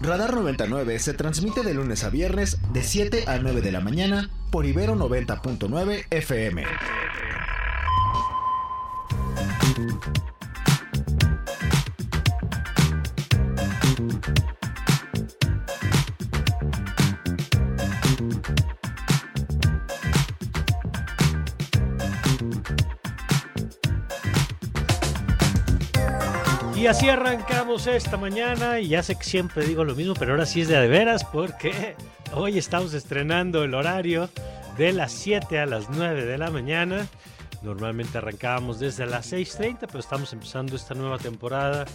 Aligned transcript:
Radar 0.00 0.32
99 0.34 0.98
se 1.00 1.12
transmite 1.12 1.62
de 1.62 1.74
lunes 1.74 2.04
a 2.04 2.10
viernes 2.10 2.58
de 2.72 2.82
7 2.82 3.24
a 3.26 3.38
9 3.38 3.62
de 3.62 3.72
la 3.72 3.80
mañana 3.80 4.30
por 4.50 4.64
Ibero 4.64 4.94
90.9 4.94 6.06
FM. 6.10 6.62
Y 26.88 26.90
así 26.90 27.10
arrancamos 27.10 27.86
esta 27.86 28.16
mañana 28.16 28.80
y 28.80 28.88
ya 28.88 29.02
sé 29.02 29.14
que 29.14 29.24
siempre 29.24 29.66
digo 29.66 29.84
lo 29.84 29.94
mismo, 29.94 30.14
pero 30.14 30.32
ahora 30.32 30.46
sí 30.46 30.62
es 30.62 30.68
de, 30.68 30.80
de 30.80 30.88
veras 30.88 31.22
porque 31.22 31.94
hoy 32.32 32.56
estamos 32.56 32.94
estrenando 32.94 33.62
el 33.62 33.74
horario 33.74 34.30
de 34.78 34.94
las 34.94 35.12
7 35.12 35.58
a 35.58 35.66
las 35.66 35.90
9 35.90 36.24
de 36.24 36.38
la 36.38 36.50
mañana 36.50 37.06
Normalmente 37.62 38.18
arrancábamos 38.18 38.78
desde 38.78 39.06
las 39.06 39.32
6.30, 39.32 39.86
pero 39.86 39.98
estamos 39.98 40.32
empezando 40.32 40.76
esta 40.76 40.94
nueva 40.94 41.18
temporada 41.18 41.86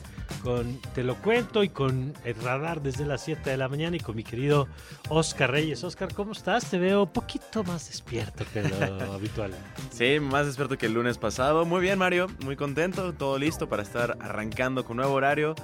con 0.44 0.80
Te 0.94 1.04
lo 1.04 1.16
cuento 1.16 1.64
y 1.64 1.70
con 1.70 2.14
el 2.26 2.36
radar 2.36 2.82
desde 2.82 3.06
las 3.06 3.24
7 3.24 3.50
de 3.50 3.58
la 3.58 3.70
mañana 3.70 3.96
y 3.96 4.00
con 4.00 4.16
mi 4.16 4.24
querido 4.24 4.68
Oscar 5.10 5.52
Reyes. 5.52 5.84
Oscar, 5.84 6.14
¿cómo 6.14 6.34
estás? 6.34 6.70
Te 6.70 6.78
veo 6.78 7.04
un 7.04 7.10
poquito 7.10 7.64
más 7.64 7.88
despierto 7.88 8.44
que 8.52 8.62
lo 8.62 9.14
habitual. 9.14 9.54
Sí, 9.92 10.20
más 10.20 10.46
despierto 10.46 10.78
que 10.78 10.88
el 10.88 10.94
lunes 10.94 11.18
pasado. 11.18 11.66
Muy 11.66 11.82
bien, 11.82 11.98
Mario. 11.98 12.28
Muy 12.44 12.56
contento. 12.56 13.14
Todo 13.14 13.38
listo 13.38 13.70
para 13.70 13.84
estar 13.84 14.18
arrancando 14.20 14.84
con 14.84 14.98
nuevo 14.98 15.14
horario 15.14 15.56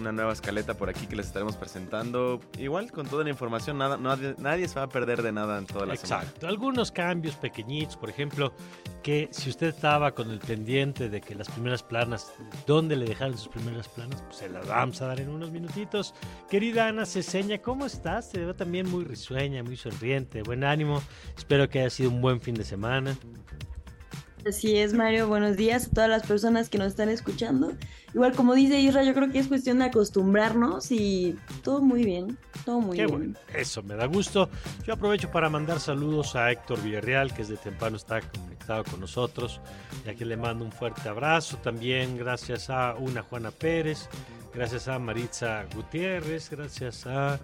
una 0.00 0.12
nueva 0.12 0.32
escaleta 0.32 0.74
por 0.74 0.88
aquí 0.88 1.06
que 1.06 1.16
les 1.16 1.26
estaremos 1.26 1.56
presentando. 1.56 2.40
Igual 2.58 2.90
con 2.90 3.06
toda 3.06 3.24
la 3.24 3.30
información, 3.30 3.78
nada, 3.78 3.96
nadie, 3.96 4.68
se 4.68 4.74
va 4.74 4.82
a 4.82 4.88
perder 4.88 5.22
de 5.22 5.32
nada 5.32 5.58
en 5.58 5.66
toda 5.66 5.86
la 5.86 5.94
Exacto. 5.94 6.46
Algunos 6.46 6.90
cambios 6.90 7.36
pequeñitos, 7.36 7.96
por 7.96 8.10
ejemplo, 8.10 8.52
que 9.02 9.28
si 9.32 9.50
usted 9.50 9.68
estaba 9.68 10.12
con 10.12 10.30
el 10.30 10.38
pendiente 10.38 11.08
de 11.08 11.20
que 11.20 11.34
las 11.34 11.48
primeras 11.48 11.82
planas, 11.82 12.32
¿dónde 12.66 12.96
le 12.96 13.06
dejaron 13.06 13.36
sus 13.36 13.48
primeras 13.48 13.88
planas? 13.88 14.22
Pues 14.22 14.36
se 14.36 14.48
las 14.48 14.66
vamos 14.66 15.00
a 15.02 15.06
dar 15.06 15.20
en 15.20 15.28
unos 15.28 15.50
minutitos. 15.50 16.14
Querida 16.48 16.88
Ana 16.88 17.06
Ceseña, 17.06 17.58
¿cómo 17.58 17.86
estás? 17.86 18.30
Te 18.30 18.38
veo 18.38 18.54
también 18.54 18.90
muy 18.90 19.04
risueña, 19.04 19.62
muy 19.62 19.76
sonriente, 19.76 20.42
buen 20.42 20.64
ánimo. 20.64 21.02
Espero 21.36 21.68
que 21.68 21.80
haya 21.80 21.90
sido 21.90 22.10
un 22.10 22.20
buen 22.20 22.40
fin 22.40 22.54
de 22.54 22.64
semana. 22.64 23.16
Así 24.46 24.76
es, 24.76 24.92
Mario. 24.92 25.26
Buenos 25.26 25.56
días 25.56 25.86
a 25.86 25.90
todas 25.90 26.10
las 26.10 26.26
personas 26.26 26.68
que 26.68 26.76
nos 26.76 26.88
están 26.88 27.08
escuchando. 27.08 27.72
Igual, 28.12 28.32
como 28.34 28.54
dice 28.54 28.78
Isra, 28.78 29.02
yo 29.02 29.14
creo 29.14 29.30
que 29.30 29.38
es 29.38 29.48
cuestión 29.48 29.78
de 29.78 29.86
acostumbrarnos 29.86 30.92
y 30.92 31.36
todo 31.62 31.80
muy 31.80 32.04
bien. 32.04 32.36
Todo 32.66 32.80
muy 32.80 32.96
Qué 32.96 33.06
bien. 33.06 33.18
Bueno. 33.18 33.38
Eso 33.54 33.82
me 33.82 33.94
da 33.94 34.06
gusto. 34.06 34.50
Yo 34.86 34.92
aprovecho 34.92 35.30
para 35.30 35.48
mandar 35.48 35.80
saludos 35.80 36.36
a 36.36 36.52
Héctor 36.52 36.82
Villarreal, 36.82 37.32
que 37.32 37.38
desde 37.38 37.56
temprano 37.56 37.96
está 37.96 38.20
conectado 38.20 38.84
con 38.84 39.00
nosotros. 39.00 39.60
Y 40.04 40.10
aquí 40.10 40.24
le 40.24 40.36
mando 40.36 40.64
un 40.64 40.72
fuerte 40.72 41.08
abrazo. 41.08 41.56
También 41.58 42.18
gracias 42.18 42.68
a 42.68 42.94
una 42.98 43.22
Juana 43.22 43.50
Pérez, 43.50 44.08
gracias 44.52 44.88
a 44.88 44.98
Maritza 44.98 45.64
Gutiérrez, 45.74 46.50
gracias 46.50 47.06
a 47.06 47.40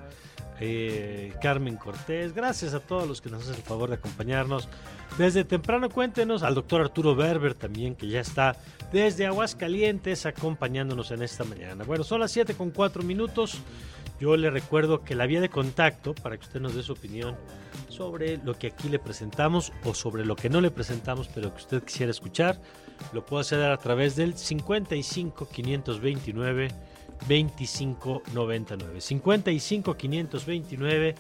eh, 0.61 1.33
Carmen 1.41 1.77
Cortés, 1.77 2.35
gracias 2.35 2.75
a 2.75 2.81
todos 2.81 3.09
los 3.09 3.21
que 3.23 3.31
nos 3.31 3.43
hacen 3.43 3.55
el 3.55 3.63
favor 3.63 3.89
de 3.89 3.97
acompañarnos. 3.97 4.69
Desde 5.17 5.45
temprano 5.45 5.89
cuéntenos 5.89 6.43
al 6.43 6.55
doctor 6.55 6.83
Arturo 6.83 7.17
Berber 7.17 7.55
también, 7.55 7.97
que 7.97 8.09
ya 8.09 8.21
está 8.21 8.57
desde 8.93 9.27
Aguascalientes 9.27 10.27
acompañándonos 10.27 11.11
en 11.11 11.23
esta 11.23 11.45
mañana. 11.45 11.85
Bueno, 11.85 12.05
son 12.05 12.21
las 12.21 12.31
7 12.33 12.55
con 12.55 12.71
4 12.71 13.03
minutos. 13.03 13.59
Yo 14.21 14.37
le 14.37 14.51
recuerdo 14.51 15.03
que 15.03 15.15
la 15.15 15.27
vía 15.27 15.41
de 15.41 15.49
contacto, 15.49 16.15
para 16.15 16.37
que 16.37 16.45
usted 16.45 16.61
nos 16.61 16.75
dé 16.75 16.83
su 16.83 16.93
opinión 16.93 17.37
sobre 17.89 18.37
lo 18.37 18.53
que 18.59 18.67
aquí 18.67 18.91
le 18.91 18.99
presentamos 18.99 19.73
o 19.85 19.95
sobre 19.95 20.27
lo 20.27 20.37
que 20.37 20.51
no 20.51 20.61
le 20.61 20.71
presentamos, 20.71 21.29
pero 21.35 21.55
que 21.55 21.63
usted 21.63 21.83
quisiera 21.83 22.11
escuchar, 22.11 22.61
lo 23.15 23.25
puede 23.25 23.41
hacer 23.41 23.63
a 23.63 23.77
través 23.79 24.17
del 24.17 24.37
55 24.37 25.49
529 25.49 26.69
2599. 27.29 29.01
55 29.01 29.97
529 29.97 31.15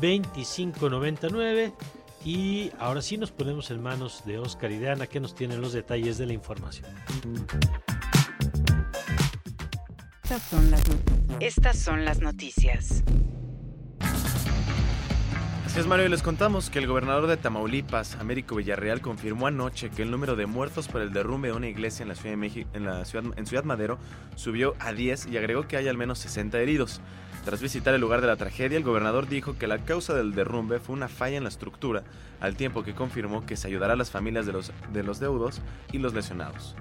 2599. 0.00 1.72
Y 2.24 2.70
ahora 2.78 3.00
sí 3.00 3.16
nos 3.16 3.30
ponemos 3.30 3.70
en 3.70 3.80
manos 3.82 4.22
de 4.24 4.38
Oscar 4.38 4.72
y 4.72 4.78
de 4.78 4.90
Ana 4.90 5.06
que 5.06 5.20
nos 5.20 5.34
tienen 5.34 5.60
los 5.60 5.72
detalles 5.72 6.18
de 6.18 6.26
la 6.26 6.32
información. 6.32 6.90
Estas 11.40 11.78
son 11.78 12.04
las 12.04 12.20
noticias. 12.20 13.02
Así 15.78 15.84
es, 15.84 15.88
Mario, 15.88 16.08
les 16.08 16.24
contamos 16.24 16.70
que 16.70 16.80
el 16.80 16.88
gobernador 16.88 17.28
de 17.28 17.36
Tamaulipas, 17.36 18.16
Américo 18.16 18.56
Villarreal, 18.56 19.00
confirmó 19.00 19.46
anoche 19.46 19.90
que 19.90 20.02
el 20.02 20.10
número 20.10 20.34
de 20.34 20.46
muertos 20.46 20.88
por 20.88 21.00
el 21.02 21.12
derrumbe 21.12 21.50
de 21.50 21.54
una 21.54 21.68
iglesia 21.68 22.02
en 22.02 22.08
la 22.08 22.16
Ciudad 22.16 22.30
de 22.30 22.36
México, 22.36 22.68
en 22.72 22.84
la 22.84 23.04
ciudad, 23.04 23.26
en 23.36 23.46
Ciudad 23.46 23.62
Madero, 23.62 23.96
subió 24.34 24.74
a 24.80 24.92
10 24.92 25.26
y 25.26 25.36
agregó 25.36 25.68
que 25.68 25.76
hay 25.76 25.86
al 25.86 25.96
menos 25.96 26.18
60 26.18 26.58
heridos. 26.58 27.00
Tras 27.44 27.62
visitar 27.62 27.94
el 27.94 28.00
lugar 28.00 28.20
de 28.20 28.26
la 28.26 28.34
tragedia, 28.34 28.76
el 28.76 28.82
gobernador 28.82 29.28
dijo 29.28 29.56
que 29.56 29.68
la 29.68 29.78
causa 29.78 30.14
del 30.14 30.34
derrumbe 30.34 30.80
fue 30.80 30.96
una 30.96 31.06
falla 31.06 31.36
en 31.36 31.44
la 31.44 31.48
estructura, 31.48 32.02
al 32.40 32.56
tiempo 32.56 32.82
que 32.82 32.96
confirmó 32.96 33.46
que 33.46 33.56
se 33.56 33.68
ayudará 33.68 33.92
a 33.92 33.96
las 33.96 34.10
familias 34.10 34.46
de 34.46 34.54
los, 34.54 34.72
de 34.92 35.04
los 35.04 35.20
deudos 35.20 35.62
y 35.92 35.98
los 35.98 36.12
lesionados. 36.12 36.74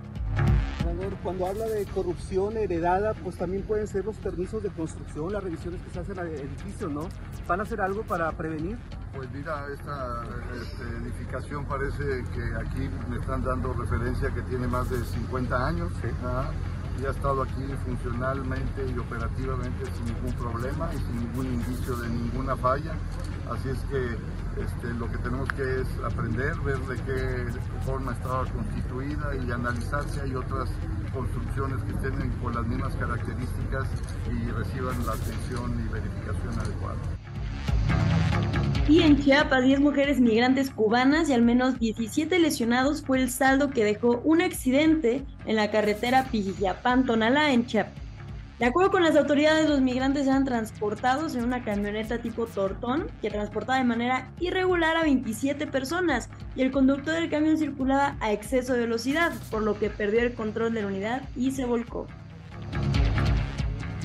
Cuando 1.27 1.47
habla 1.47 1.65
de 1.65 1.85
corrupción 1.87 2.55
heredada, 2.55 3.13
pues 3.13 3.35
también 3.37 3.63
pueden 3.63 3.85
ser 3.85 4.05
los 4.05 4.15
permisos 4.15 4.63
de 4.63 4.69
construcción, 4.69 5.33
las 5.33 5.43
revisiones 5.43 5.81
que 5.81 5.89
se 5.89 5.99
hacen 5.99 6.17
al 6.17 6.27
edificio, 6.27 6.87
¿no? 6.87 7.09
¿Van 7.47 7.59
a 7.59 7.63
hacer 7.63 7.81
algo 7.81 8.03
para 8.03 8.31
prevenir? 8.31 8.77
Pues 9.13 9.29
mira, 9.31 9.65
esta 9.73 10.23
este, 10.55 10.83
edificación 11.03 11.65
parece 11.65 12.23
que 12.33 12.43
aquí 12.55 12.89
me 13.09 13.17
están 13.17 13.43
dando 13.43 13.73
referencia 13.73 14.33
que 14.33 14.41
tiene 14.43 14.67
más 14.67 14.89
de 14.89 15.03
50 15.03 15.67
años. 15.67 15.91
¿sí? 16.01 16.07
y 16.99 17.05
ha 17.05 17.11
estado 17.11 17.43
aquí 17.43 17.61
funcionalmente 17.85 18.87
y 18.87 18.97
operativamente 18.97 19.85
sin 19.97 20.05
ningún 20.05 20.33
problema 20.33 20.89
y 20.93 20.97
sin 20.97 21.19
ningún 21.19 21.45
indicio 21.45 21.95
de 21.97 22.09
ninguna 22.09 22.55
falla. 22.55 22.93
Así 23.51 23.69
es 23.69 23.77
que 23.91 24.17
este, 24.61 24.93
lo 24.93 25.11
que 25.11 25.17
tenemos 25.19 25.47
que 25.49 25.81
es 25.81 25.87
aprender, 26.03 26.55
ver 26.61 26.79
de 26.79 26.95
qué 27.03 27.45
forma 27.85 28.13
estaba 28.13 28.45
constituida 28.45 29.35
y 29.35 29.51
analizar 29.51 30.03
si 30.09 30.19
hay 30.19 30.35
otras 30.35 30.69
construcciones 31.13 31.81
que 31.83 31.91
estén 31.91 32.29
con 32.41 32.55
las 32.55 32.65
mismas 32.65 32.95
características 32.95 33.87
y 34.31 34.51
reciban 34.51 35.05
la 35.05 35.13
atención 35.13 35.85
y 35.85 35.93
verificación 35.93 36.59
adecuada. 36.59 36.97
Y 38.87 39.01
en 39.01 39.21
Chiapas, 39.21 39.63
10 39.63 39.81
mujeres 39.81 40.19
migrantes 40.19 40.69
cubanas 40.69 41.29
y 41.29 41.33
al 41.33 41.41
menos 41.41 41.77
17 41.77 42.39
lesionados 42.39 43.01
fue 43.01 43.21
el 43.21 43.29
saldo 43.29 43.69
que 43.69 43.83
dejó 43.83 44.21
un 44.23 44.41
accidente 44.41 45.25
en 45.45 45.55
la 45.57 45.71
carretera 45.71 46.27
Pijillapán-Tonalá 46.31 47.51
en 47.51 47.65
Chiapas. 47.65 48.06
De 48.59 48.65
acuerdo 48.65 48.89
con 48.89 49.03
las 49.03 49.15
autoridades, 49.15 49.69
los 49.69 49.81
migrantes 49.81 50.25
eran 50.25 50.43
transportados 50.43 51.35
en 51.35 51.43
una 51.43 51.63
camioneta 51.63 52.17
tipo 52.17 52.47
Tortón 52.47 53.05
que 53.21 53.29
transportaba 53.29 53.77
de 53.77 53.83
manera 53.83 54.31
irregular 54.39 54.97
a 54.97 55.03
27 55.03 55.67
personas 55.67 56.27
y 56.55 56.63
el 56.63 56.71
conductor 56.71 57.13
del 57.13 57.29
camión 57.29 57.59
circulaba 57.59 58.17
a 58.19 58.31
exceso 58.31 58.73
de 58.73 58.79
velocidad, 58.79 59.31
por 59.51 59.61
lo 59.61 59.77
que 59.77 59.91
perdió 59.91 60.21
el 60.21 60.33
control 60.33 60.73
de 60.73 60.81
la 60.81 60.87
unidad 60.87 61.21
y 61.35 61.51
se 61.51 61.65
volcó. 61.65 62.07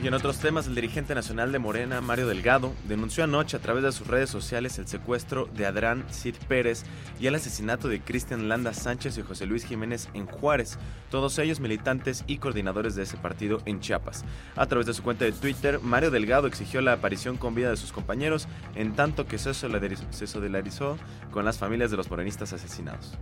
Y 0.03 0.09
en 0.09 0.15
otros 0.15 0.39
temas, 0.39 0.67
el 0.67 0.75
dirigente 0.75 1.15
nacional 1.15 1.53
de 1.53 1.61
Morena, 1.61 2.01
Mario 2.01 2.27
Delgado, 2.27 2.73
denunció 2.89 3.23
anoche 3.23 3.57
a 3.57 3.61
través 3.61 3.85
de 3.85 3.93
sus 3.93 4.09
redes 4.09 4.29
sociales 4.29 4.77
el 4.81 4.89
secuestro 4.89 5.49
de 5.55 5.65
Adrán 5.65 6.05
Cid 6.11 6.35
Pérez 6.49 6.83
y 7.21 7.29
el 7.29 7.37
asesinato 7.37 7.87
de 7.87 8.01
Cristian 8.01 8.49
Landa 8.49 8.75
Sánchez 8.75 9.17
y 9.17 9.23
José 9.23 9.47
Luis 9.47 9.65
Jiménez 9.65 10.09
en 10.13 10.27
Juárez, 10.27 10.77
todos 11.09 11.39
ellos 11.39 11.61
militantes 11.61 12.25
y 12.27 12.39
coordinadores 12.39 12.97
de 12.97 13.05
ese 13.05 13.17
partido 13.17 13.61
en 13.65 13.79
Chiapas. 13.79 14.25
A 14.57 14.67
través 14.67 14.89
de 14.89 14.95
su 14.95 15.05
cuenta 15.05 15.25
de 15.25 15.31
Twitter, 15.31 15.79
Mario 15.81 16.11
Delgado 16.11 16.49
exigió 16.49 16.81
la 16.81 16.95
aparición 16.95 17.37
con 17.37 17.55
vida 17.55 17.71
de 17.71 17.77
sus 17.77 17.93
compañeros, 17.93 18.49
en 18.75 18.95
tanto 18.95 19.29
que 19.29 19.39
se 19.39 19.55
solidarizó 19.55 20.99
con 21.31 21.45
las 21.45 21.59
familias 21.59 21.93
de 21.93 21.97
los 21.97 22.11
morenistas 22.11 22.53
asesinados 22.53 23.17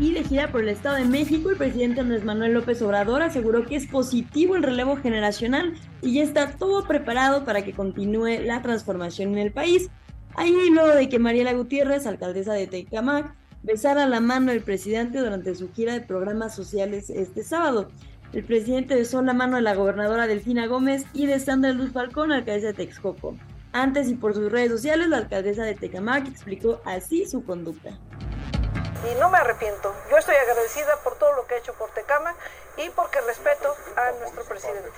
y 0.00 0.14
por 0.52 0.62
el 0.62 0.68
Estado 0.68 0.96
de 0.96 1.04
México, 1.04 1.50
el 1.50 1.56
presidente 1.56 2.00
Andrés 2.00 2.24
Manuel 2.24 2.54
López 2.54 2.80
Obrador 2.82 3.20
aseguró 3.20 3.66
que 3.66 3.74
es 3.74 3.86
positivo 3.88 4.54
el 4.54 4.62
relevo 4.62 4.96
generacional 4.96 5.74
y 6.02 6.14
ya 6.14 6.22
está 6.22 6.52
todo 6.52 6.86
preparado 6.86 7.44
para 7.44 7.62
que 7.62 7.72
continúe 7.72 8.42
la 8.44 8.62
transformación 8.62 9.32
en 9.32 9.38
el 9.38 9.52
país. 9.52 9.90
Ahí 10.36 10.54
luego 10.70 10.94
de 10.94 11.08
que 11.08 11.18
Mariela 11.18 11.52
Gutiérrez, 11.52 12.06
alcaldesa 12.06 12.52
de 12.52 12.68
Tecamac, 12.68 13.34
besara 13.64 14.06
la 14.06 14.20
mano 14.20 14.52
del 14.52 14.62
presidente 14.62 15.18
durante 15.18 15.56
su 15.56 15.72
gira 15.72 15.94
de 15.94 16.00
programas 16.02 16.54
sociales 16.54 17.10
este 17.10 17.42
sábado. 17.42 17.88
El 18.32 18.44
presidente 18.44 18.94
besó 18.94 19.20
la 19.22 19.34
mano 19.34 19.56
de 19.56 19.62
la 19.62 19.74
gobernadora 19.74 20.28
Delfina 20.28 20.68
Gómez 20.68 21.06
y 21.12 21.26
de 21.26 21.40
Sandra 21.40 21.72
Luz 21.72 21.90
Falcón, 21.90 22.30
alcaldesa 22.30 22.68
de 22.68 22.74
Texcoco. 22.74 23.34
Antes 23.72 24.08
y 24.08 24.14
por 24.14 24.32
sus 24.32 24.52
redes 24.52 24.70
sociales, 24.70 25.08
la 25.08 25.16
alcaldesa 25.16 25.64
de 25.64 25.74
Tecamac 25.74 26.28
explicó 26.28 26.80
así 26.84 27.26
su 27.26 27.42
conducta 27.42 27.98
y 29.04 29.14
no 29.16 29.30
me 29.30 29.38
arrepiento. 29.38 29.94
Yo 30.10 30.16
estoy 30.16 30.34
agradecida 30.36 30.96
por 31.04 31.16
todo 31.16 31.32
lo 31.34 31.46
que 31.46 31.54
ha 31.54 31.58
hecho 31.58 31.74
por 31.74 31.90
Tecama 31.90 32.34
y 32.76 32.90
porque 32.90 33.20
respeto 33.20 33.74
a 33.96 34.12
nuestro 34.18 34.44
presidente. 34.44 34.90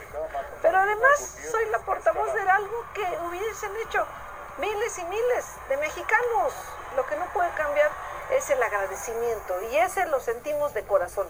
Pero 0.63 0.79
además 0.79 1.39
soy 1.51 1.69
la 1.71 1.79
portavoz 1.81 2.33
de 2.33 2.41
algo 2.41 2.85
que 2.95 3.03
hubiesen 3.27 3.71
hecho 3.87 4.07
miles 4.59 4.99
y 4.99 5.05
miles 5.05 5.45
de 5.69 5.77
mexicanos. 5.77 6.53
Lo 6.97 7.07
que 7.07 7.17
no 7.17 7.27
puede 7.33 7.51
cambiar 7.51 7.91
es 8.37 8.49
el 8.51 8.63
agradecimiento 8.63 9.55
y 9.73 9.77
ese 9.77 10.07
lo 10.09 10.21
sentimos 10.21 10.75
de 10.75 10.83
corazón. 10.85 11.27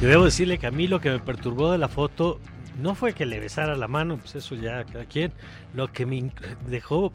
Yo 0.00 0.08
debo 0.08 0.24
decirle 0.24 0.58
que 0.58 0.66
a 0.66 0.70
mí 0.70 0.88
lo 0.88 1.00
que 1.00 1.10
me 1.10 1.20
perturbó 1.20 1.72
de 1.72 1.78
la 1.78 1.88
foto 1.88 2.38
no 2.76 2.94
fue 2.94 3.14
que 3.14 3.24
le 3.24 3.40
besara 3.40 3.74
la 3.76 3.88
mano, 3.88 4.18
pues 4.18 4.34
eso 4.34 4.54
ya 4.54 4.84
cada 4.84 5.06
quien. 5.06 5.32
Lo 5.72 5.90
que 5.92 6.04
me 6.04 6.30
dejó 6.66 7.10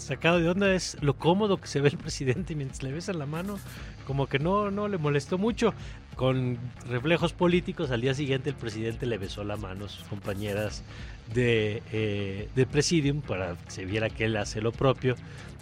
sacado 0.00 0.40
de 0.40 0.48
onda 0.48 0.72
es 0.74 0.96
lo 1.00 1.14
cómodo 1.14 1.60
que 1.60 1.68
se 1.68 1.80
ve 1.80 1.88
el 1.88 1.98
presidente 1.98 2.54
mientras 2.54 2.82
le 2.82 2.92
besan 2.92 3.18
la 3.18 3.26
mano. 3.26 3.58
Como 4.06 4.26
que 4.26 4.38
no, 4.38 4.70
no 4.70 4.88
le 4.88 4.98
molestó 4.98 5.38
mucho. 5.38 5.72
Con 6.16 6.58
reflejos 6.88 7.32
políticos, 7.32 7.90
al 7.90 8.00
día 8.00 8.14
siguiente 8.14 8.50
el 8.50 8.56
presidente 8.56 9.06
le 9.06 9.18
besó 9.18 9.44
la 9.44 9.56
mano 9.56 9.86
a 9.86 9.88
sus 9.88 10.04
compañeras 10.04 10.82
de, 11.32 11.82
eh, 11.92 12.48
de 12.54 12.66
Presidium 12.66 13.20
para 13.22 13.56
que 13.56 13.70
se 13.70 13.84
viera 13.84 14.10
que 14.10 14.24
él 14.24 14.36
hace 14.36 14.60
lo 14.60 14.72
propio 14.72 15.16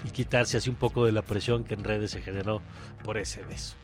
y 0.04 0.10
quitarse 0.10 0.56
así 0.56 0.70
un 0.70 0.76
poco 0.76 1.04
de 1.04 1.12
la 1.12 1.22
presión 1.22 1.64
que 1.64 1.74
en 1.74 1.84
redes 1.84 2.12
se 2.12 2.22
generó 2.22 2.62
por 3.04 3.18
ese 3.18 3.42
beso. 3.42 3.76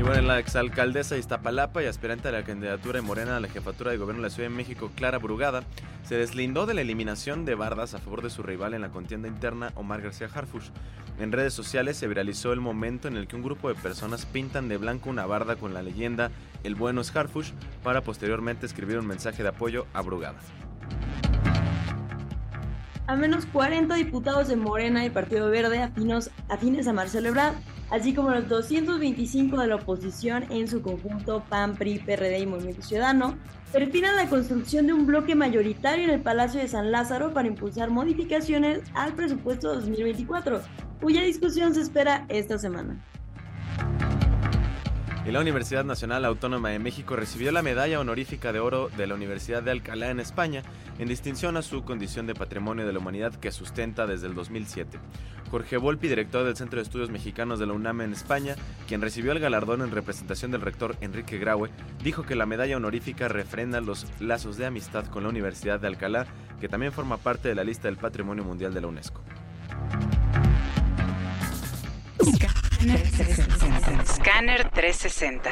Y 0.00 0.02
bueno, 0.02 0.22
la 0.22 0.38
exalcaldesa 0.38 1.14
de 1.14 1.20
Iztapalapa 1.20 1.82
y 1.82 1.86
aspirante 1.86 2.28
a 2.28 2.32
la 2.32 2.42
candidatura 2.42 2.98
de 2.98 3.02
Morena 3.02 3.36
a 3.36 3.40
la 3.40 3.48
jefatura 3.48 3.90
de 3.90 3.98
gobierno 3.98 4.22
de 4.22 4.28
la 4.28 4.34
Ciudad 4.34 4.48
de 4.48 4.54
México, 4.56 4.90
Clara 4.96 5.18
Brugada, 5.18 5.62
se 6.04 6.16
deslindó 6.16 6.64
de 6.64 6.72
la 6.72 6.80
eliminación 6.80 7.44
de 7.44 7.54
bardas 7.54 7.92
a 7.92 7.98
favor 7.98 8.22
de 8.22 8.30
su 8.30 8.42
rival 8.42 8.72
en 8.72 8.80
la 8.80 8.88
contienda 8.88 9.28
interna, 9.28 9.72
Omar 9.74 10.00
García 10.00 10.30
Harfush. 10.32 10.70
En 11.18 11.32
redes 11.32 11.52
sociales 11.52 11.98
se 11.98 12.08
viralizó 12.08 12.54
el 12.54 12.60
momento 12.60 13.08
en 13.08 13.18
el 13.18 13.28
que 13.28 13.36
un 13.36 13.42
grupo 13.42 13.68
de 13.68 13.74
personas 13.74 14.24
pintan 14.24 14.70
de 14.70 14.78
blanco 14.78 15.10
una 15.10 15.26
barda 15.26 15.56
con 15.56 15.74
la 15.74 15.82
leyenda 15.82 16.30
El 16.64 16.76
bueno 16.76 17.02
es 17.02 17.14
Harfush 17.14 17.50
para 17.82 18.00
posteriormente 18.00 18.64
escribir 18.64 18.98
un 18.98 19.06
mensaje 19.06 19.42
de 19.42 19.50
apoyo 19.50 19.86
a 19.92 20.00
Brugada. 20.00 20.38
A 23.06 23.16
menos 23.16 23.44
40 23.44 23.94
diputados 23.96 24.48
de 24.48 24.56
Morena 24.56 25.04
y 25.04 25.10
Partido 25.10 25.50
Verde 25.50 25.82
afinos, 25.82 26.30
afines 26.48 26.88
a 26.88 26.94
Marcelo 26.94 27.28
Ebrard 27.28 27.56
así 27.90 28.14
como 28.14 28.30
los 28.30 28.48
225 28.48 29.58
de 29.58 29.66
la 29.66 29.76
oposición 29.76 30.44
en 30.50 30.68
su 30.68 30.82
conjunto 30.82 31.44
PAN, 31.48 31.76
PRI, 31.76 31.98
PRD 31.98 32.38
y 32.38 32.46
Movimiento 32.46 32.82
Ciudadano, 32.82 33.36
perfilan 33.72 34.16
la 34.16 34.28
construcción 34.28 34.86
de 34.86 34.92
un 34.92 35.06
bloque 35.06 35.34
mayoritario 35.34 36.04
en 36.04 36.10
el 36.10 36.20
Palacio 36.20 36.60
de 36.60 36.68
San 36.68 36.90
Lázaro 36.90 37.32
para 37.32 37.48
impulsar 37.48 37.90
modificaciones 37.90 38.82
al 38.94 39.14
presupuesto 39.14 39.74
2024, 39.74 40.62
cuya 41.00 41.22
discusión 41.22 41.74
se 41.74 41.82
espera 41.82 42.26
esta 42.28 42.58
semana. 42.58 43.00
La 45.30 45.40
Universidad 45.40 45.84
Nacional 45.84 46.24
Autónoma 46.24 46.70
de 46.70 46.80
México 46.80 47.14
recibió 47.14 47.52
la 47.52 47.62
medalla 47.62 48.00
honorífica 48.00 48.52
de 48.52 48.58
oro 48.58 48.88
de 48.96 49.06
la 49.06 49.14
Universidad 49.14 49.62
de 49.62 49.70
Alcalá 49.70 50.10
en 50.10 50.18
España 50.18 50.64
en 50.98 51.06
distinción 51.06 51.56
a 51.56 51.62
su 51.62 51.84
condición 51.84 52.26
de 52.26 52.34
patrimonio 52.34 52.84
de 52.84 52.92
la 52.92 52.98
humanidad 52.98 53.36
que 53.36 53.52
sustenta 53.52 54.08
desde 54.08 54.26
el 54.26 54.34
2007. 54.34 54.98
Jorge 55.48 55.76
Volpi, 55.76 56.08
director 56.08 56.44
del 56.44 56.56
Centro 56.56 56.78
de 56.78 56.82
Estudios 56.82 57.10
Mexicanos 57.10 57.60
de 57.60 57.66
la 57.66 57.74
UNAM 57.74 58.00
en 58.00 58.12
España, 58.12 58.56
quien 58.88 59.00
recibió 59.00 59.30
el 59.30 59.38
galardón 59.38 59.82
en 59.82 59.92
representación 59.92 60.50
del 60.50 60.62
rector 60.62 60.96
Enrique 61.00 61.38
Graue, 61.38 61.70
dijo 62.02 62.24
que 62.24 62.34
la 62.34 62.46
medalla 62.46 62.76
honorífica 62.76 63.28
refrenda 63.28 63.80
los 63.80 64.06
lazos 64.20 64.56
de 64.56 64.66
amistad 64.66 65.06
con 65.06 65.22
la 65.22 65.28
Universidad 65.28 65.78
de 65.78 65.86
Alcalá, 65.86 66.26
que 66.60 66.68
también 66.68 66.92
forma 66.92 67.18
parte 67.18 67.48
de 67.48 67.54
la 67.54 67.62
lista 67.62 67.86
del 67.86 67.98
Patrimonio 67.98 68.42
Mundial 68.42 68.74
de 68.74 68.80
la 68.80 68.88
UNESCO. 68.88 69.22
Scanner 72.80 74.70
360. 74.70 75.50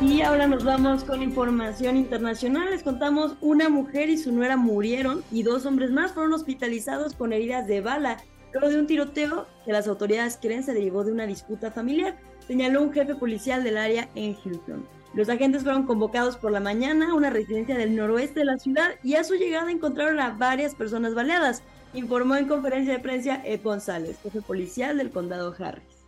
Y 0.00 0.22
ahora 0.22 0.48
nos 0.48 0.64
vamos 0.64 1.04
con 1.04 1.22
información 1.22 1.96
internacional. 1.96 2.70
Les 2.70 2.82
contamos, 2.82 3.36
una 3.40 3.68
mujer 3.68 4.10
y 4.10 4.18
su 4.18 4.32
nuera 4.32 4.56
murieron 4.56 5.22
y 5.30 5.44
dos 5.44 5.66
hombres 5.66 5.92
más 5.92 6.10
fueron 6.12 6.32
hospitalizados 6.32 7.14
con 7.14 7.32
heridas 7.32 7.68
de 7.68 7.80
bala, 7.80 8.16
luego 8.52 8.70
de 8.70 8.80
un 8.80 8.88
tiroteo 8.88 9.46
que 9.64 9.72
las 9.72 9.86
autoridades 9.86 10.36
creen 10.42 10.64
se 10.64 10.74
derivó 10.74 11.04
de 11.04 11.12
una 11.12 11.26
disputa 11.26 11.70
familiar, 11.70 12.16
señaló 12.48 12.82
un 12.82 12.92
jefe 12.92 13.14
policial 13.14 13.62
del 13.62 13.78
área 13.78 14.08
en 14.16 14.34
Houston. 14.34 14.84
Los 15.14 15.28
agentes 15.28 15.62
fueron 15.62 15.86
convocados 15.86 16.36
por 16.38 16.50
la 16.50 16.58
mañana 16.58 17.10
a 17.10 17.14
una 17.14 17.30
residencia 17.30 17.78
del 17.78 17.94
noroeste 17.94 18.40
de 18.40 18.46
la 18.46 18.58
ciudad 18.58 18.90
y 19.04 19.14
a 19.14 19.22
su 19.22 19.34
llegada 19.34 19.70
encontraron 19.70 20.18
a 20.18 20.30
varias 20.30 20.74
personas 20.74 21.14
baleadas, 21.14 21.62
informó 21.94 22.36
en 22.36 22.48
conferencia 22.48 22.94
de 22.94 23.00
prensa 23.00 23.42
Ed 23.44 23.62
González, 23.62 24.18
jefe 24.22 24.40
policial 24.42 24.98
del 24.98 25.10
condado 25.10 25.54
Harris. 25.58 26.00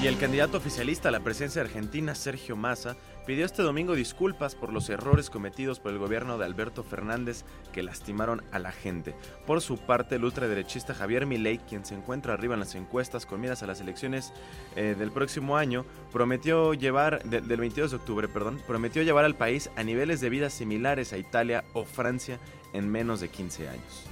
Y 0.00 0.06
el 0.06 0.16
candidato 0.16 0.58
oficialista 0.58 1.08
a 1.08 1.12
la 1.12 1.24
presidencia 1.24 1.60
argentina, 1.60 2.14
Sergio 2.14 2.54
Massa, 2.54 2.96
pidió 3.26 3.44
este 3.44 3.64
domingo 3.64 3.96
disculpas 3.96 4.54
por 4.54 4.72
los 4.72 4.88
errores 4.90 5.28
cometidos 5.28 5.80
por 5.80 5.90
el 5.90 5.98
gobierno 5.98 6.38
de 6.38 6.44
Alberto 6.44 6.84
Fernández 6.84 7.44
que 7.72 7.82
lastimaron 7.82 8.44
a 8.52 8.60
la 8.60 8.70
gente. 8.70 9.16
Por 9.44 9.60
su 9.60 9.76
parte, 9.76 10.14
el 10.14 10.24
ultraderechista 10.24 10.94
Javier 10.94 11.26
Milei, 11.26 11.58
quien 11.58 11.84
se 11.84 11.96
encuentra 11.96 12.34
arriba 12.34 12.54
en 12.54 12.60
las 12.60 12.76
encuestas 12.76 13.26
con 13.26 13.40
miras 13.40 13.64
a 13.64 13.66
las 13.66 13.80
elecciones 13.80 14.32
eh, 14.76 14.94
del 14.96 15.10
próximo 15.10 15.56
año, 15.56 15.84
prometió 16.12 16.74
llevar, 16.74 17.24
del 17.24 17.58
22 17.58 17.90
de 17.90 17.96
octubre, 17.96 18.28
perdón, 18.28 18.62
prometió 18.68 19.02
llevar 19.02 19.24
al 19.24 19.34
país 19.34 19.68
a 19.74 19.82
niveles 19.82 20.20
de 20.20 20.30
vida 20.30 20.48
similares 20.48 21.12
a 21.12 21.18
Italia 21.18 21.64
o 21.72 21.84
Francia 21.84 22.38
en 22.72 22.88
menos 22.88 23.18
de 23.20 23.30
15 23.30 23.68
años. 23.68 24.07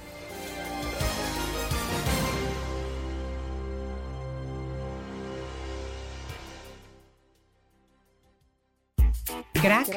Crack 9.53 9.87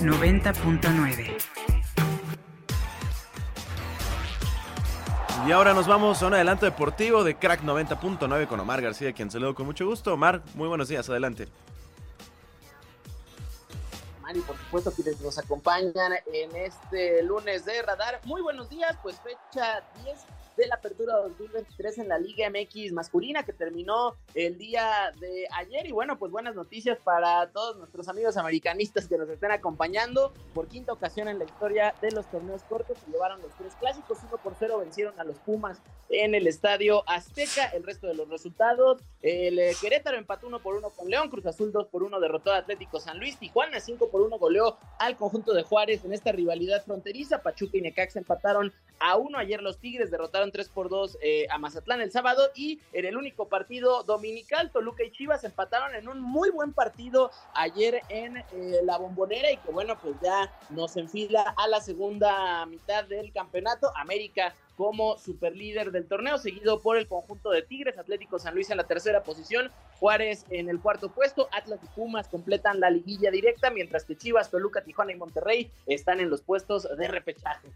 90.9. 0.00 1.36
Y 5.46 5.52
ahora 5.52 5.74
nos 5.74 5.86
vamos 5.86 6.22
a 6.22 6.26
un 6.26 6.34
adelanto 6.34 6.66
deportivo 6.66 7.22
de 7.22 7.36
Crack 7.36 7.62
90.9 7.62 8.46
con 8.48 8.58
Omar 8.58 8.82
García, 8.82 9.12
quien 9.12 9.30
saludo 9.30 9.54
con 9.54 9.66
mucho 9.66 9.86
gusto. 9.86 10.14
Omar, 10.14 10.42
muy 10.54 10.66
buenos 10.68 10.88
días, 10.88 11.08
adelante. 11.08 11.48
Y 14.34 14.40
por 14.40 14.56
supuesto 14.58 14.90
quienes 14.92 15.20
nos 15.20 15.38
acompañan 15.38 16.12
en 16.32 16.56
este 16.56 17.22
lunes 17.22 17.64
de 17.64 17.80
radar. 17.82 18.20
Muy 18.24 18.42
buenos 18.42 18.68
días, 18.68 18.98
pues 19.02 19.20
fecha 19.20 19.84
10 20.04 20.18
de 20.56 20.66
la 20.66 20.76
apertura 20.76 21.14
2023 21.16 21.98
en 21.98 22.08
la 22.08 22.18
Liga 22.18 22.48
MX 22.50 22.92
masculina 22.92 23.42
que 23.42 23.52
terminó 23.52 24.16
el 24.34 24.56
día 24.58 25.12
de 25.20 25.46
ayer. 25.52 25.86
Y 25.86 25.92
bueno, 25.92 26.18
pues 26.18 26.32
buenas 26.32 26.54
noticias 26.54 26.98
para 27.02 27.50
todos 27.50 27.76
nuestros 27.76 28.08
amigos 28.08 28.36
americanistas 28.36 29.06
que 29.06 29.18
nos 29.18 29.28
estén 29.28 29.50
acompañando. 29.50 30.32
Por 30.54 30.68
quinta 30.68 30.92
ocasión 30.92 31.28
en 31.28 31.38
la 31.38 31.44
historia 31.44 31.94
de 32.00 32.10
los 32.12 32.30
torneos 32.30 32.62
cortos 32.64 32.98
se 32.98 33.10
llevaron 33.10 33.40
los 33.42 33.52
tres 33.56 33.74
clásicos. 33.74 34.18
1 34.26 34.38
por 34.42 34.54
0 34.58 34.78
vencieron 34.78 35.18
a 35.20 35.24
los 35.24 35.36
Pumas 35.38 35.80
en 36.08 36.34
el 36.34 36.46
Estadio 36.46 37.08
Azteca. 37.08 37.66
El 37.66 37.84
resto 37.84 38.06
de 38.06 38.14
los 38.14 38.28
resultados, 38.28 39.02
el 39.22 39.60
Querétaro 39.80 40.16
empató 40.16 40.46
1 40.46 40.60
por 40.60 40.76
1 40.76 40.90
con 40.90 41.10
León, 41.10 41.28
Cruz 41.28 41.46
Azul 41.46 41.72
2 41.72 41.88
por 41.88 42.02
1 42.02 42.20
derrotó 42.20 42.52
a 42.52 42.58
Atlético 42.58 43.00
San 43.00 43.18
Luis, 43.18 43.38
Tijuana 43.38 43.80
5 43.80 44.08
por 44.10 44.22
1 44.22 44.38
goleó 44.38 44.78
al 44.98 45.16
conjunto 45.16 45.52
de 45.52 45.62
Juárez 45.62 46.04
en 46.04 46.12
esta 46.12 46.32
rivalidad 46.32 46.84
fronteriza. 46.84 47.42
Pachuca 47.42 47.76
y 47.76 47.82
Necaxa 47.82 48.18
empataron 48.18 48.72
a 48.98 49.16
1. 49.16 49.38
Ayer 49.38 49.62
los 49.62 49.78
Tigres 49.78 50.10
derrotaron 50.10 50.52
3 50.52 50.68
por 50.68 50.88
2 50.88 51.18
eh, 51.20 51.46
a 51.50 51.58
Mazatlán 51.58 52.00
el 52.00 52.10
sábado 52.10 52.50
y 52.54 52.80
en 52.92 53.04
el 53.04 53.16
único 53.16 53.48
partido 53.48 54.02
dominical, 54.02 54.70
Toluca 54.70 55.04
y 55.04 55.10
Chivas 55.10 55.44
empataron 55.44 55.94
en 55.94 56.08
un 56.08 56.20
muy 56.20 56.50
buen 56.50 56.72
partido 56.72 57.30
ayer 57.54 58.00
en 58.08 58.36
eh, 58.36 58.44
la 58.84 58.98
bombonera 58.98 59.50
y 59.50 59.56
que 59.58 59.70
bueno, 59.70 59.98
pues 60.00 60.16
ya 60.22 60.52
nos 60.70 60.96
enfila 60.96 61.54
a 61.56 61.68
la 61.68 61.80
segunda 61.80 62.64
mitad 62.66 63.04
del 63.04 63.32
campeonato. 63.32 63.92
América 63.96 64.54
como 64.76 65.16
superlíder 65.18 65.90
del 65.90 66.06
torneo, 66.06 66.38
seguido 66.38 66.80
por 66.82 66.98
el 66.98 67.08
conjunto 67.08 67.50
de 67.50 67.62
Tigres, 67.62 67.98
Atlético 67.98 68.38
San 68.38 68.54
Luis 68.54 68.70
en 68.70 68.76
la 68.76 68.84
tercera 68.84 69.22
posición, 69.22 69.70
Juárez 69.98 70.44
en 70.50 70.68
el 70.68 70.80
cuarto 70.80 71.08
puesto, 71.08 71.48
Atlas 71.50 71.80
y 71.82 71.86
Pumas 71.88 72.28
completan 72.28 72.78
la 72.78 72.90
liguilla 72.90 73.30
directa, 73.30 73.70
mientras 73.70 74.04
que 74.04 74.16
Chivas, 74.16 74.50
Toluca, 74.50 74.84
Tijuana 74.84 75.12
y 75.12 75.16
Monterrey 75.16 75.70
están 75.86 76.20
en 76.20 76.28
los 76.28 76.42
puestos 76.42 76.86
de 76.96 77.08
repechaje. 77.08 77.68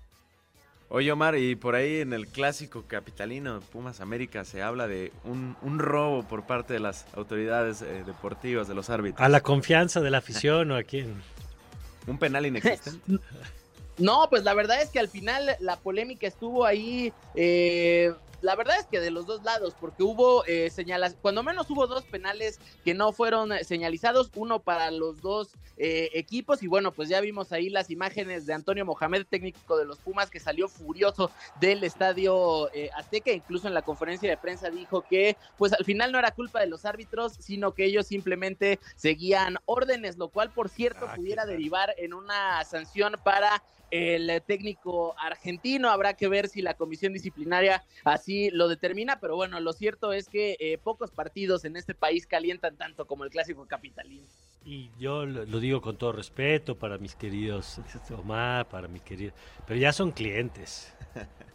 Oye 0.92 1.12
Omar, 1.12 1.37
y 1.37 1.54
por 1.54 1.76
ahí 1.76 2.00
en 2.00 2.12
el 2.12 2.26
clásico 2.26 2.82
capitalino 2.88 3.61
Pumas 3.61 4.00
América 4.00 4.44
se 4.44 4.61
habla 4.61 4.88
de 4.88 5.12
un, 5.23 5.54
robo 5.78 6.25
por 6.25 6.49
parte 6.49 6.75
de 6.75 6.80
las 6.80 7.06
autoridades 7.14 7.80
eh, 7.82 8.02
deportivas, 8.04 8.66
de 8.66 8.75
los 8.75 8.90
árbitros. 8.90 9.25
¿A 9.25 9.28
la 9.28 9.40
confianza 9.40 10.00
de 10.00 10.11
la 10.11 10.18
afición 10.18 10.73
o 10.73 10.76
a 10.76 10.82
quién? 10.82 11.23
¿Un 12.09 12.18
penal 12.18 12.44
inexistente? 12.44 13.00
No, 13.99 14.28
pues 14.30 14.44
la 14.44 14.54
verdad 14.54 14.80
es 14.80 14.88
que 14.88 14.99
al 14.99 15.09
final 15.09 15.56
la 15.61 15.76
polémica 15.76 16.26
estuvo 16.26 16.64
ahí 16.64 17.12
eh, 17.35 18.14
la 18.42 18.56
verdad 18.56 18.78
es 18.78 18.87
que 18.87 19.00
de 19.00 19.11
los 19.11 19.26
dos 19.26 19.42
lados, 19.42 19.75
porque 19.78 20.02
hubo 20.02 20.44
eh, 20.47 20.70
señalas, 20.70 21.16
cuando 21.20 21.42
menos 21.42 21.68
hubo 21.70 21.87
dos 21.87 22.04
penales 22.04 22.61
que 22.85 22.94
no 22.94 23.12
fueron 23.12 23.52
señalizados, 23.64 24.30
uno 24.35 24.61
para 24.61 24.90
los 24.90 25.20
dos 25.20 25.50
eh, 25.76 26.11
equipos, 26.14 26.62
y 26.62 26.66
bueno, 26.66 26.92
pues 26.92 27.09
ya 27.09 27.20
vimos 27.20 27.52
ahí 27.52 27.70
las 27.70 27.90
imágenes 27.90 28.47
de 28.47 28.54
Antonio 28.54 28.85
Mohamed, 28.85 29.26
técnico 29.28 29.76
de 29.76 29.85
los 29.85 29.99
Pumas, 29.99 30.30
que 30.30 30.40
salió 30.40 30.68
furioso 30.68 31.30
del 31.61 31.82
estadio 31.85 32.73
eh, 32.73 32.90
Azteca, 32.97 33.32
incluso 33.32 33.68
en 33.68 33.75
la 33.75 33.82
conferencia 33.82 34.28
de 34.28 34.37
prensa 34.37 34.70
dijo 34.70 35.02
que 35.02 35.37
pues 35.56 35.73
al 35.73 35.85
final 35.85 36.12
no 36.12 36.18
era 36.18 36.30
culpa 36.30 36.61
de 36.61 36.66
los 36.66 36.85
árbitros, 36.85 37.32
sino 37.35 37.73
que 37.75 37.85
ellos 37.85 38.06
simplemente 38.06 38.78
seguían 38.97 39.59
órdenes, 39.66 40.16
lo 40.16 40.28
cual 40.28 40.50
por 40.50 40.68
cierto 40.68 41.00
Ah, 41.09 41.14
pudiera 41.14 41.47
derivar 41.47 41.94
en 41.99 42.14
una 42.14 42.64
sanción 42.64 43.14
para 43.23 43.62
el 43.90 44.42
técnico 44.47 45.14
argentino. 45.18 45.90
Habrá 45.90 46.14
que 46.14 46.28
ver 46.28 46.49
si 46.49 46.62
la 46.62 46.75
comisión 46.75 47.12
disciplinaria 47.12 47.85
así 48.04 48.50
lo 48.50 48.68
determina, 48.68 49.20
pero 49.20 49.37
bueno, 49.37 49.61
lo 49.61 49.73
cierto 49.73 50.12
es 50.12 50.28
que 50.28 50.56
eh, 50.61 50.78
pocos 50.78 51.11
partidos 51.11 51.64
en 51.64 51.76
este 51.76 51.94
país 51.94 52.26
calientan 52.26 52.76
tanto 52.76 53.06
como 53.06 53.25
el 53.25 53.30
clásico 53.30 53.66
capitalino. 53.66 54.26
Y 54.64 54.90
yo 54.99 55.25
lo, 55.25 55.44
lo 55.47 55.61
digo 55.61 55.80
con 55.80 55.97
todo 55.97 56.12
respeto 56.12 56.76
para 56.76 56.99
mis 56.99 57.16
queridos 57.16 57.80
este, 57.94 58.14
Omar, 58.14 58.68
para 58.68 58.88
mi 58.88 59.00
querido, 59.00 59.32
pero 59.66 59.80
ya 59.80 59.92
son 59.92 60.12
clientes. 60.12 60.94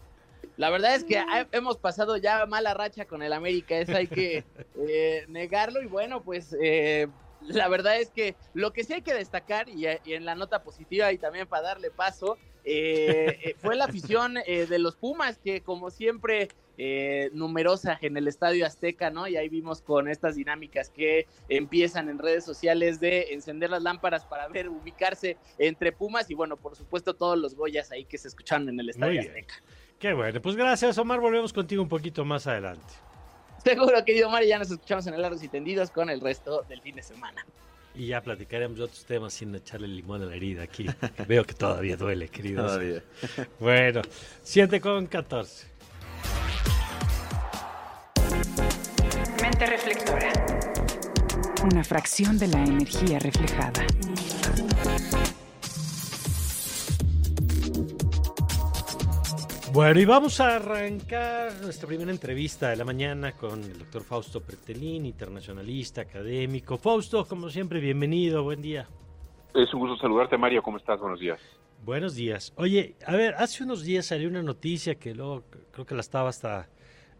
La 0.58 0.70
verdad 0.70 0.96
es 0.96 1.04
que 1.04 1.22
hemos 1.51 1.77
pasado 1.77 2.15
ya 2.15 2.46
mala 2.46 2.74
racha 2.74 3.06
con 3.06 3.22
el 3.22 3.34
América, 3.34 3.77
eso 3.77 3.96
hay 3.96 4.08
que 4.08 4.46
eh, 4.88 5.25
negarlo 5.27 5.82
y 5.82 5.88
bueno, 5.88 6.24
pues 6.24 6.56
eh, 6.62 7.08
la 7.42 7.68
verdad 7.68 8.00
es 8.00 8.10
que 8.10 8.36
lo 8.54 8.74
que 8.74 8.84
sí 8.84 8.94
hay 8.94 9.01
que 9.01 9.13
destacar 9.13 9.70
y, 9.70 9.86
y 10.06 10.13
en 10.13 10.25
la 10.25 10.36
nota 10.36 10.63
positiva 10.63 11.12
y 11.12 11.18
también 11.18 11.48
para 11.48 11.63
darle 11.63 11.92
paso 11.92 12.38
eh, 12.65 13.39
eh, 13.44 13.56
fue 13.60 13.75
la 13.75 13.86
afición 13.86 14.38
eh, 14.46 14.65
de 14.65 14.80
los 14.80 14.96
Pumas 14.96 15.38
que 15.38 15.62
como 15.62 15.92
siempre 15.92 16.50
eh, 16.77 17.30
numerosa 17.32 17.98
en 18.01 18.18
el 18.18 18.27
Estadio 18.27 18.65
Azteca, 18.65 19.10
¿no? 19.10 19.27
Y 19.27 19.38
ahí 19.38 19.48
vimos 19.48 19.82
con 19.82 20.10
estas 20.10 20.36
dinámicas 20.36 20.89
que 20.89 21.27
empiezan 21.48 22.10
en 22.10 22.18
redes 22.18 22.44
sociales 22.44 23.00
de 23.00 23.34
encender 23.34 23.70
las 23.70 23.84
lámparas 23.84 24.25
para 24.25 24.48
ver 24.50 24.68
ubicarse 24.68 25.38
entre 25.58 25.92
Pumas 25.92 26.30
y 26.30 26.34
bueno, 26.34 26.58
por 26.58 26.75
supuesto 26.75 27.13
todos 27.13 27.38
los 27.38 27.56
Goyas 27.56 27.92
ahí 27.92 28.04
que 28.04 28.18
se 28.18 28.27
escuchan 28.27 28.68
en 28.68 28.80
el 28.80 28.89
Estadio. 28.89 29.22
Azteca. 29.22 29.56
Qué 30.00 30.13
bueno, 30.13 30.42
pues 30.42 30.56
gracias 30.58 30.98
Omar, 30.98 31.22
volvemos 31.22 31.54
contigo 31.54 31.82
un 31.82 31.89
poquito 31.89 32.25
más 32.25 32.46
adelante. 32.48 32.94
Seguro, 33.65 34.05
querido 34.05 34.29
Mario, 34.29 34.48
ya 34.48 34.60
nos 34.60 34.69
escuchamos 34.69 35.07
en 35.07 35.15
el 35.15 35.24
Largos 35.24 35.41
y 35.41 35.48
Tendidos 35.48 35.89
con 35.89 36.12
el 36.12 36.22
resto 36.22 36.63
del 36.69 36.81
fin 36.81 36.95
de 36.98 37.01
semana. 37.01 37.43
Y 37.95 38.05
ya 38.07 38.22
platicaremos 38.22 38.77
de 38.77 38.84
otros 38.84 39.03
temas 39.05 39.34
sin 39.34 39.55
echarle 39.55 39.88
limón 39.88 40.22
a 40.22 40.25
la 40.27 40.36
herida 40.36 40.62
aquí. 40.62 40.86
Veo 41.27 41.43
que 41.43 41.55
todavía 41.55 41.98
duele, 41.98 42.27
queridos. 42.29 42.67
Todavía. 42.67 43.01
Bueno, 43.60 44.03
7 44.43 44.79
con 44.79 45.07
14. 45.07 45.65
Mente 49.41 49.65
reflectora. 49.65 50.31
Una 51.63 51.84
fracción 51.84 52.38
de 52.38 52.48
la 52.50 52.63
energía 52.63 53.17
reflejada. 53.17 53.84
Bueno, 59.75 60.00
y 60.00 60.05
vamos 60.05 60.39
a 60.39 60.55
arrancar 60.55 61.51
nuestra 61.62 61.86
primera 61.86 62.10
entrevista 62.10 62.70
de 62.70 62.77
la 62.77 62.86
mañana 62.86 63.34
con 63.34 63.62
el 63.62 63.77
doctor 63.77 64.03
Fausto 64.03 64.39
Pretelín, 64.39 65.05
internacionalista, 65.05 66.00
académico. 66.00 66.77
Fausto, 66.77 67.25
como 67.25 67.50
siempre, 67.50 67.82
bienvenido, 67.82 68.41
buen 68.41 68.62
día. 68.62 68.88
Es 69.53 69.74
un 69.74 69.82
gusto 69.82 69.98
saludarte, 69.98 70.38
Mario. 70.38 70.63
¿Cómo 70.63 70.77
estás? 70.77 70.98
Buenos 71.01 71.20
días. 71.20 71.41
Buenos 71.84 72.15
días. 72.15 72.53
Oye, 72.55 72.96
a 73.05 73.17
ver, 73.17 73.36
hace 73.38 73.65
unos 73.65 73.84
días 73.84 74.05
salió 74.05 74.29
una 74.29 74.41
noticia 74.41 74.96
que 74.96 75.13
luego 75.13 75.44
creo 75.74 75.86
que 75.86 75.94
la 75.94 76.00
estaba 76.00 76.29
hasta 76.29 76.70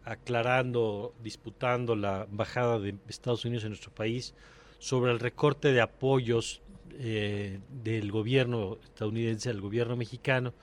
aclarando, 0.05 1.13
disputando 1.19 1.93
la 1.97 2.24
embajada 2.24 2.79
de 2.79 2.95
Estados 3.09 3.43
Unidos 3.43 3.65
en 3.65 3.71
nuestro 3.71 3.91
país 3.91 4.33
sobre 4.79 5.12
el 5.12 5.19
recorte 5.19 5.74
de 5.74 5.81
apoyos 5.81 6.62
eh, 6.91 7.59
del 7.67 8.13
gobierno 8.13 8.77
estadounidense 8.81 9.50
al 9.50 9.59
gobierno 9.59 9.97
mexicano. 9.97 10.53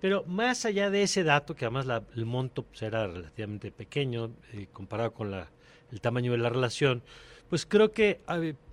Pero 0.00 0.24
más 0.26 0.64
allá 0.64 0.90
de 0.90 1.02
ese 1.02 1.24
dato, 1.24 1.54
que 1.54 1.64
además 1.64 1.86
la- 1.86 2.04
el 2.14 2.26
monto 2.26 2.62
pues, 2.62 2.82
era 2.82 3.06
relativamente 3.06 3.72
pequeño 3.72 4.30
eh, 4.52 4.66
comparado 4.72 5.12
con 5.12 5.30
la, 5.30 5.50
el 5.90 6.00
tamaño 6.00 6.32
de 6.32 6.38
la 6.38 6.50
relación, 6.50 7.02
pues 7.48 7.64
creo 7.66 7.92
que 7.92 8.20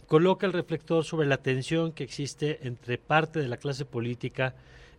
coloca 0.08 0.46
el 0.46 0.54
reflector 0.54 1.04
sobre 1.06 1.28
la 1.28 1.38
tensión 1.38 1.92
que 1.94 2.04
existe 2.04 2.60
entre 2.68 2.98
parte 2.98 3.40
de 3.40 3.48
la 3.48 3.58
clase 3.58 3.86
política 3.86 4.56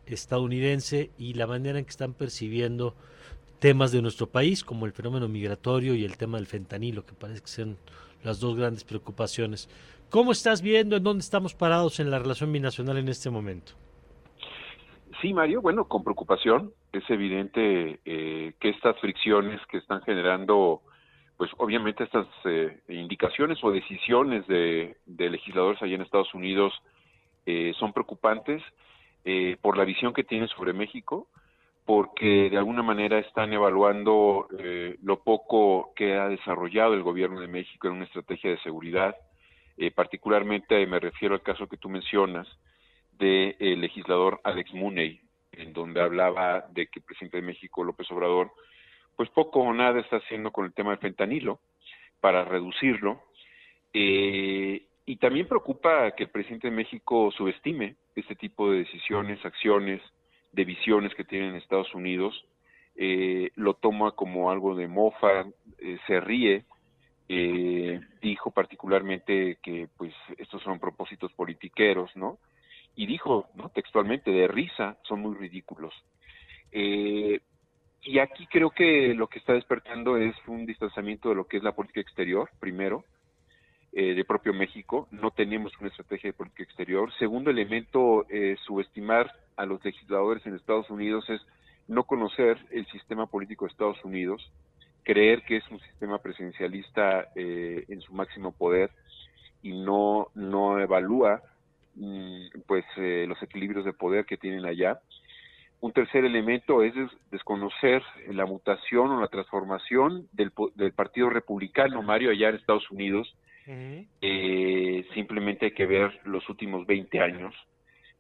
estadounidense 0.07 1.11
y 1.19 1.35
la 1.35 1.47
manera 1.47 1.79
en 1.79 1.85
que 1.85 1.91
están 1.91 2.15
percibiendo 2.15 2.95
temas 3.59 3.93
de 3.93 4.03
nuestro 4.03 4.29
país, 4.29 4.63
como 4.65 4.87
el 4.87 4.93
fenómeno 4.93 5.29
migratorio 5.29 5.95
y 5.95 6.05
el 6.05 6.17
tema 6.17 6.39
del 6.39 6.47
fentanilo, 6.47 7.05
que 7.07 7.15
parece 7.15 7.41
que 7.41 7.49
son 7.49 7.79
las 8.23 8.41
dos 8.41 8.57
grandes 8.57 8.85
preocupaciones. 8.85 9.69
¿Cómo 10.11 10.33
estás 10.33 10.63
viendo 10.63 10.97
en 10.97 11.03
dónde 11.03 11.23
estamos 11.23 11.55
parados 11.55 12.01
en 12.01 12.11
la 12.11 12.19
relación 12.19 12.53
binacional 12.53 12.99
en 12.99 13.09
este 13.09 13.31
momento? 13.31 13.73
Sí, 15.25 15.33
Mario. 15.33 15.63
Bueno, 15.63 15.87
con 15.87 16.05
preocupación. 16.05 16.75
Es 16.93 17.09
evidente 17.09 17.99
eh, 18.05 18.53
que 18.61 18.69
estas 18.69 19.01
fricciones 19.01 19.59
que 19.71 19.79
están 19.79 20.03
generando, 20.03 20.83
pues 21.39 21.51
obviamente 21.57 22.05
estas 22.05 22.27
eh, 22.45 22.79
indicaciones 22.91 23.57
o 23.65 23.71
decisiones 23.71 24.47
de, 24.47 24.99
legisladores 25.07 25.81
allá 25.81 25.95
en 25.95 26.03
Estados 26.03 26.35
Unidos 26.35 26.75
eh, 27.47 27.73
son 27.79 27.95
preocupantes 27.95 28.63
eh, 29.25 29.57
por 29.63 29.79
la 29.79 29.87
visión 29.87 30.13
que 30.13 30.25
tienen 30.25 30.49
sobre 30.49 30.75
México, 30.75 31.27
porque 31.87 32.51
de 32.51 32.59
alguna 32.59 32.83
manera 32.83 33.19
están 33.19 33.51
evaluando 33.55 34.47
eh, 34.59 34.99
lo 35.03 35.21
poco 35.21 35.95
que 35.97 36.19
ha 36.19 36.29
desarrollado 36.29 36.93
el 36.93 37.03
gobierno 37.03 37.41
de 37.41 37.49
México 37.49 37.89
en 37.89 37.95
una 37.95 38.05
estrategia 38.05 38.51
de 38.51 38.59
seguridad. 38.59 39.17
Eh, 39.79 39.91
particularmente 39.91 40.87
me 40.87 41.01
refiero 41.01 41.35
al 41.35 41.41
caso 41.41 41.67
que 41.67 41.79
tú 41.79 41.89
mencionas 41.89 42.47
del 43.19 43.81
legislador 43.81 44.41
Alex 44.45 44.73
Muney, 44.75 45.21
en 45.53 45.73
donde 45.73 46.01
hablaba 46.01 46.67
de 46.71 46.87
que 46.87 47.01
el 47.01 47.05
presidente 47.05 47.39
de 47.39 47.47
México, 47.47 47.85
López 47.85 48.11
Obrador, 48.11 48.53
pues 49.17 49.29
poco 49.31 49.61
o 49.61 49.73
nada 49.73 50.01
está 50.01 50.17
haciendo 50.17 50.51
con 50.51 50.67
el 50.67 50.73
tema 50.73 50.91
del 50.91 50.99
fentanilo 50.99 51.61
para 52.21 52.45
reducirlo. 52.45 53.23
Eh, 53.93 54.87
y 55.07 55.17
también 55.17 55.47
preocupa 55.47 56.11
que 56.13 56.25
el 56.25 56.31
presidente 56.31 56.69
de 56.69 56.77
México 56.77 57.31
subestime 57.31 57.97
este 58.17 58.35
tipo 58.35 58.71
de 58.71 58.79
decisiones, 58.79 59.45
acciones, 59.45 60.01
de 60.53 60.65
visiones 60.65 61.15
que 61.15 61.25
tienen 61.25 61.51
en 61.51 61.57
Estados 61.57 61.95
Unidos. 61.95 62.45
Eh, 62.97 63.51
lo 63.57 63.75
toma 63.75 64.13
como 64.13 64.51
algo 64.51 64.75
de 64.75 64.87
mofa, 64.87 65.47
eh, 65.79 65.99
se 66.07 66.21
ríe, 66.21 66.65
eh, 67.29 68.01
dijo 68.23 68.51
particularmente 68.53 69.59
que 69.63 69.89
pues 69.97 70.15
estos 70.39 70.63
son 70.63 70.79
propósitos 70.79 71.33
politiqueros, 71.33 72.15
¿no? 72.15 72.39
Y 72.97 73.07
dijo, 73.07 73.49
¿no? 73.55 73.71
Textualmente, 73.71 74.31
de 74.31 74.49
risa, 74.49 74.97
son 75.03 75.21
muy 75.21 75.35
ridículos. 75.35 75.95
Eh, 76.73 77.41
y 78.03 78.19
aquí 78.19 78.47
creo 78.47 78.71
que 78.71 79.15
lo 79.15 79.29
que 79.29 79.39
está 79.39 79.55
despertando 79.55 80.17
es 80.17 80.37
un 80.47 80.67
distanciamiento 80.67 81.31
de 81.31 81.35
lo 81.35 81.47
que 81.47 81.57
es 81.57 81.63
la 81.63 81.73
política 81.73 82.01
exterior, 82.01 82.51
primero, 82.61 83.05
eh, 83.93 84.15
de 84.15 84.25
propio 84.25 84.53
México. 84.53 85.09
No 85.11 85.31
tenemos 85.31 85.73
una 85.81 85.89
estrategia 85.89 86.29
de 86.29 86.35
política 86.35 86.65
exterior. 86.65 87.13
Segundo 87.19 87.51
elemento, 87.51 88.27
eh, 88.29 88.57
subestimar 88.67 89.33
a 89.57 89.65
los 89.65 89.83
legisladores 89.85 90.45
en 90.47 90.55
Estados 90.55 90.91
Unidos 90.91 91.29
es 91.31 91.41
no 91.89 92.05
conocer 92.05 92.59
el 92.71 92.87
sistema 92.87 93.27
político 93.27 93.65
de 93.65 93.71
Estados 93.71 94.05
Unidos, 94.05 94.51
creer 95.03 95.43
que 95.43 95.59
es 95.59 95.71
un 95.71 95.81
sistema 95.81 96.19
presidencialista 96.19 97.29
eh, 97.37 97.85
en 97.89 98.01
su 98.01 98.13
máximo 98.15 98.53
poder 98.53 98.91
y 99.63 99.73
no, 99.73 100.29
no 100.35 100.81
evalúa 100.81 101.43
pues 102.67 102.85
eh, 102.97 103.25
los 103.29 103.41
equilibrios 103.43 103.85
de 103.85 103.93
poder 103.93 104.25
que 104.27 104.37
tienen 104.37 104.65
allá. 104.65 105.01
Un 105.81 105.93
tercer 105.93 106.25
elemento 106.25 106.83
es 106.83 106.95
des- 106.95 107.11
desconocer 107.31 108.03
la 108.29 108.47
mutación 108.47 109.11
o 109.11 109.21
la 109.21 109.29
transformación 109.29 110.27
del, 110.33 110.51
del 110.75 110.93
Partido 110.93 111.29
Republicano, 111.31 112.03
Mario, 112.03 112.31
allá 112.31 112.49
en 112.49 112.57
Estados 112.57 112.91
Unidos. 112.91 113.37
Eh, 114.21 115.07
simplemente 115.15 115.67
hay 115.67 115.73
que 115.73 115.87
ver 115.87 116.21
los 116.25 116.49
últimos 116.49 116.87
20 116.87 117.21
años. 117.21 117.55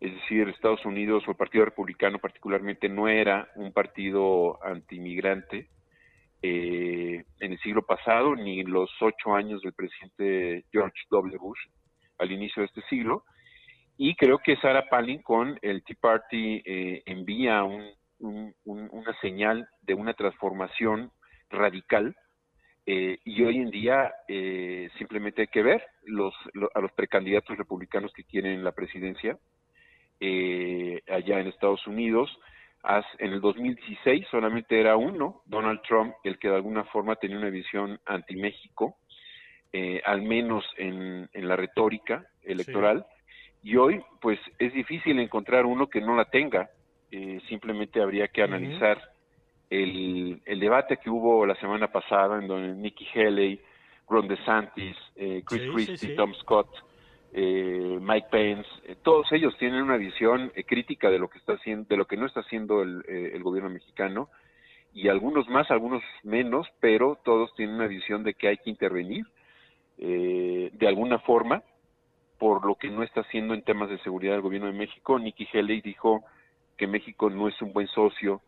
Es 0.01 0.13
decir, 0.15 0.49
Estados 0.49 0.85
Unidos 0.85 1.25
o 1.27 1.31
el 1.31 1.37
Partido 1.37 1.65
Republicano 1.65 2.19
particularmente 2.19 2.89
no 2.89 3.09
era 3.09 3.49
un 3.55 3.73
partido 3.73 4.59
antimigrante 4.65 5.69
eh, 6.43 7.25
en 7.41 7.53
el 7.53 7.59
siglo 7.61 7.83
pasado, 7.83 8.35
ni 8.37 8.61
en 8.61 8.71
los 8.71 8.91
ocho 9.01 9.35
años 9.35 9.63
del 9.63 9.73
presidente 9.73 10.65
George 10.71 10.99
W. 11.11 11.39
Bush 11.39 11.61
al 12.19 12.31
inicio 12.33 12.61
de 12.61 12.67
este 12.67 12.83
siglo. 12.91 13.25
Y 13.97 14.15
creo 14.17 14.39
que 14.39 14.57
Sarah 14.57 14.89
Palin 14.89 15.23
con 15.23 15.59
el 15.63 15.83
Tea 15.85 15.97
Party 16.01 16.63
eh, 16.65 17.03
envía 17.07 17.63
un- 17.65 17.91
un- 18.19 18.55
un- 18.65 18.89
una 18.93 19.19
señal 19.21 19.69
de 19.83 19.95
una 19.95 20.15
transformación 20.15 21.11
radical 21.51 22.17
eh, 22.87 23.19
y 23.25 23.43
hoy 23.45 23.59
en 23.59 23.71
día 23.71 24.13
eh, 24.29 24.91
simplemente 24.99 25.43
hay 25.43 25.47
que 25.49 25.63
ver 25.63 25.83
los, 26.05 26.35
lo- 26.53 26.71
a 26.75 26.81
los 26.81 26.93
precandidatos 26.93 27.57
republicanos 27.57 28.13
que 28.13 28.25
quieren 28.25 28.63
la 28.65 28.73
presidencia 28.73 29.39
eh, 30.21 31.01
allá 31.09 31.41
en 31.41 31.47
Estados 31.49 31.87
Unidos. 31.87 32.31
En 33.19 33.33
el 33.33 33.41
2016 33.41 34.27
solamente 34.31 34.79
era 34.79 34.97
uno, 34.97 35.41
Donald 35.47 35.81
Trump, 35.89 36.13
el 36.23 36.39
que 36.39 36.49
de 36.49 36.57
alguna 36.57 36.85
forma 36.85 37.17
tenía 37.17 37.39
una 37.39 37.49
visión 37.49 37.99
anti-México, 38.05 38.99
eh, 39.73 40.03
al 40.05 40.21
menos 40.21 40.65
en, 40.77 41.31
la 41.33 41.57
retórica 41.57 42.27
electoral. 42.43 43.07
Y 43.65 43.77
hoy, 43.77 44.05
pues, 44.21 44.39
es 44.59 44.73
difícil 44.75 45.19
encontrar 45.19 45.67
uno 45.67 45.89
que 45.89 46.01
no 46.01 46.15
la 46.15 46.27
tenga. 46.27 46.71
Eh, 47.11 47.41
simplemente 47.49 48.01
habría 48.01 48.29
que 48.29 48.43
analizar 48.43 49.01
el, 49.71 50.41
el, 50.45 50.61
debate 50.61 50.99
que 50.99 51.11
hubo 51.11 51.47
la 51.47 51.55
semana 51.57 51.89
pasada 51.89 52.39
en 52.39 52.47
donde 52.47 52.75
Nikki 52.75 53.07
Haley, 53.15 53.61
Ron 54.09 54.29
DeSantis, 54.29 54.97
eh, 55.17 55.43
Chris 55.47 55.63
Christie, 55.73 56.15
Tom 56.15 56.35
Scott, 56.35 56.69
eh, 57.33 57.99
Mike 58.01 58.29
Pence, 58.31 58.69
eh, 58.85 58.97
todos 59.03 59.33
ellos 59.33 59.57
tienen 59.59 59.83
una 59.83 59.97
visión 59.97 60.53
crítica 60.67 61.11
de 61.11 61.19
lo 61.19 61.29
que 61.29 61.39
está 61.39 61.55
haciendo, 61.55 61.87
de 61.89 61.97
lo 61.97 62.07
que 62.07 62.17
no 62.17 62.27
está 62.27 62.41
haciendo 62.41 62.83
el, 62.83 63.03
el, 63.09 63.43
gobierno 63.43 63.71
mexicano 63.71 64.29
y 64.93 65.09
algunos 65.09 65.49
más, 65.49 65.71
algunos 65.71 66.03
menos, 66.23 66.69
pero 66.81 67.19
todos 67.25 67.53
tienen 67.57 67.77
una 67.77 67.87
visión 67.87 68.23
de 68.23 68.35
que 68.35 68.49
hay 68.49 68.59
que 68.59 68.71
intervenir 68.71 69.27
de 69.97 70.89
alguna 70.89 71.21
forma 71.21 71.63
por 72.39 72.65
lo 72.67 72.75
que 72.75 72.91
no 72.91 73.03
está 73.03 73.21
haciendo 73.21 73.55
en 73.55 73.63
temas 73.63 73.89
de 73.89 73.99
seguridad 73.99 74.37
el 74.37 74.43
gobierno 74.43 74.67
de 74.69 74.79
México. 74.79 75.19
Nikki 75.19 75.47
Haley 75.53 75.81
dijo 75.81 76.25
que 76.77 76.87
México 76.87 77.31
no 77.31 77.49
es 77.49 77.61
un 77.63 77.73
buen 77.73 77.89
socio 77.89 78.41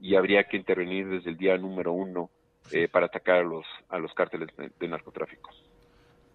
y 0.00 0.16
habría 0.16 0.44
que 0.44 0.56
intervenir 0.56 1.08
desde 1.08 1.30
el 1.30 1.36
día 1.36 1.56
número 1.56 1.92
uno 1.92 2.30
eh, 2.72 2.88
para 2.88 3.06
atacar 3.06 3.36
a 3.36 3.42
los, 3.42 3.64
a 3.88 3.98
los 3.98 4.12
cárteles 4.14 4.48
de, 4.56 4.88
narcotráfico. 4.88 5.50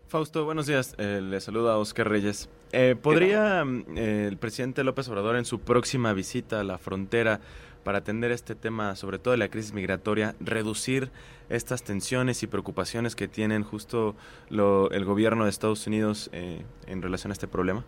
Fausto, 0.08 0.46
buenos 0.46 0.66
días. 0.68 0.96
Eh, 0.98 1.22
le 1.22 1.40
saluda 1.40 1.78
Oscar 1.78 2.10
Reyes. 2.10 2.50
Eh, 2.72 2.96
¿Podría 3.00 3.62
el 3.62 4.38
presidente 4.38 4.84
López 4.84 5.08
Obrador 5.10 5.36
en 5.36 5.46
su 5.46 5.60
próxima 5.62 6.14
visita 6.14 6.60
a 6.60 6.64
la 6.64 6.78
frontera 6.78 7.42
para 7.84 8.00
atender 8.00 8.32
este 8.32 8.56
tema, 8.56 8.96
sobre 8.96 9.20
todo 9.20 9.32
de 9.32 9.38
la 9.38 9.50
crisis 9.50 9.74
migratoria, 9.74 10.36
reducir 10.40 11.12
estas 11.50 11.84
tensiones 11.84 12.44
y 12.44 12.48
preocupaciones 12.48 13.16
que 13.16 13.28
tienen 13.28 13.64
justo 13.64 14.16
el 14.50 15.06
gobierno 15.06 15.46
de 15.46 15.50
Estados 15.50 15.88
Unidos 15.88 16.30
en 16.34 17.02
relación 17.02 17.32
a 17.32 17.34
este 17.34 17.48
problema? 17.48 17.84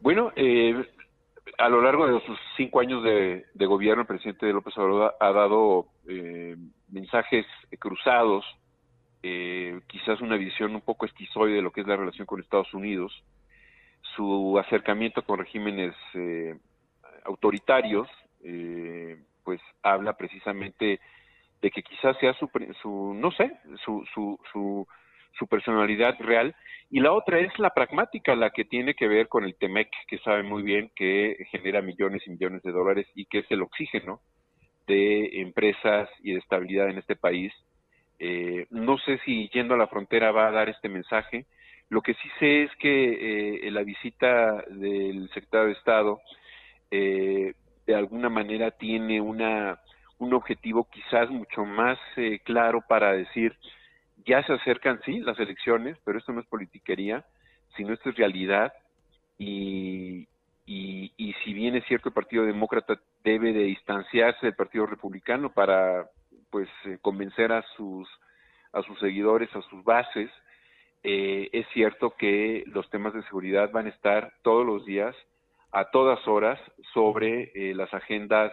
Bueno, 0.00 0.32
eh, 0.36 0.84
a 1.58 1.68
lo 1.68 1.80
largo 1.80 2.06
de 2.06 2.20
sus 2.26 2.38
cinco 2.56 2.80
años 2.80 3.02
de, 3.02 3.44
gobierno, 3.66 4.02
el 4.02 4.06
presidente 4.06 4.52
López 4.52 4.76
Obrador 4.76 5.14
ha 5.18 5.32
dado 5.32 5.86
eh, 6.06 6.56
mensajes 6.90 7.46
cruzados, 7.78 8.44
eh, 9.22 9.80
quizás 9.86 10.20
una 10.20 10.36
visión 10.36 10.74
un 10.74 10.82
poco 10.82 11.06
esquizoide 11.06 11.56
de 11.56 11.62
lo 11.62 11.72
que 11.72 11.80
es 11.80 11.86
la 11.86 11.96
relación 11.96 12.26
con 12.26 12.40
Estados 12.40 12.72
Unidos, 12.74 13.12
su 14.14 14.58
acercamiento 14.58 15.22
con 15.22 15.38
regímenes 15.38 15.94
eh, 18.44 19.16
pues 19.42 19.60
habla 19.82 20.16
precisamente 20.16 21.00
de 21.60 21.70
que 21.70 21.82
quizás 21.82 22.16
sea 22.18 22.34
su, 22.34 22.48
su 22.80 23.14
no 23.14 23.30
sé, 23.32 23.50
su, 23.84 24.04
su, 24.14 24.38
su 24.52 24.86
su 25.38 25.46
personalidad 25.46 26.16
real, 26.20 26.54
y 26.90 27.00
la 27.00 27.12
otra 27.12 27.40
es 27.40 27.56
la 27.58 27.70
pragmática, 27.70 28.34
la 28.36 28.50
que 28.50 28.64
tiene 28.64 28.94
que 28.94 29.08
ver 29.08 29.28
con 29.28 29.44
el 29.44 29.56
TEMEC, 29.56 29.88
que 30.06 30.18
sabe 30.18 30.42
muy 30.42 30.62
bien 30.62 30.90
que 30.94 31.36
genera 31.50 31.82
millones 31.82 32.22
y 32.26 32.30
millones 32.30 32.62
de 32.62 32.72
dólares 32.72 33.06
y 33.14 33.26
que 33.26 33.38
es 33.40 33.46
el 33.50 33.62
oxígeno 33.62 34.20
de 34.86 35.40
empresas 35.40 36.08
y 36.22 36.32
de 36.32 36.38
estabilidad 36.38 36.88
en 36.88 36.98
este 36.98 37.16
país. 37.16 37.52
Eh, 38.18 38.66
no 38.70 38.98
sé 38.98 39.18
si 39.24 39.48
yendo 39.48 39.74
a 39.74 39.78
la 39.78 39.88
frontera 39.88 40.30
va 40.30 40.48
a 40.48 40.52
dar 40.52 40.68
este 40.68 40.88
mensaje. 40.88 41.46
Lo 41.88 42.00
que 42.00 42.14
sí 42.14 42.28
sé 42.38 42.64
es 42.64 42.70
que 42.76 43.66
eh, 43.66 43.70
la 43.70 43.82
visita 43.82 44.62
del 44.68 45.28
secretario 45.30 45.68
de 45.68 45.72
Estado 45.72 46.20
eh, 46.90 47.54
de 47.86 47.94
alguna 47.94 48.28
manera 48.28 48.70
tiene 48.70 49.20
una 49.20 49.80
un 50.18 50.32
objetivo 50.32 50.88
quizás 50.90 51.28
mucho 51.28 51.64
más 51.64 51.98
claro 52.44 52.82
para 52.88 53.12
decir 53.12 53.56
ya 54.26 54.42
se 54.44 54.52
acercan, 54.52 55.00
sí, 55.04 55.20
las 55.20 55.38
elecciones, 55.38 55.96
pero 56.04 56.18
esto 56.18 56.32
no 56.32 56.40
es 56.40 56.46
politiquería, 56.46 57.24
sino 57.76 57.92
esto 57.92 58.10
es 58.10 58.16
realidad. 58.16 58.72
Y, 59.38 60.28
y, 60.66 61.34
si 61.44 61.52
bien 61.52 61.76
es 61.76 61.84
cierto 61.86 62.08
el 62.08 62.14
Partido 62.14 62.44
Demócrata 62.44 62.98
debe 63.22 63.52
de 63.52 63.64
distanciarse 63.64 64.46
del 64.46 64.54
Partido 64.54 64.86
Republicano 64.86 65.52
para 65.52 66.08
pues 66.50 66.68
eh, 66.84 66.98
convencer 67.02 67.52
a 67.52 67.62
sus 67.76 68.08
a 68.72 68.82
sus 68.82 68.98
seguidores, 68.98 69.54
a 69.54 69.62
sus 69.62 69.84
bases, 69.84 70.30
eh, 71.02 71.48
es 71.52 71.66
cierto 71.72 72.16
que 72.16 72.64
los 72.66 72.88
temas 72.90 73.14
de 73.14 73.22
seguridad 73.24 73.70
van 73.70 73.86
a 73.86 73.90
estar 73.90 74.32
todos 74.42 74.66
los 74.66 74.84
días, 74.84 75.14
a 75.74 75.90
todas 75.90 76.26
horas, 76.26 76.58
sobre 76.92 77.50
eh, 77.54 77.74
las 77.74 77.92
agendas 77.92 78.52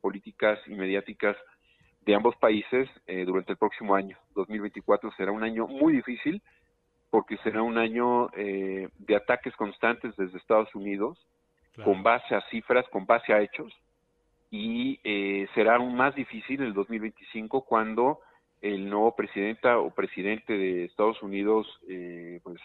políticas 0.00 0.58
y 0.66 0.74
mediáticas 0.74 1.36
de 2.02 2.14
ambos 2.14 2.34
países 2.36 2.88
eh, 3.06 3.24
durante 3.24 3.52
el 3.52 3.58
próximo 3.58 3.94
año. 3.94 4.16
2024 4.34 5.12
será 5.16 5.32
un 5.32 5.42
año 5.42 5.66
muy 5.66 5.92
difícil 5.92 6.42
porque 7.10 7.36
será 7.38 7.62
un 7.62 7.76
año 7.76 8.30
eh, 8.36 8.88
de 8.98 9.16
ataques 9.16 9.54
constantes 9.56 10.16
desde 10.16 10.38
Estados 10.38 10.72
Unidos, 10.74 11.18
con 11.84 12.02
base 12.02 12.34
a 12.34 12.40
cifras, 12.50 12.86
con 12.88 13.06
base 13.06 13.32
a 13.32 13.40
hechos, 13.40 13.72
y 14.50 15.00
eh, 15.02 15.48
será 15.54 15.76
aún 15.76 15.96
más 15.96 16.14
difícil 16.14 16.60
el 16.62 16.74
2025 16.74 17.62
cuando 17.62 18.20
el 18.60 18.88
nuevo 18.88 19.16
presidenta 19.16 19.78
o 19.78 19.90
presidente 19.90 20.52
de 20.52 20.84
Estados 20.84 21.22
Unidos, 21.22 21.66
pues 22.42 22.60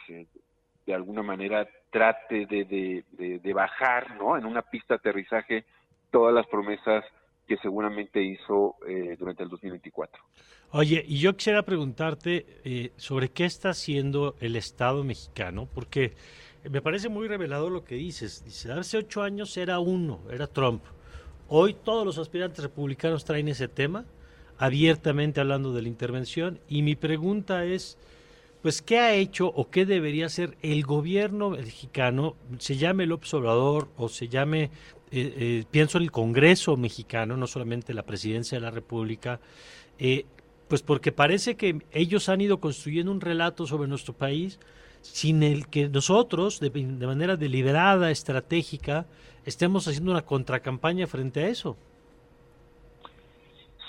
de 0.85 0.93
alguna 0.93 1.23
manera 1.23 1.67
trate 1.95 2.45
de, 2.45 2.65
de, 3.17 3.39
de, 3.39 3.53
bajar, 3.53 4.17
¿no? 4.17 4.37
En 4.37 4.45
una 4.45 4.61
pista 4.61 4.95
de 4.95 4.97
aterrizaje 4.97 5.63
todas 6.11 6.33
las 6.33 6.45
promesas 6.47 7.05
que 7.47 7.55
seguramente 7.55 8.21
hizo 8.21 8.75
eh, 8.85 9.15
durante 9.17 9.43
el 9.43 9.49
2024. 9.49 10.21
Oye, 10.71 11.05
y 11.07 11.19
yo 11.19 11.37
quisiera 11.37 11.63
preguntarte 11.63 12.45
eh, 12.65 12.91
sobre 12.97 13.29
qué 13.29 13.45
está 13.45 13.69
haciendo 13.69 14.35
el 14.41 14.57
Estado 14.57 15.05
mexicano, 15.05 15.69
porque 15.73 16.15
me 16.69 16.81
parece 16.81 17.07
muy 17.07 17.29
revelador 17.29 17.71
lo 17.71 17.85
que 17.85 17.95
dices. 17.95 18.43
Dice, 18.43 18.73
hace 18.73 18.97
ocho 18.97 19.23
años 19.23 19.55
era 19.55 19.79
uno, 19.79 20.19
era 20.29 20.47
Trump. 20.47 20.83
Hoy 21.47 21.75
todos 21.75 22.05
los 22.05 22.17
aspirantes 22.17 22.61
republicanos 22.61 23.23
traen 23.23 23.47
ese 23.47 23.69
tema, 23.69 24.03
abiertamente 24.57 25.39
hablando 25.39 25.71
de 25.71 25.83
la 25.83 25.87
intervención, 25.87 26.59
y 26.67 26.81
mi 26.81 26.97
pregunta 26.97 27.63
es, 27.63 27.97
pues, 28.65 28.81
¿qué 28.81 28.97
ha 28.97 29.13
hecho 29.13 29.45
o 29.45 29.69
qué 29.69 29.85
debería 29.85 30.25
hacer 30.25 30.57
el 30.63 30.81
gobierno 30.81 31.51
mexicano, 31.51 32.35
se 32.57 32.77
llame 32.77 33.03
el 33.03 33.11
Obrador 33.11 33.89
o 33.95 34.09
se 34.09 34.27
llame 34.27 34.63
eh, 34.63 34.71
eh, 35.11 35.63
pienso 35.69 35.99
en 35.99 36.05
el 36.05 36.09
Congreso 36.09 36.75
mexicano, 36.75 37.37
no 37.37 37.45
solamente 37.45 37.93
la 37.93 38.01
presidencia 38.07 38.57
de 38.57 38.63
la 38.63 38.71
República, 38.71 39.39
eh, 39.99 40.25
pues 40.67 40.81
porque 40.81 41.11
parece 41.11 41.55
que 41.57 41.77
ellos 41.91 42.27
han 42.27 42.41
ido 42.41 42.59
construyendo 42.59 43.11
un 43.11 43.21
relato 43.21 43.67
sobre 43.67 43.87
nuestro 43.87 44.15
país 44.15 44.59
sin 45.03 45.43
el 45.43 45.67
que 45.67 45.87
nosotros, 45.87 46.59
de, 46.59 46.71
manera 47.05 47.37
deliberada, 47.37 48.09
estratégica, 48.09 49.05
estemos 49.45 49.87
haciendo 49.87 50.09
una 50.09 50.25
contracampaña 50.25 51.05
frente 51.05 51.43
a 51.43 51.49
eso. 51.49 51.77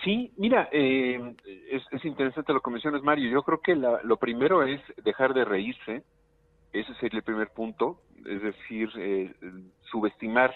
Sí, 0.06 0.32
mira, 0.36 0.68
es, 0.70 2.04
interesante 2.04 2.52
lo 2.52 2.60
que 2.60 2.70
mencionas, 2.70 3.02
Mario. 3.02 3.28
Yo 3.28 3.42
creo 3.42 3.60
que 3.60 3.74
lo 3.74 4.16
primero 4.18 4.62
es 4.62 4.80
dejar 5.02 5.34
de 5.34 5.44
reírse. 5.44 6.04
Ese 6.72 6.94
sería 6.94 7.18
el 7.18 7.24
primer 7.24 7.48
punto. 7.48 8.02
Es 8.24 8.40
decir, 8.40 8.88
subestimar 9.90 10.54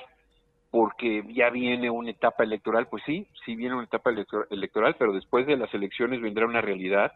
porque 0.71 1.25
ya 1.35 1.51
viene 1.51 1.91
una 1.91 2.11
etapa 2.11 2.45
electoral, 2.45 2.87
pues 2.89 3.03
sí, 3.05 3.27
sí 3.45 3.57
viene 3.57 3.75
una 3.75 3.87
etapa 3.87 4.13
electoral, 4.51 4.95
pero 4.97 5.13
después 5.13 5.45
de 5.49 5.57
las 5.57 5.75
elecciones 5.75 6.21
vendrá 6.21 6.47
una 6.47 6.61
realidad 6.61 7.13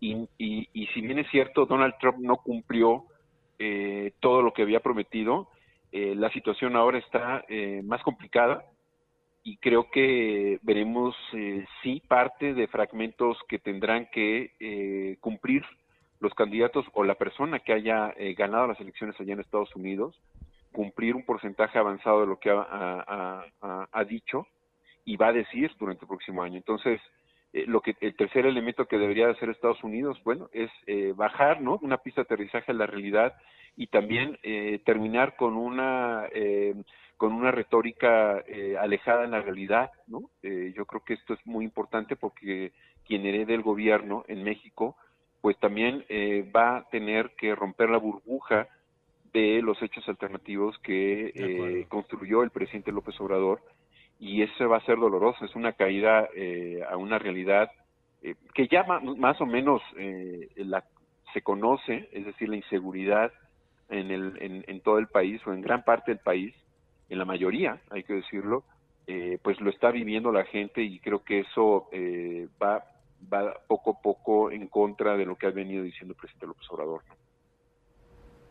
y, 0.00 0.28
y, 0.38 0.86
si 0.94 1.00
bien 1.00 1.18
es 1.18 1.28
cierto, 1.30 1.66
Donald 1.66 1.94
Trump 2.00 2.18
no 2.18 2.36
cumplió 2.36 3.06
eh, 3.58 4.12
todo 4.20 4.42
lo 4.42 4.52
que 4.52 4.62
había 4.62 4.80
prometido, 4.80 5.48
eh, 5.90 6.14
la 6.14 6.30
situación 6.30 6.76
ahora 6.76 6.98
está 6.98 7.44
eh, 7.48 7.82
más 7.84 8.02
complicada 8.02 8.64
y 9.48 9.58
creo 9.58 9.90
que 9.90 10.58
veremos 10.62 11.14
sí 11.82 12.02
parte 12.08 12.52
de 12.52 12.66
fragmentos 12.66 13.38
que 13.48 13.60
tendrán 13.60 14.08
que 14.12 15.16
cumplir 15.20 15.62
los 16.18 16.34
candidatos 16.34 16.84
o 16.94 17.04
la 17.04 17.14
persona 17.14 17.60
que 17.60 17.72
haya 17.72 18.12
ganado 18.36 18.66
las 18.66 18.80
elecciones 18.80 19.14
allá 19.20 19.34
en 19.34 19.40
Estados 19.40 19.74
Unidos 19.76 20.18
cumplir 20.76 21.16
un 21.16 21.24
porcentaje 21.24 21.78
avanzado 21.78 22.20
de 22.20 22.26
lo 22.26 22.38
que 22.38 22.50
ha, 22.50 24.04
dicho 24.06 24.46
y 25.06 25.16
va 25.16 25.28
a 25.28 25.32
decir 25.32 25.72
durante 25.78 26.04
el 26.04 26.08
próximo 26.08 26.42
año. 26.42 26.58
Entonces, 26.58 27.00
eh, 27.54 27.64
lo 27.66 27.80
que 27.80 27.96
el 28.02 28.14
tercer 28.14 28.44
elemento 28.44 28.84
que 28.84 28.98
debería 28.98 29.30
hacer 29.30 29.48
Estados 29.48 29.82
Unidos, 29.82 30.20
bueno, 30.22 30.50
es 30.52 30.70
eh, 30.86 31.14
bajar, 31.16 31.62
¿no? 31.62 31.78
Una 31.80 31.96
pista 31.96 32.20
de 32.20 32.24
aterrizaje 32.26 32.72
a 32.72 32.74
la 32.74 32.86
realidad 32.86 33.34
y 33.74 33.86
también 33.86 34.38
eh, 34.42 34.80
terminar 34.84 35.36
con 35.36 35.56
una 35.56 36.26
con 37.16 37.32
una 37.32 37.50
retórica 37.50 38.44
alejada 38.80 39.24
en 39.24 39.30
la 39.30 39.40
realidad, 39.40 39.90
¿no? 40.06 40.30
yo 40.42 40.84
creo 40.84 41.02
que 41.02 41.14
esto 41.14 41.34
es 41.34 41.46
muy 41.46 41.64
importante 41.64 42.14
porque 42.14 42.72
quien 43.06 43.24
herede 43.24 43.54
el 43.54 43.62
gobierno 43.62 44.24
en 44.28 44.42
México, 44.42 44.96
pues 45.40 45.58
también 45.58 46.04
va 46.54 46.76
a 46.76 46.88
tener 46.90 47.30
que 47.36 47.54
romper 47.54 47.88
la 47.88 47.98
burbuja 47.98 48.68
de 49.32 49.60
los 49.62 49.80
hechos 49.82 50.08
alternativos 50.08 50.78
que 50.78 51.32
eh, 51.34 51.86
construyó 51.88 52.42
el 52.42 52.50
presidente 52.50 52.92
López 52.92 53.20
Obrador 53.20 53.60
y 54.18 54.42
eso 54.42 54.68
va 54.68 54.78
a 54.78 54.84
ser 54.84 54.98
doloroso, 54.98 55.44
es 55.44 55.54
una 55.54 55.72
caída 55.72 56.28
eh, 56.34 56.82
a 56.88 56.96
una 56.96 57.18
realidad 57.18 57.70
eh, 58.22 58.34
que 58.54 58.66
ya 58.66 58.82
más 58.84 59.40
o 59.40 59.46
menos 59.46 59.82
eh, 59.98 60.48
la, 60.56 60.84
se 61.34 61.42
conoce, 61.42 62.08
es 62.12 62.24
decir, 62.24 62.48
la 62.48 62.56
inseguridad 62.56 63.30
en, 63.90 64.10
el, 64.10 64.38
en, 64.40 64.64
en, 64.66 64.80
todo 64.80 64.98
el 64.98 65.08
país 65.08 65.40
o 65.46 65.52
en 65.52 65.60
gran 65.60 65.84
parte 65.84 66.12
del 66.12 66.20
país, 66.20 66.54
en 67.08 67.18
la 67.18 67.24
mayoría, 67.24 67.80
hay 67.90 68.02
que 68.02 68.14
decirlo, 68.14 68.64
pues 69.42 69.60
lo 69.60 69.70
está 69.70 69.90
viviendo 69.90 70.32
la 70.32 70.44
gente 70.44 70.82
y 70.82 70.98
creo 70.98 71.22
que 71.22 71.40
eso 71.40 71.88
va, 72.62 72.84
va 73.32 73.54
poco 73.66 73.90
a 73.90 74.02
poco 74.02 74.50
en 74.50 74.66
contra 74.68 75.16
de 75.16 75.24
lo 75.24 75.36
que 75.36 75.46
ha 75.46 75.50
venido 75.50 75.82
diciendo 75.82 76.12
el 76.12 76.18
presidente 76.18 76.46
López 76.46 76.66
Obrador. 76.70 77.02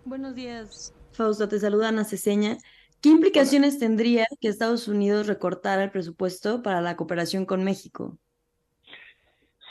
Buenos 0.06 0.36
días, 0.36 0.94
Fausto, 1.12 1.48
te 1.48 1.60
saluda 1.60 1.89
Ana 1.89 2.04
Ceseña. 2.04 2.58
¿Qué 3.02 3.10
implicaciones 3.10 3.78
tendría 3.78 4.26
que 4.39 4.48
Estados 4.48 4.88
Unidos 4.88 5.28
recortara 5.28 5.84
el 5.84 5.91
presupuesto 5.91 6.63
para 6.63 6.82
la 6.82 6.96
cooperación 6.96 7.46
con 7.46 7.63
México? 7.63 8.18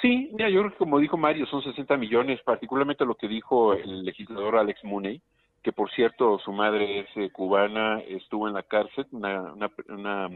Sí, 0.03 0.31
mira, 0.33 0.51
yo 0.51 0.61
creo 0.61 0.73
que 0.73 0.77
como 0.79 0.99
dijo 0.99 1.17
Mario, 1.17 1.47
son 1.47 1.63
60 1.63 1.97
millones, 1.97 2.39
particularmente 2.45 3.07
lo 3.07 3.15
que 3.15 3.27
dijo 3.27 3.73
el 3.73 4.05
legislador 4.05 4.57
Alex 4.57 4.85
Mooney, 4.85 5.23
que 5.65 5.73
por 5.73 5.91
cierto 5.91 6.39
su 6.39 6.53
madre 6.53 7.01
es 7.01 7.09
eh, 7.17 7.31
cubana, 7.31 8.01
estuvo 8.07 8.47
en 8.47 8.55
la 8.55 8.63
cárcel, 8.63 9.07
una, 9.11 9.55
una, 9.89 10.31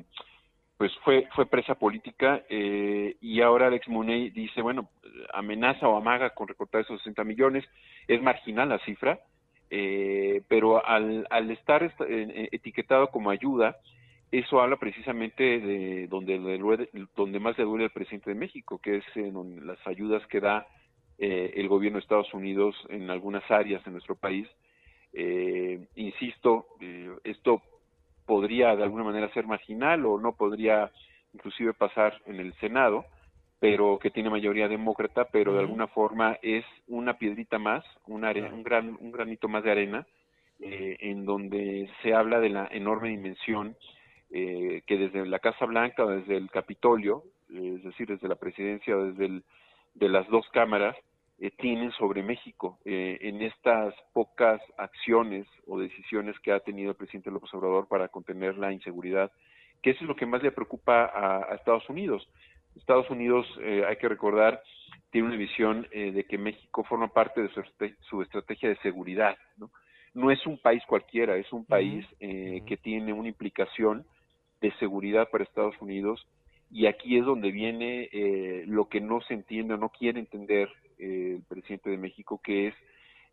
pues 0.77 0.91
fue 1.05 1.29
fue 1.35 1.47
presa 1.47 1.77
política 1.77 2.43
eh, 2.49 3.17
y 3.21 3.41
ahora 3.41 3.69
Alex 3.69 3.87
Mooney 3.89 4.31
dice, 4.31 4.63
bueno, 4.63 4.89
amenaza 5.33 5.87
o 5.87 5.97
amaga 5.97 6.31
con 6.31 6.49
recortar 6.49 6.81
esos 6.81 6.99
60 7.03 7.23
millones, 7.25 7.65
es 8.09 8.21
marginal 8.23 8.71
la 8.71 8.79
cifra, 8.81 9.21
eh, 9.71 10.43
pero 10.49 10.85
al, 10.85 11.27
al 11.31 11.51
estar 11.51 11.83
eh, 11.85 12.49
etiquetado 12.51 13.09
como 13.09 13.31
ayuda, 13.31 13.77
eso 14.33 14.61
habla 14.61 14.77
precisamente 14.77 15.61
de 15.61 16.07
donde, 16.07 16.39
donde 17.17 17.41
más 17.41 17.57
le 17.57 17.65
duele 17.65 17.85
al 17.85 17.91
presidente 17.91 18.31
de 18.31 18.37
México, 18.37 18.79
que 18.79 18.97
es 18.97 19.05
en 19.15 19.67
las 19.67 19.79
ayudas 19.87 20.27
que 20.27 20.41
da 20.41 20.67
eh, 21.19 21.55
el 21.57 21.69
gobierno 21.69 21.99
de 21.99 22.03
Estados 22.03 22.33
Unidos 22.33 22.77
en 22.91 23.11
algunas 23.11 23.43
áreas 23.51 23.85
de 23.85 23.91
nuestro 23.91 24.15
país. 24.15 24.47
Eh, 25.13 25.87
insisto, 25.97 26.67
eh, 26.81 27.11
esto 27.25 27.63
podría 28.27 28.77
de 28.77 28.85
alguna 28.85 29.05
manera 29.05 29.33
ser 29.33 29.47
marginal 29.47 30.05
o 30.07 30.19
no 30.19 30.33
podría 30.33 30.91
inclusive 31.33 31.73
pasar 31.75 32.21
en 32.27 32.37
el 32.37 32.53
Senado, 32.55 33.05
pero 33.61 33.99
que 33.99 34.11
tiene 34.11 34.31
mayoría 34.31 34.69
demócrata, 34.69 35.27
pero 35.27 35.53
de 35.53 35.61
alguna 35.61 35.89
forma 35.89 36.39
es 36.43 36.65
una 36.87 37.19
piedrita 37.19 37.59
más, 37.59 37.85
un, 38.07 38.25
un, 38.25 38.63
gran, 38.63 38.97
un 39.01 39.11
granito 39.11 39.49
más 39.49 39.65
de 39.65 39.71
arena, 39.71 40.07
eh, 40.61 40.97
en 41.01 41.25
donde 41.25 41.91
se 42.03 42.15
habla 42.15 42.41
de 42.41 42.51
la 42.51 42.69
enorme 42.71 43.11
dimensión 43.11 43.77
eh, 44.31 44.83
que 44.87 44.99
desde 44.99 45.25
la 45.25 45.39
Casa 45.39 45.65
Blanca 45.65 46.05
desde 46.05 46.37
el 46.37 46.51
Capitolio, 46.51 47.23
eh, 47.51 47.75
es 47.77 47.83
decir, 47.83 48.09
desde 48.09 48.29
la 48.29 48.35
presidencia 48.35 48.97
o 48.97 49.05
desde 49.05 49.25
el, 49.25 49.45
de 49.95 50.09
las 50.09 50.29
dos 50.29 50.47
cámaras, 50.51 50.97
tienen 51.59 51.93
sobre 51.93 52.23
México 52.23 52.79
en 52.85 53.43
estas 53.43 53.95
pocas 54.13 54.61
acciones 54.77 55.47
o 55.67 55.79
decisiones 55.79 56.39
que 56.41 56.53
ha 56.53 56.61
tenido 56.61 56.91
el 56.91 56.97
presidente 56.97 57.31
López 57.31 57.55
Obrador 57.55 57.87
para 57.87 58.09
contener 58.09 58.59
la 58.59 58.73
inseguridad, 58.73 59.31
que 59.83 59.91
eso 59.91 60.01
es 60.03 60.09
lo 60.09 60.17
que 60.17 60.27
más 60.27 60.43
le 60.43 60.51
preocupa 60.51 61.13
a 61.15 61.55
Estados 61.55 61.89
Unidos. 61.89 62.29
Estados 62.79 63.11
Unidos, 63.11 63.47
eh, 63.61 63.85
hay 63.87 63.97
que 63.97 64.09
recordar, 64.09 64.63
tiene 65.11 65.29
una 65.29 65.37
visión 65.37 65.87
eh, 65.91 66.13
de 66.13 66.25
que 66.25 66.39
México 66.39 66.85
forma 66.85 67.09
parte 67.09 67.43
de 67.43 67.51
su, 68.09 68.23
estrategia 68.23 68.69
de 68.69 68.77
seguridad. 68.79 69.37
¿no? 69.57 69.71
no 70.15 70.31
es 70.31 70.47
un 70.47 70.59
país 70.59 70.83
cualquiera, 70.87 71.37
es 71.37 71.53
un 71.53 71.65
país 71.65 72.07
eh, 72.21 72.63
que 72.67 72.77
tiene 72.77 73.13
una 73.13 73.29
implicación 73.29 74.05
de 74.61 74.73
seguridad 74.79 75.29
para 75.31 75.45
Estados 75.45 75.75
Unidos 75.81 76.27
y 76.71 76.87
aquí 76.87 77.19
es 77.19 77.25
donde 77.25 77.51
viene 77.51 78.11
lo 78.67 78.89
que 78.89 79.01
no 79.01 79.21
se 79.23 79.35
entiende 79.35 79.75
o 79.75 79.79
no 79.79 79.89
quiere 79.89 80.21
entender 80.21 80.69
el 80.99 81.43
presidente 81.49 81.91
de 81.91 81.97
México, 81.97 82.41
que 82.43 82.69
es 82.69 82.75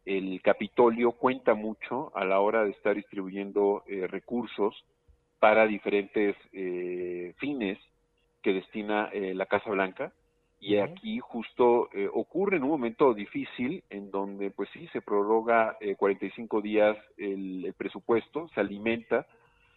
el 0.06 0.42
Capitolio 0.42 1.12
cuenta 1.12 1.54
mucho 1.54 2.16
a 2.16 2.26
la 2.26 2.40
hora 2.40 2.64
de 2.64 2.72
estar 2.72 2.96
distribuyendo 2.96 3.84
recursos 4.10 4.76
para 5.40 5.68
diferentes 5.68 6.36
fines 7.38 7.78
que 8.46 8.54
destina 8.54 9.10
eh, 9.12 9.34
la 9.34 9.48
Casa 9.48 9.72
Blanca. 9.72 10.14
Y 10.60 10.78
aquí 10.78 11.20
justo 11.20 11.90
eh, 11.94 12.08
ocurre 12.14 12.58
en 12.58 12.64
un 12.64 12.70
momento 12.70 13.14
difícil 13.16 13.84
en 13.90 14.12
donde 14.12 14.52
pues 14.52 14.70
sí 14.72 14.88
se 14.94 15.02
prorroga 15.02 15.78
45 15.98 16.60
eh, 16.60 16.62
días 16.62 16.98
el, 17.18 17.74
presupuesto, 17.76 18.48
se 18.54 18.62
alimenta 18.62 19.26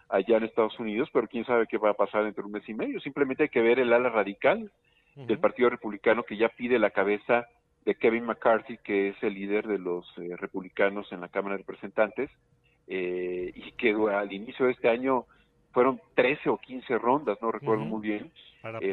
allá 0.09 0.37
en 0.37 0.45
Estados 0.45 0.79
Unidos, 0.79 1.09
pero 1.13 1.29
quién 1.29 1.45
sabe 1.45 1.67
qué 1.67 1.79
va 1.79 1.91
a 1.91 1.95
pasar 1.95 2.25
dentro 2.25 2.43
de 2.43 2.47
un 2.47 2.53
mes 2.53 2.69
y 2.69 2.75
medio. 2.75 3.01
Simplemente 3.01 3.45
hay 3.45 3.49
que 3.49 3.63
ver 3.63 3.79
el 3.79 3.93
ala 3.93 4.09
radical 4.09 4.71
del 5.15 5.39
Partido 5.39 5.69
Republicano 5.69 6.23
que 6.23 6.37
ya 6.37 6.49
pide 6.49 6.79
la 6.79 6.91
cabeza 6.91 7.49
de 7.85 7.97
Kevin 7.97 8.25
McCarthy, 8.25 8.79
que 8.79 9.09
es 9.09 9.23
el 9.23 9.35
líder 9.35 9.67
de 9.67 9.79
los 9.79 10.07
republicanos 10.39 11.11
en 11.13 11.21
la 11.21 11.29
Cámara 11.29 11.57
de 11.57 11.63
Representantes, 11.63 12.31
y 12.87 13.73
que 13.73 13.97
al 14.13 14.33
inicio 14.33 14.67
de 14.67 14.73
este 14.73 14.89
año 14.89 15.27
fueron 15.73 16.01
13 16.15 16.49
o 16.51 16.59
15 16.59 16.99
rondas, 16.99 17.39
no 17.41 17.53
recuerdo 17.53 17.85
muy 17.85 18.01
bien, 18.01 18.33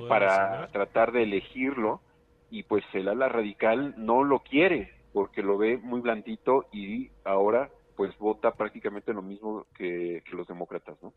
para, 0.08 0.65
eh, 0.65 0.67
tratar 0.71 1.12
de 1.12 1.23
elegirlo 1.23 2.01
y 2.51 2.63
pues 2.63 2.84
el 2.93 3.08
ala 3.08 3.28
radical 3.28 3.95
no 3.97 4.23
lo 4.23 4.39
quiere 4.39 4.91
porque 5.13 5.41
lo 5.41 5.58
ve 5.58 5.78
muy 5.78 6.01
blandito 6.01 6.65
y 6.71 7.10
ahora 7.23 7.69
pues 7.95 8.17
vota 8.17 8.51
prácticamente 8.53 9.13
lo 9.13 9.21
mismo 9.21 9.65
que, 9.75 10.21
que 10.29 10.36
los 10.36 10.47
demócratas, 10.47 10.97
¿no? 11.01 11.13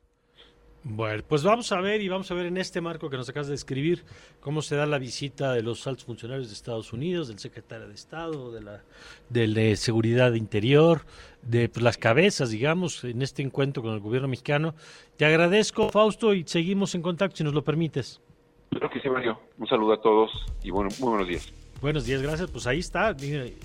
Bueno, 0.85 1.23
pues 1.29 1.43
vamos 1.43 1.73
a 1.73 1.81
ver 1.81 2.01
y 2.01 2.09
vamos 2.09 2.31
a 2.31 2.35
ver 2.35 2.47
en 2.47 2.57
este 2.57 2.81
marco 2.81 3.11
que 3.11 3.17
nos 3.17 3.29
acabas 3.29 3.49
de 3.49 3.55
escribir 3.55 4.05
cómo 4.41 4.63
se 4.63 4.77
da 4.77 4.87
la 4.87 4.99
visita 4.99 5.53
de 5.53 5.63
los 5.63 5.87
altos 5.87 6.05
funcionarios 6.05 6.49
de 6.49 6.55
Estados 6.55 6.93
Unidos, 6.93 7.29
del 7.29 7.39
secretario 7.41 7.89
de 7.89 7.95
Estado, 7.95 8.53
de 8.53 8.63
la 8.63 8.83
de 9.29 9.77
Seguridad 9.77 10.35
Interior, 10.35 11.03
de 11.43 11.69
pues, 11.69 11.83
las 11.83 11.99
cabezas, 11.99 12.51
digamos, 12.51 13.03
en 13.05 13.23
este 13.23 13.43
encuentro 13.43 13.83
con 13.83 13.93
el 13.93 14.01
gobierno 14.01 14.29
mexicano. 14.29 14.75
Te 15.17 15.25
agradezco, 15.25 15.91
Fausto, 15.91 16.33
y 16.33 16.45
seguimos 16.47 16.95
en 16.95 17.03
contacto 17.03 17.37
si 17.37 17.45
nos 17.45 17.55
lo 17.55 17.65
permites. 17.65 18.23
Creo 18.71 18.89
que 18.89 19.01
sí, 19.01 19.11
Mario. 19.11 19.39
Un 19.59 19.67
saludo 19.67 19.95
a 19.95 20.01
todos 20.01 20.31
y 20.63 20.71
bueno, 20.71 20.91
muy 21.01 21.09
buenos 21.11 21.29
días. 21.29 21.53
Buenos 21.81 22.07
días, 22.07 22.23
gracias. 22.23 22.51
Pues 22.51 22.67
ahí 22.67 22.79
está, 22.81 23.17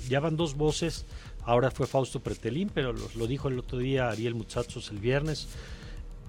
ya 0.08 0.20
van 0.20 0.36
dos 0.36 0.56
voces. 0.56 1.06
Ahora 1.46 1.72
fue 1.72 1.88
Fausto 1.88 2.22
Pretelín, 2.22 2.72
pero 2.74 2.94
lo, 2.94 3.10
lo 3.16 3.28
dijo 3.28 3.48
el 3.48 3.60
otro 3.60 3.78
día 3.78 4.10
Ariel 4.10 4.36
Muchachos 4.36 4.90
el 4.92 5.00
viernes 5.00 5.48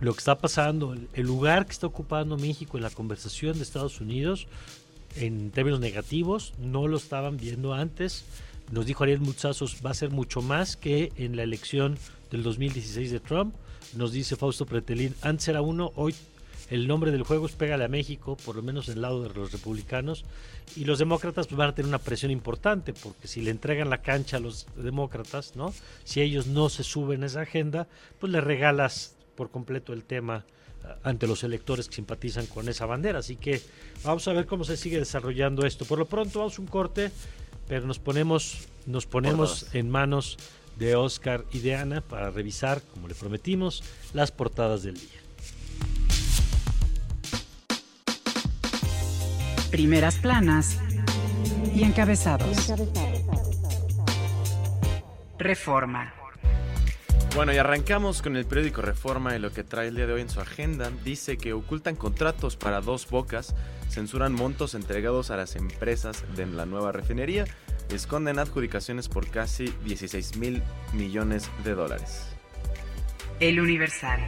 lo 0.01 0.13
que 0.13 0.19
está 0.19 0.39
pasando, 0.39 0.95
el 1.13 1.27
lugar 1.27 1.67
que 1.67 1.73
está 1.73 1.87
ocupando 1.87 2.37
México 2.37 2.77
en 2.77 2.83
la 2.83 2.91
conversación 2.91 3.57
de 3.57 3.63
Estados 3.63 4.01
Unidos 4.01 4.47
en 5.17 5.51
términos 5.51 5.81
negativos, 5.81 6.53
no 6.59 6.89
lo 6.89 6.97
estaban 6.97 7.37
viendo 7.37 7.73
antes. 7.73 8.25
Nos 8.73 8.87
dijo 8.87 9.05
Ariel 9.05 9.21
Muchazos, 9.21 9.79
va 9.85 9.91
a 9.91 9.95
ser 9.95 10.11
mucho 10.11 10.43
más 10.43 10.77
que 10.77 11.13
en 11.17 11.37
la 11.37 11.43
elección 11.43 11.97
del 12.31 12.43
2016 12.43 13.13
de 13.13 13.21
Trump. 13.21 13.55
Nos 13.95 14.13
dice 14.13 14.37
Fausto 14.37 14.67
Pretelín, 14.67 15.15
antes 15.23 15.47
era 15.49 15.63
uno, 15.63 15.93
hoy 15.95 16.15
el 16.71 16.87
nombre 16.89 17.11
del 17.11 17.23
juego 17.23 17.47
es 17.47 17.53
pégale 17.53 17.85
a 17.85 17.89
México, 17.89 18.37
por 18.45 18.57
lo 18.57 18.63
menos 18.63 18.89
en 18.89 18.95
el 18.95 19.03
lado 19.03 19.23
de 19.23 19.35
los 19.35 19.53
republicanos, 19.53 20.25
y 20.77 20.85
los 20.85 20.99
demócratas 20.99 21.47
pues, 21.47 21.57
van 21.57 21.71
a 21.71 21.75
tener 21.75 21.89
una 21.89 21.99
presión 21.99 22.31
importante, 22.31 22.93
porque 22.93 23.29
si 23.29 23.43
le 23.43 23.51
entregan 23.51 23.91
la 23.91 24.03
cancha 24.03 24.39
a 24.39 24.41
los 24.41 24.67
demócratas, 24.77 25.57
¿no? 25.57 25.75
Si 26.05 26.21
ellos 26.21 26.47
no 26.47 26.69
se 26.69 26.83
suben 26.83 27.23
a 27.23 27.27
esa 27.27 27.43
agenda, 27.43 27.87
pues 28.19 28.33
le 28.33 28.41
regalas 28.41 29.17
por 29.35 29.51
completo 29.51 29.93
el 29.93 30.05
tema 30.05 30.45
ah, 30.85 30.97
ante 31.03 31.27
los 31.27 31.45
electores 31.45 31.89
que 31.89 31.97
simpatizan 31.97 32.47
con 32.47 32.69
esa 32.69 32.87
bandera. 32.87 33.19
Así 33.19 33.37
que 33.37 33.61
vamos 34.03 34.27
a 34.29 34.33
ver 34.33 34.47
cómo 34.47 34.65
se 34.65 34.77
sigue 34.77 34.99
desarrollando 34.99 35.67
esto. 35.67 35.85
Por 35.85 35.99
lo 35.99 36.07
pronto 36.07 36.39
vamos 36.39 36.59
a 36.59 36.63
un 36.63 36.69
corte, 36.69 37.11
pero 37.69 37.87
nos 37.87 37.99
ponemos, 37.99 38.69
nos 38.87 39.07
ponemos 39.07 39.75
en 39.75 39.91
manos 39.91 40.39
de 40.79 40.97
Oscar 40.97 41.45
y 41.53 41.61
de 41.61 41.77
Ana 41.77 42.01
para 42.01 42.31
revisar, 42.31 42.83
como 42.93 43.09
le 43.09 43.15
prometimos, 43.15 43.83
las 44.13 44.33
portadas 44.33 44.83
del 44.83 44.95
día. 44.95 45.24
Primeras 49.75 50.15
planas 50.19 50.79
y 51.75 51.83
encabezados. 51.83 52.73
Reforma. 55.37 56.15
Bueno, 57.35 57.53
y 57.53 57.57
arrancamos 57.57 58.23
con 58.23 58.37
el 58.37 58.47
periódico 58.47 58.83
Reforma 58.83 59.35
y 59.35 59.41
lo 59.41 59.53
que 59.53 59.65
trae 59.65 59.89
el 59.89 59.97
día 59.97 60.07
de 60.07 60.13
hoy 60.13 60.21
en 60.21 60.29
su 60.29 60.41
agenda. 60.41 60.93
Dice 61.03 61.39
que 61.39 61.55
ocultan 61.55 61.97
contratos 61.97 62.55
para 62.55 62.81
dos 62.81 63.11
bocas, 63.11 63.57
censuran 63.91 64.33
montos 64.33 64.77
entregados 64.77 65.33
a 65.33 65.37
las 65.37 65.57
empresas 65.57 66.23
de 66.37 66.47
la 66.47 66.67
nueva 66.67 66.93
refinería, 66.93 67.45
esconden 67.89 68.39
adjudicaciones 68.39 69.09
por 69.09 69.29
casi 69.29 69.75
16 69.85 70.37
mil 70.37 70.63
millones 70.93 71.51
de 71.65 71.75
dólares. 71.75 72.29
El 73.41 73.59
Universal. 73.59 74.21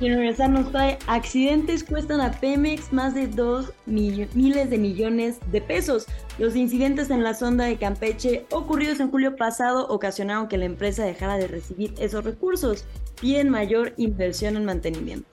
Universal 0.00 0.52
nos 0.52 0.72
trae 0.72 0.98
accidentes 1.06 1.84
cuestan 1.84 2.20
a 2.20 2.32
Pemex 2.32 2.92
más 2.92 3.14
de 3.14 3.28
2 3.28 3.72
miles 3.86 4.70
de 4.70 4.78
millones 4.78 5.38
de 5.52 5.60
pesos. 5.60 6.06
Los 6.38 6.56
incidentes 6.56 7.10
en 7.10 7.22
la 7.22 7.34
sonda 7.34 7.64
de 7.66 7.76
Campeche 7.76 8.46
ocurridos 8.50 8.98
en 9.00 9.10
julio 9.10 9.36
pasado 9.36 9.86
ocasionaron 9.88 10.48
que 10.48 10.58
la 10.58 10.64
empresa 10.64 11.04
dejara 11.04 11.36
de 11.36 11.46
recibir 11.46 11.94
esos 11.98 12.24
recursos. 12.24 12.84
Piden 13.20 13.50
mayor 13.50 13.94
inversión 13.96 14.56
en 14.56 14.64
mantenimiento. 14.64 15.28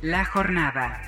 La 0.00 0.24
jornada. 0.24 1.02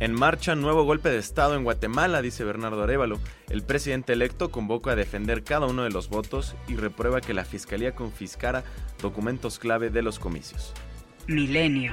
En 0.00 0.12
marcha, 0.12 0.56
nuevo 0.56 0.82
golpe 0.82 1.10
de 1.10 1.18
Estado 1.18 1.54
en 1.54 1.62
Guatemala, 1.62 2.20
dice 2.20 2.42
Bernardo 2.42 2.82
Arevalo. 2.82 3.20
El 3.48 3.62
presidente 3.62 4.12
electo 4.12 4.50
convoca 4.50 4.90
a 4.90 4.96
defender 4.96 5.44
cada 5.44 5.66
uno 5.66 5.84
de 5.84 5.90
los 5.90 6.08
votos 6.08 6.56
y 6.66 6.74
reprueba 6.74 7.20
que 7.20 7.34
la 7.34 7.44
Fiscalía 7.44 7.94
confiscara 7.94 8.64
documentos 9.00 9.60
clave 9.60 9.90
de 9.90 10.02
los 10.02 10.18
comicios. 10.18 10.74
Milenio. 11.26 11.92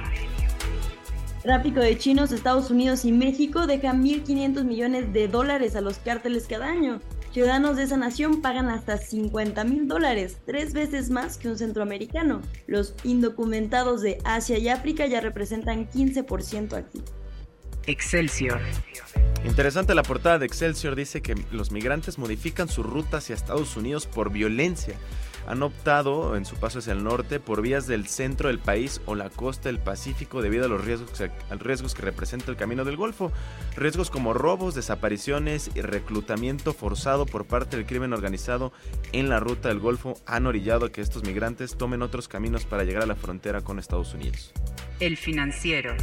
Tráfico 1.42 1.80
de 1.80 1.96
chinos, 1.96 2.32
Estados 2.32 2.70
Unidos 2.70 3.04
y 3.04 3.12
México 3.12 3.66
dejan 3.66 4.04
1.500 4.04 4.64
millones 4.64 5.12
de 5.12 5.26
dólares 5.26 5.74
a 5.74 5.80
los 5.80 5.98
cárteles 5.98 6.46
cada 6.46 6.66
año. 6.66 7.00
Ciudadanos 7.32 7.76
de 7.76 7.84
esa 7.84 7.96
nación 7.96 8.42
pagan 8.42 8.68
hasta 8.68 8.98
50 8.98 9.64
mil 9.64 9.88
dólares, 9.88 10.38
tres 10.44 10.72
veces 10.74 11.10
más 11.10 11.38
que 11.38 11.48
un 11.48 11.56
centroamericano. 11.56 12.42
Los 12.66 12.94
indocumentados 13.04 14.02
de 14.02 14.18
Asia 14.24 14.58
y 14.58 14.68
África 14.68 15.06
ya 15.06 15.20
representan 15.20 15.88
15% 15.88 16.74
aquí. 16.74 17.00
Excelsior. 17.86 18.60
Interesante 19.44 19.94
la 19.94 20.02
portada 20.02 20.38
de 20.38 20.46
Excelsior, 20.46 20.94
dice 20.94 21.22
que 21.22 21.34
los 21.50 21.70
migrantes 21.70 22.18
modifican 22.18 22.68
su 22.68 22.82
ruta 22.82 23.18
hacia 23.18 23.34
Estados 23.34 23.76
Unidos 23.76 24.06
por 24.06 24.30
violencia 24.30 24.96
han 25.50 25.64
optado 25.64 26.36
en 26.36 26.44
su 26.44 26.54
paso 26.56 26.78
hacia 26.78 26.92
el 26.92 27.02
norte 27.02 27.40
por 27.40 27.60
vías 27.60 27.88
del 27.88 28.06
centro 28.06 28.48
del 28.48 28.60
país 28.60 29.00
o 29.06 29.16
la 29.16 29.30
costa 29.30 29.68
del 29.68 29.80
Pacífico 29.80 30.42
debido 30.42 30.66
a 30.66 30.68
los 30.68 30.84
riesgos, 30.84 31.94
que 31.94 32.02
representa 32.02 32.52
el 32.52 32.56
camino 32.56 32.84
del 32.84 32.96
Golfo. 32.96 33.32
Riesgos 33.76 34.10
como 34.10 34.32
robos, 34.32 34.76
desapariciones 34.76 35.72
y 35.74 35.80
reclutamiento 35.80 36.72
forzado 36.72 37.26
por 37.26 37.46
parte 37.46 37.76
del 37.76 37.86
crimen 37.86 38.12
organizado 38.12 38.72
en 39.10 39.28
la 39.28 39.40
ruta 39.40 39.70
del 39.70 39.80
Golfo 39.80 40.14
han 40.24 40.46
orillado 40.46 40.86
a 40.86 40.92
que 40.92 41.00
estos 41.00 41.24
migrantes 41.24 41.76
tomen 41.76 42.02
otros 42.02 42.28
caminos 42.28 42.64
para 42.64 42.84
llegar 42.84 43.02
a 43.02 43.06
la 43.06 43.16
frontera 43.16 43.62
con 43.62 43.80
Estados 43.80 44.14
Unidos. 44.14 44.52
El 45.00 45.16
financiero 45.16 45.96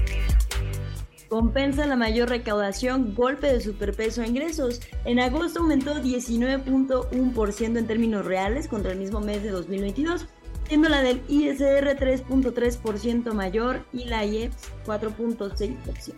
compensa 1.30 1.86
la 1.86 1.96
mayor 1.96 2.30
recaudación 2.30 3.14
golpe 3.14 3.48
de 3.48 3.62
superpeso 3.62 4.22
a 4.22 4.28
ingresos. 4.28 4.82
En 5.06 5.20
agosto 5.20 5.60
aumentó 5.60 5.96
19.1% 5.96 7.78
en 7.78 7.88
términos 7.88 8.26
reales 8.26 8.68
contra 8.68 8.92
el 8.92 9.00
mismo 9.00 9.20
mes 9.20 9.44
de 9.44 9.50
2022, 9.50 10.28
siendo 10.68 10.90
la 10.90 11.02
del 11.02 11.22
ISR 11.28 11.98
3.3% 11.98 13.34
mayor 13.34 13.86
y 13.94 14.06
la 14.06 14.26
IEPS 14.26 14.72
4.6%. 14.86 16.14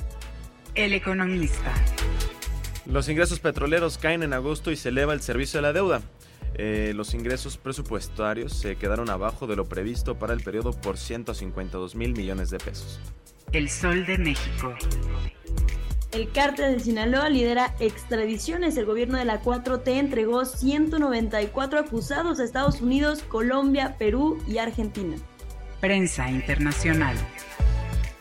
El 0.75 0.93
economista. 0.93 1.73
Los 2.85 3.09
ingresos 3.09 3.39
petroleros 3.39 3.97
caen 3.97 4.23
en 4.23 4.33
agosto 4.33 4.71
y 4.71 4.75
se 4.75 4.89
eleva 4.89 5.13
el 5.13 5.21
servicio 5.21 5.59
de 5.59 5.61
la 5.61 5.73
deuda. 5.73 6.01
Eh, 6.55 6.93
los 6.95 7.13
ingresos 7.13 7.57
presupuestarios 7.57 8.53
se 8.53 8.75
quedaron 8.75 9.09
abajo 9.09 9.45
de 9.47 9.55
lo 9.55 9.65
previsto 9.65 10.17
para 10.17 10.33
el 10.33 10.41
periodo 10.41 10.71
por 10.71 10.97
152 10.97 11.95
mil 11.95 12.13
millones 12.13 12.49
de 12.49 12.57
pesos. 12.57 12.99
El 13.51 13.67
Sol 13.67 14.05
de 14.05 14.19
México. 14.19 14.75
El 16.11 16.31
cártel 16.31 16.77
de 16.77 16.79
Sinaloa 16.83 17.29
lidera 17.29 17.73
extradiciones. 17.79 18.77
El 18.77 18.85
gobierno 18.85 19.17
de 19.17 19.25
la 19.25 19.41
4T 19.41 19.87
entregó 19.87 20.45
194 20.45 21.79
acusados 21.79 22.39
a 22.39 22.43
Estados 22.43 22.79
Unidos, 22.81 23.23
Colombia, 23.27 23.95
Perú 23.97 24.37
y 24.47 24.59
Argentina. 24.59 25.17
Prensa 25.81 26.29
internacional. 26.29 27.15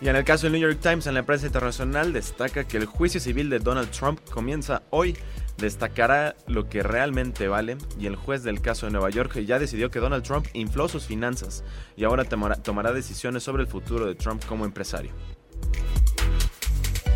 Y 0.00 0.08
en 0.08 0.16
el 0.16 0.24
caso 0.24 0.46
del 0.46 0.52
New 0.52 0.62
York 0.62 0.80
Times, 0.80 1.06
en 1.06 1.14
la 1.14 1.24
prensa 1.24 1.46
internacional 1.46 2.12
destaca 2.14 2.64
que 2.64 2.78
el 2.78 2.86
juicio 2.86 3.20
civil 3.20 3.50
de 3.50 3.58
Donald 3.58 3.90
Trump 3.90 4.20
comienza 4.30 4.82
hoy 4.90 5.14
destacará 5.58 6.36
lo 6.46 6.68
que 6.68 6.82
realmente 6.82 7.48
vale 7.48 7.76
y 7.98 8.06
el 8.06 8.16
juez 8.16 8.42
del 8.44 8.60
caso 8.60 8.86
de 8.86 8.92
Nueva 8.92 9.10
York 9.10 9.38
ya 9.40 9.58
decidió 9.58 9.90
que 9.90 9.98
Donald 9.98 10.22
Trump 10.24 10.46
infló 10.52 10.88
sus 10.88 11.04
finanzas 11.04 11.64
y 11.96 12.04
ahora 12.04 12.24
tomará, 12.24 12.92
decisiones 12.92 13.42
sobre 13.42 13.64
el 13.64 13.68
futuro 13.68 14.06
de 14.06 14.14
Trump 14.14 14.44
como 14.46 14.64
empresario. 14.64 15.10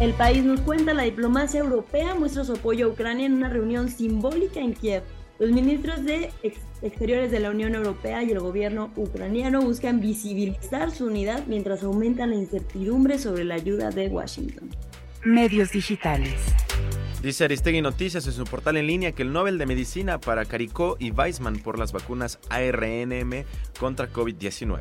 El 0.01 0.13
país 0.15 0.45
nos 0.45 0.61
cuenta 0.61 0.93
la 0.93 1.05
diplomacia 1.05 1.61
europea 1.61 2.15
muestra 2.15 2.45
su 2.45 2.55
apoyo 2.55 2.87
a 2.87 2.89
Ucrania 2.89 3.27
en 3.27 3.35
una 3.35 3.49
reunión 3.49 3.89
simbólica 3.89 4.59
en 4.59 4.75
Kiev. 4.75 5.05
Los 5.39 5.51
ministros 5.51 6.05
de 6.05 6.31
Exteriores 6.83 7.31
de 7.31 7.41
la 7.41 7.51
Unión 7.51 7.75
Europea 7.75 8.23
y 8.23 8.31
el 8.31 8.41
gobierno 8.41 8.93
ucraniano 8.97 9.63
buscan 9.63 10.01
visibilizar 10.01 10.91
su 10.91 11.07
unidad 11.07 11.47
mientras 11.47 11.85
aumentan 11.85 12.31
la 12.31 12.37
incertidumbre 12.37 13.19
sobre 13.19 13.45
la 13.45 13.55
ayuda 13.55 13.91
de 13.91 14.09
Washington. 14.09 14.71
Medios 15.25 15.71
digitales. 15.71 16.35
Dice 17.23 17.45
Aristegui 17.45 17.83
Noticias 17.83 18.27
en 18.27 18.33
su 18.33 18.43
portal 18.43 18.77
en 18.77 18.89
línea 18.89 19.13
que 19.13 19.23
el 19.23 19.33
Nobel 19.33 19.57
de 19.57 19.65
Medicina 19.65 20.19
para 20.19 20.45
Caricó 20.45 20.97
y 20.99 21.13
Weizmann 21.13 21.61
por 21.61 21.79
las 21.79 21.93
vacunas 21.93 22.41
ARNM 22.51 23.45
contra 23.79 24.13
COVID-19. 24.13 24.81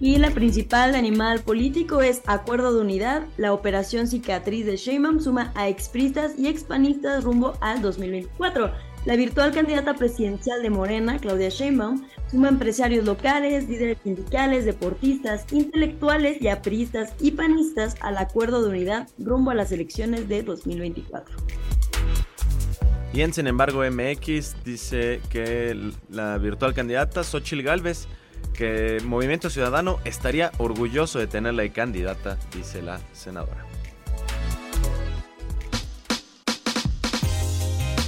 Y 0.00 0.16
la 0.16 0.30
principal 0.30 0.94
animal 0.94 1.40
político 1.40 2.00
es 2.00 2.22
Acuerdo 2.24 2.72
de 2.72 2.80
Unidad. 2.80 3.26
La 3.36 3.52
operación 3.52 4.08
cicatriz 4.08 4.64
de 4.64 4.78
Sheinbaum 4.78 5.20
suma 5.20 5.52
a 5.54 5.68
expristas 5.68 6.38
y 6.38 6.48
expanistas 6.48 7.24
rumbo 7.24 7.58
al 7.60 7.82
2024. 7.82 8.93
La 9.04 9.16
virtual 9.16 9.52
candidata 9.52 9.94
presidencial 9.94 10.62
de 10.62 10.70
Morena, 10.70 11.18
Claudia 11.18 11.50
Sheinbaum, 11.50 12.06
suma 12.30 12.48
empresarios 12.48 13.04
locales, 13.04 13.68
líderes 13.68 13.98
sindicales, 14.02 14.64
deportistas, 14.64 15.44
intelectuales 15.52 16.40
y 16.40 16.48
apristas 16.48 17.12
y 17.20 17.32
panistas 17.32 17.96
al 18.00 18.16
acuerdo 18.16 18.62
de 18.62 18.70
unidad 18.70 19.08
rumbo 19.18 19.50
a 19.50 19.54
las 19.54 19.72
elecciones 19.72 20.26
de 20.28 20.42
2024. 20.42 21.36
Bien, 23.12 23.34
sin 23.34 23.46
embargo, 23.46 23.82
MX 23.84 24.64
dice 24.64 25.20
que 25.28 25.92
la 26.08 26.38
virtual 26.38 26.72
candidata 26.72 27.22
Xochil 27.24 27.62
Gálvez, 27.62 28.08
que 28.54 28.98
Movimiento 29.04 29.50
Ciudadano 29.50 29.98
estaría 30.06 30.50
orgulloso 30.56 31.18
de 31.18 31.26
tenerla 31.26 31.62
de 31.62 31.72
candidata, 31.72 32.38
dice 32.56 32.80
la 32.80 33.00
senadora. 33.12 33.73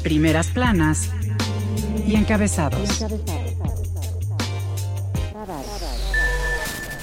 Primeras 0.07 0.47
planas 0.53 1.11
y 2.07 2.15
encabezados. 2.15 3.01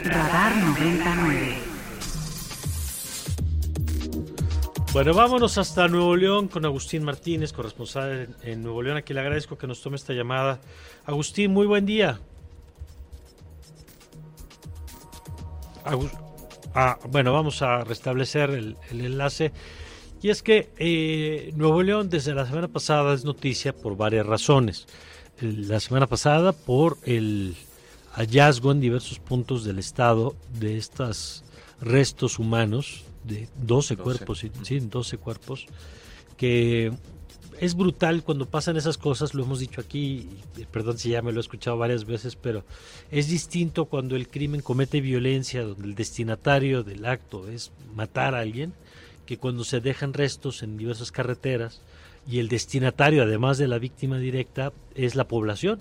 Radar 0.06 0.56
99. 0.56 1.58
Bueno, 4.94 5.14
vámonos 5.14 5.58
hasta 5.58 5.90
Nuevo 5.90 6.16
León 6.16 6.48
con 6.48 6.64
Agustín 6.64 7.04
Martínez, 7.04 7.52
corresponsal 7.52 8.38
en, 8.42 8.64
Nuevo 8.64 8.82
León. 8.82 8.96
Aquí 8.96 9.14
le 9.14 9.20
agradezco 9.20 9.58
que 9.58 9.68
nos 9.68 9.82
tome 9.82 9.98
esta 9.98 10.14
llamada. 10.14 10.62
Agustín, 11.06 11.52
muy 11.52 11.68
buen 11.68 11.86
día. 11.86 12.22
ah, 16.74 16.98
bueno, 17.10 17.34
vamos 17.34 17.62
a 17.62 17.84
restablecer 17.84 18.50
el 18.52 18.78
enlace. 18.92 19.52
Y 20.24 20.30
es 20.30 20.42
que 20.42 20.70
eh, 20.78 21.52
Nuevo 21.58 21.84
León 21.84 22.10
desde 22.10 22.34
la 22.34 22.46
semana 22.46 22.70
pasada 22.70 23.14
es 23.14 23.26
noticia 23.26 23.76
por 23.76 23.98
varias 23.98 24.26
razones. 24.26 24.88
La 25.42 25.82
semana 25.82 26.08
pasada 26.08 26.54
por 26.54 26.98
el 27.04 27.58
hallazgo 28.14 28.72
en 28.72 28.80
diversos 28.80 29.20
puntos 29.20 29.66
del 29.66 29.80
estado 29.80 30.34
de 30.58 30.78
estos 30.78 31.44
restos 31.82 32.40
humanos, 32.40 33.04
de 33.26 33.50
12, 33.64 33.98
cuerpos, 33.98 34.46
sí, 34.64 34.80
12 34.80 35.18
cuerpos, 35.18 35.66
que 36.38 36.94
es 37.60 37.76
brutal 37.76 38.24
cuando 38.24 38.46
pasan 38.46 38.78
esas 38.78 38.98
cosas, 38.98 39.34
lo 39.34 39.44
hemos 39.44 39.60
dicho 39.60 39.82
aquí, 39.82 40.30
perdón 40.72 40.98
si 40.98 41.10
ya 41.10 41.22
me 41.22 41.34
lo 41.34 41.40
he 41.40 41.42
escuchado 41.42 41.78
varias 41.78 42.06
veces, 42.06 42.38
pero 42.38 42.64
es 43.12 43.28
distinto 43.28 43.86
cuando 43.86 44.16
el 44.16 44.30
crimen 44.30 44.62
comete 44.62 45.02
violencia, 45.02 45.64
donde 45.64 45.86
el 45.86 45.96
destinatario 45.96 46.84
del 46.84 47.06
acto 47.06 47.50
es 47.50 47.74
matar 47.94 48.36
a 48.36 48.40
alguien, 48.40 48.74
que 49.26 49.38
cuando 49.38 49.64
se 49.64 49.82
dejan 49.82 50.14
restos 50.14 50.64
en 50.64 50.78
diversas 50.78 51.12
carreteras 51.12 51.82
y 52.28 52.40
el 52.40 52.48
destinatario, 52.48 53.24
además 53.24 53.58
de 53.58 53.68
la 53.68 53.80
víctima 53.80 54.18
directa, 54.18 54.74
es 54.96 55.16
la 55.16 55.28
población, 55.28 55.80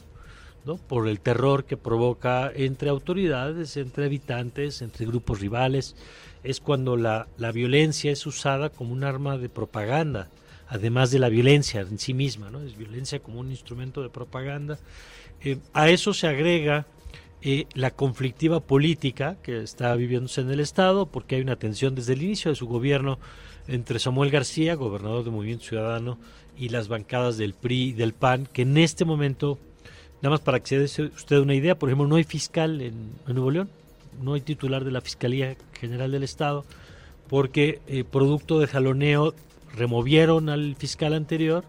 ¿no? 0.65 0.77
por 0.77 1.09
el 1.09 1.21
terror 1.21 1.65
que 1.65 1.77
provoca 1.77 2.51
entre 2.55 2.91
autoridades, 2.91 3.77
entre 3.77 4.07
habitantes, 4.07 4.83
entre 4.83 5.07
grupos 5.07 5.41
rivales, 5.41 5.97
es 6.45 6.61
cuando 6.61 6.97
la, 6.97 7.29
la 7.39 7.53
violencia 7.53 8.11
es 8.11 8.27
usada 8.27 8.71
como 8.71 8.93
un 8.93 9.05
arma 9.05 9.39
de 9.39 9.49
propaganda, 9.49 10.29
además 10.69 11.11
de 11.11 11.19
la 11.19 11.29
violencia 11.29 11.81
en 11.81 11.99
sí 11.99 12.15
misma, 12.15 12.51
¿no? 12.51 12.61
es 12.61 12.77
violencia 12.77 13.21
como 13.21 13.41
un 13.41 13.51
instrumento 13.51 14.03
de 14.03 14.09
propaganda. 14.09 14.79
Eh, 15.41 15.59
a 15.73 15.91
eso 15.91 16.15
se 16.15 16.27
agrega 16.27 16.87
eh, 17.45 17.67
la 17.75 17.91
conflictiva 17.91 18.61
política 18.61 19.37
que 19.43 19.63
está 19.63 19.97
viviéndose 19.97 20.43
en 20.43 20.51
el 20.53 20.61
Estado, 20.61 21.07
porque 21.07 21.35
hay 21.35 21.43
una 21.43 21.57
tensión 21.57 21.97
desde 21.97 22.13
el 22.13 22.23
inicio 22.23 22.53
de 22.53 22.55
su 22.55 22.69
gobierno 22.69 23.19
entre 23.67 23.99
Samuel 23.99 24.31
García, 24.31 24.77
gobernador 24.77 25.25
del 25.25 25.33
Movimiento 25.33 25.65
Ciudadano, 25.65 26.19
y 26.57 26.69
las 26.69 26.87
bancadas 26.87 27.39
del 27.39 27.55
PRI 27.55 27.89
y 27.89 27.93
del 27.95 28.13
PAN, 28.13 28.47
que 28.53 28.63
en 28.63 28.77
este 28.79 29.05
momento, 29.05 29.59
nada 30.21 30.31
más 30.31 30.41
para 30.41 30.61
que 30.61 30.87
se 30.87 31.03
dé 31.03 31.09
usted 31.09 31.39
una 31.41 31.57
idea, 31.57 31.77
por 31.77 31.89
ejemplo, 31.89 32.07
no 32.07 32.15
hay 32.15 32.23
fiscal 32.23 32.81
en, 32.81 33.11
Nuevo 33.27 33.51
León, 33.51 33.71
no 34.23 34.35
hay 34.35 34.41
titular 34.41 34.85
de 34.85 34.93
la 34.93 35.01
Fiscalía 35.01 35.57
General 35.73 36.13
del 36.13 36.23
Estado, 36.23 36.65
porque 37.29 37.81
eh, 37.89 38.05
producto 38.05 38.61
de 38.61 38.69
jaloneo 38.69 39.35
removieron 39.75 40.49
al 40.49 40.77
fiscal 40.77 41.13
anterior, 41.13 41.65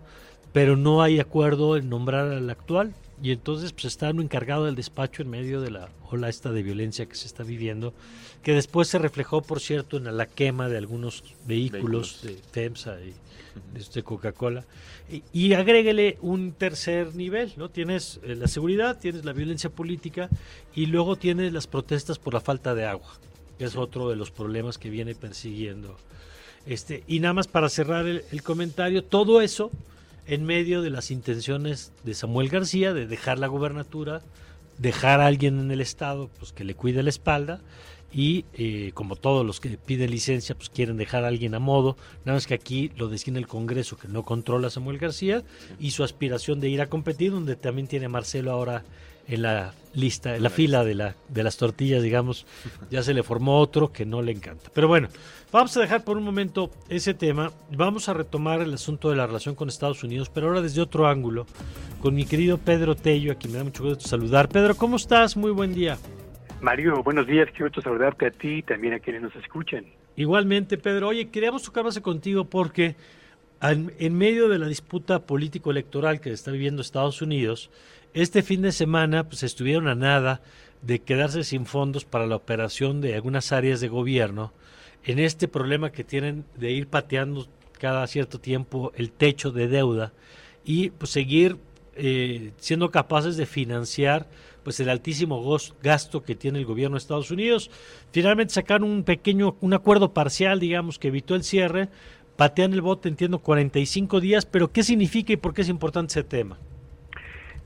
pero 0.51 0.77
no 0.77 1.01
hay 1.01 1.19
acuerdo 1.19 1.77
en 1.77 1.89
nombrar 1.89 2.27
al 2.27 2.47
actual 2.51 2.93
y 3.23 3.31
entonces 3.31 3.71
pues 3.71 3.85
está 3.85 4.09
uno 4.09 4.21
encargado 4.21 4.65
del 4.65 4.75
despacho 4.75 5.21
en 5.21 5.29
medio 5.29 5.61
de 5.61 5.71
la 5.71 5.87
ola 6.11 6.27
esta 6.27 6.51
de 6.51 6.61
violencia 6.61 7.05
que 7.05 7.15
se 7.15 7.25
está 7.25 7.43
viviendo, 7.43 7.93
que 8.43 8.53
después 8.53 8.89
se 8.89 8.99
reflejó, 8.99 9.41
por 9.41 9.61
cierto, 9.61 9.95
en 9.95 10.17
la 10.17 10.25
quema 10.25 10.67
de 10.67 10.77
algunos 10.77 11.23
vehículos, 11.47 12.21
de 12.21 12.35
FEMSA 12.51 12.97
y 12.99 13.13
de 13.93 14.03
Coca-Cola. 14.03 14.65
Y, 15.09 15.23
y, 15.31 15.53
agréguele 15.53 16.17
un 16.21 16.51
tercer 16.51 17.15
nivel, 17.15 17.53
¿no? 17.55 17.69
Tienes 17.69 18.19
eh, 18.23 18.35
la 18.35 18.49
seguridad, 18.49 18.99
tienes 18.99 19.23
la 19.23 19.31
violencia 19.31 19.69
política 19.69 20.29
y 20.75 20.87
luego 20.87 21.15
tienes 21.15 21.53
las 21.53 21.65
protestas 21.65 22.19
por 22.19 22.33
la 22.33 22.41
falta 22.41 22.75
de 22.75 22.85
agua, 22.85 23.13
que 23.57 23.63
es 23.63 23.77
otro 23.77 24.09
de 24.09 24.17
los 24.17 24.31
problemas 24.31 24.77
que 24.77 24.89
viene 24.89 25.15
persiguiendo. 25.15 25.95
Este, 26.65 27.05
y 27.07 27.21
nada 27.21 27.35
más 27.35 27.47
para 27.47 27.69
cerrar 27.69 28.05
el, 28.05 28.23
el 28.33 28.43
comentario, 28.43 29.01
todo 29.01 29.39
eso 29.39 29.71
en 30.27 30.45
medio 30.45 30.81
de 30.81 30.89
las 30.89 31.11
intenciones 31.11 31.93
de 32.03 32.13
Samuel 32.13 32.49
García 32.49 32.93
de 32.93 33.07
dejar 33.07 33.39
la 33.39 33.47
gubernatura, 33.47 34.21
dejar 34.77 35.21
a 35.21 35.27
alguien 35.27 35.59
en 35.59 35.71
el 35.71 35.81
Estado 35.81 36.29
pues, 36.39 36.53
que 36.53 36.63
le 36.63 36.75
cuide 36.75 37.03
la 37.03 37.09
espalda 37.09 37.61
y 38.11 38.45
eh, 38.53 38.91
como 38.93 39.15
todos 39.15 39.45
los 39.45 39.59
que 39.59 39.77
piden 39.77 40.11
licencia 40.11 40.55
pues 40.55 40.69
quieren 40.69 40.97
dejar 40.97 41.25
a 41.25 41.29
alguien 41.29 41.55
a 41.55 41.59
modo, 41.59 41.97
nada 42.25 42.37
más 42.37 42.45
que 42.45 42.53
aquí 42.53 42.91
lo 42.95 43.07
decide 43.07 43.39
el 43.39 43.47
Congreso 43.47 43.97
que 43.97 44.07
no 44.07 44.23
controla 44.23 44.69
Samuel 44.69 44.99
García 44.99 45.43
y 45.79 45.91
su 45.91 46.03
aspiración 46.03 46.59
de 46.59 46.69
ir 46.69 46.81
a 46.81 46.89
competir 46.89 47.31
donde 47.31 47.55
también 47.55 47.87
tiene 47.87 48.07
Marcelo 48.07 48.51
ahora 48.51 48.83
en 49.27 49.41
la 49.41 49.73
lista, 49.93 50.35
en 50.35 50.43
la 50.43 50.49
fila 50.49 50.83
de, 50.83 50.95
la, 50.95 51.15
de 51.29 51.43
las 51.43 51.57
tortillas, 51.57 52.01
digamos, 52.03 52.45
ya 52.89 53.03
se 53.03 53.13
le 53.13 53.23
formó 53.23 53.59
otro 53.59 53.91
que 53.91 54.05
no 54.05 54.21
le 54.21 54.31
encanta. 54.31 54.69
Pero 54.73 54.87
bueno, 54.87 55.07
vamos 55.51 55.75
a 55.77 55.81
dejar 55.81 56.03
por 56.03 56.17
un 56.17 56.23
momento 56.23 56.71
ese 56.89 57.13
tema. 57.13 57.51
Vamos 57.71 58.09
a 58.09 58.13
retomar 58.13 58.61
el 58.61 58.73
asunto 58.73 59.09
de 59.09 59.15
la 59.15 59.27
relación 59.27 59.55
con 59.55 59.69
Estados 59.69 60.03
Unidos, 60.03 60.29
pero 60.29 60.47
ahora 60.47 60.61
desde 60.61 60.81
otro 60.81 61.07
ángulo, 61.07 61.45
con 62.01 62.15
mi 62.15 62.25
querido 62.25 62.57
Pedro 62.57 62.95
Tello, 62.95 63.33
a 63.33 63.35
quien 63.35 63.53
me 63.53 63.59
da 63.59 63.63
mucho 63.63 63.83
gusto 63.83 64.07
saludar. 64.07 64.49
Pedro, 64.49 64.75
¿cómo 64.75 64.95
estás? 64.95 65.37
Muy 65.37 65.51
buen 65.51 65.73
día. 65.73 65.97
Mario, 66.61 67.03
buenos 67.03 67.27
días, 67.27 67.49
quiero 67.55 67.69
saludarte 67.81 68.27
a 68.27 68.31
ti 68.31 68.59
y 68.59 68.61
también 68.63 68.93
a 68.93 68.99
quienes 68.99 69.21
nos 69.21 69.35
escuchan. 69.35 69.85
Igualmente, 70.15 70.77
Pedro. 70.77 71.09
Oye, 71.09 71.29
queríamos 71.29 71.63
tocar 71.63 71.83
base 71.83 72.01
contigo 72.01 72.45
porque 72.45 72.95
en 73.61 74.17
medio 74.17 74.49
de 74.49 74.59
la 74.59 74.67
disputa 74.67 75.25
político-electoral 75.25 76.19
que 76.19 76.31
está 76.31 76.51
viviendo 76.51 76.81
Estados 76.81 77.21
Unidos, 77.21 77.69
este 78.13 78.43
fin 78.43 78.61
de 78.61 78.71
semana 78.71 79.27
pues 79.27 79.43
estuvieron 79.43 79.87
a 79.87 79.95
nada 79.95 80.41
de 80.81 80.99
quedarse 80.99 81.43
sin 81.43 81.65
fondos 81.65 82.05
para 82.05 82.27
la 82.27 82.35
operación 82.35 83.01
de 83.01 83.15
algunas 83.15 83.51
áreas 83.51 83.81
de 83.81 83.87
gobierno 83.87 84.53
en 85.03 85.19
este 85.19 85.47
problema 85.47 85.91
que 85.91 86.03
tienen 86.03 86.45
de 86.55 86.71
ir 86.71 86.87
pateando 86.87 87.47
cada 87.79 88.05
cierto 88.07 88.39
tiempo 88.39 88.91
el 88.95 89.11
techo 89.11 89.51
de 89.51 89.67
deuda 89.67 90.13
y 90.63 90.91
pues 90.91 91.11
seguir 91.11 91.57
eh, 91.95 92.51
siendo 92.57 92.91
capaces 92.91 93.37
de 93.37 93.45
financiar 93.45 94.29
pues 94.63 94.79
el 94.79 94.89
altísimo 94.89 95.57
gasto 95.81 96.23
que 96.23 96.35
tiene 96.35 96.59
el 96.59 96.65
gobierno 96.65 96.95
de 96.95 96.99
Estados 96.99 97.31
Unidos. 97.31 97.69
Finalmente 98.11 98.53
sacaron 98.53 98.89
un 98.89 99.03
pequeño, 99.03 99.57
un 99.59 99.73
acuerdo 99.73 100.13
parcial, 100.13 100.59
digamos, 100.59 100.99
que 100.99 101.09
evitó 101.09 101.35
el 101.35 101.43
cierre, 101.43 101.89
patean 102.37 102.71
el 102.73 102.81
bote, 102.81 103.09
entiendo, 103.09 103.39
45 103.39 104.21
días, 104.21 104.45
pero 104.45 104.71
¿qué 104.71 104.83
significa 104.83 105.33
y 105.33 105.37
por 105.37 105.53
qué 105.53 105.63
es 105.63 105.69
importante 105.69 106.13
ese 106.13 106.23
tema? 106.23 106.57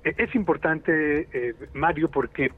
E-, 0.07 0.15
es 0.17 0.33
importante, 0.35 1.27
eh, 1.33 1.53
Mario, 1.73 2.09
porque 2.09 2.51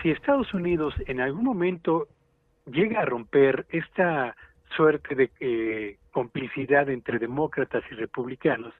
si 0.00 0.10
Estados 0.10 0.54
Unidos 0.54 0.94
en 1.06 1.20
algún 1.20 1.44
momento 1.44 2.06
llega 2.66 3.00
a 3.00 3.04
romper 3.04 3.66
esta 3.70 4.36
suerte 4.76 5.14
de 5.14 5.30
eh, 5.40 5.96
complicidad 6.12 6.88
entre 6.88 7.18
demócratas 7.18 7.82
y 7.90 7.94
republicanos 7.94 8.72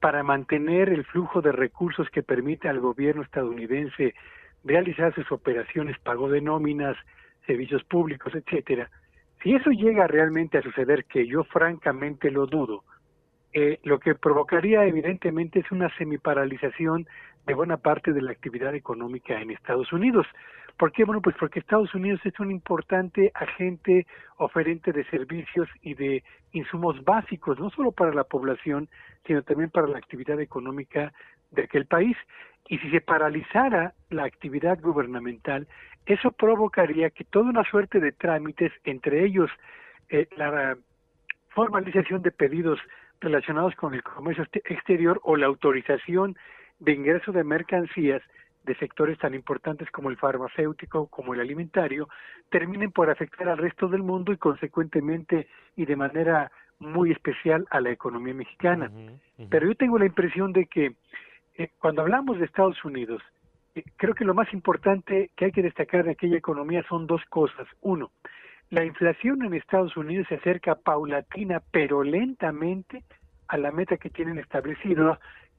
para 0.00 0.22
mantener 0.22 0.90
el 0.90 1.04
flujo 1.04 1.40
de 1.40 1.52
recursos 1.52 2.08
que 2.10 2.22
permite 2.22 2.68
al 2.68 2.80
gobierno 2.80 3.22
estadounidense 3.22 4.14
realizar 4.64 5.14
sus 5.14 5.30
operaciones, 5.32 5.98
pago 5.98 6.28
de 6.28 6.40
nóminas, 6.40 6.96
servicios 7.46 7.84
públicos, 7.84 8.34
etcétera. 8.34 8.90
Si 9.42 9.54
eso 9.54 9.70
llega 9.70 10.06
realmente 10.06 10.58
a 10.58 10.62
suceder, 10.62 11.04
que 11.04 11.26
yo 11.26 11.44
francamente 11.44 12.30
lo 12.30 12.46
dudo, 12.46 12.84
eh, 13.56 13.78
lo 13.84 14.00
que 14.00 14.14
provocaría 14.14 14.84
evidentemente 14.84 15.60
es 15.60 15.70
una 15.70 15.88
semiparalización 15.96 17.06
de 17.46 17.54
buena 17.54 17.76
parte 17.76 18.12
de 18.12 18.22
la 18.22 18.32
actividad 18.32 18.74
económica 18.74 19.40
en 19.40 19.50
Estados 19.50 19.92
Unidos. 19.92 20.26
¿Por 20.76 20.92
qué? 20.92 21.04
Bueno, 21.04 21.22
pues 21.22 21.36
porque 21.38 21.60
Estados 21.60 21.94
Unidos 21.94 22.20
es 22.24 22.38
un 22.40 22.50
importante 22.50 23.30
agente 23.34 24.06
oferente 24.38 24.92
de 24.92 25.04
servicios 25.04 25.68
y 25.82 25.94
de 25.94 26.24
insumos 26.52 27.04
básicos, 27.04 27.58
no 27.60 27.70
solo 27.70 27.92
para 27.92 28.12
la 28.12 28.24
población, 28.24 28.88
sino 29.26 29.42
también 29.42 29.70
para 29.70 29.86
la 29.86 29.98
actividad 29.98 30.40
económica 30.40 31.12
de 31.52 31.62
aquel 31.62 31.86
país. 31.86 32.16
Y 32.68 32.78
si 32.78 32.90
se 32.90 33.00
paralizara 33.00 33.92
la 34.10 34.24
actividad 34.24 34.80
gubernamental, 34.80 35.68
eso 36.06 36.32
provocaría 36.32 37.10
que 37.10 37.24
toda 37.24 37.50
una 37.50 37.64
suerte 37.64 38.00
de 38.00 38.12
trámites, 38.12 38.72
entre 38.84 39.24
ellos 39.24 39.50
eh, 40.08 40.28
la 40.36 40.76
formalización 41.50 42.22
de 42.22 42.32
pedidos 42.32 42.80
relacionados 43.20 43.74
con 43.76 43.94
el 43.94 44.02
comercio 44.02 44.44
exterior 44.64 45.20
o 45.22 45.36
la 45.36 45.46
autorización 45.46 46.36
de 46.84 46.92
ingreso 46.92 47.32
de 47.32 47.44
mercancías 47.44 48.22
de 48.64 48.74
sectores 48.76 49.18
tan 49.18 49.34
importantes 49.34 49.90
como 49.90 50.10
el 50.10 50.16
farmacéutico, 50.16 51.06
como 51.08 51.34
el 51.34 51.40
alimentario, 51.40 52.08
terminen 52.50 52.92
por 52.92 53.10
afectar 53.10 53.48
al 53.48 53.58
resto 53.58 53.88
del 53.88 54.02
mundo 54.02 54.32
y 54.32 54.38
consecuentemente 54.38 55.48
y 55.76 55.84
de 55.84 55.96
manera 55.96 56.50
muy 56.78 57.12
especial 57.12 57.66
a 57.70 57.80
la 57.80 57.90
economía 57.90 58.34
mexicana. 58.34 58.90
Pero 59.50 59.66
yo 59.66 59.74
tengo 59.74 59.98
la 59.98 60.06
impresión 60.06 60.52
de 60.52 60.66
que 60.66 60.94
eh, 61.56 61.68
cuando 61.78 62.02
hablamos 62.02 62.38
de 62.38 62.46
Estados 62.46 62.82
Unidos, 62.84 63.22
eh, 63.74 63.84
creo 63.96 64.14
que 64.14 64.24
lo 64.24 64.34
más 64.34 64.52
importante 64.52 65.30
que 65.36 65.46
hay 65.46 65.52
que 65.52 65.62
destacar 65.62 66.04
de 66.04 66.12
aquella 66.12 66.38
economía 66.38 66.84
son 66.88 67.06
dos 67.06 67.22
cosas. 67.28 67.66
Uno, 67.80 68.10
la 68.70 68.84
inflación 68.84 69.44
en 69.44 69.54
Estados 69.54 69.96
Unidos 69.96 70.26
se 70.28 70.36
acerca 70.36 70.74
paulatina 70.74 71.62
pero 71.70 72.02
lentamente 72.02 73.04
a 73.48 73.58
la 73.58 73.70
meta 73.70 73.98
que 73.98 74.10
tienen 74.10 74.38
establecido 74.38 75.18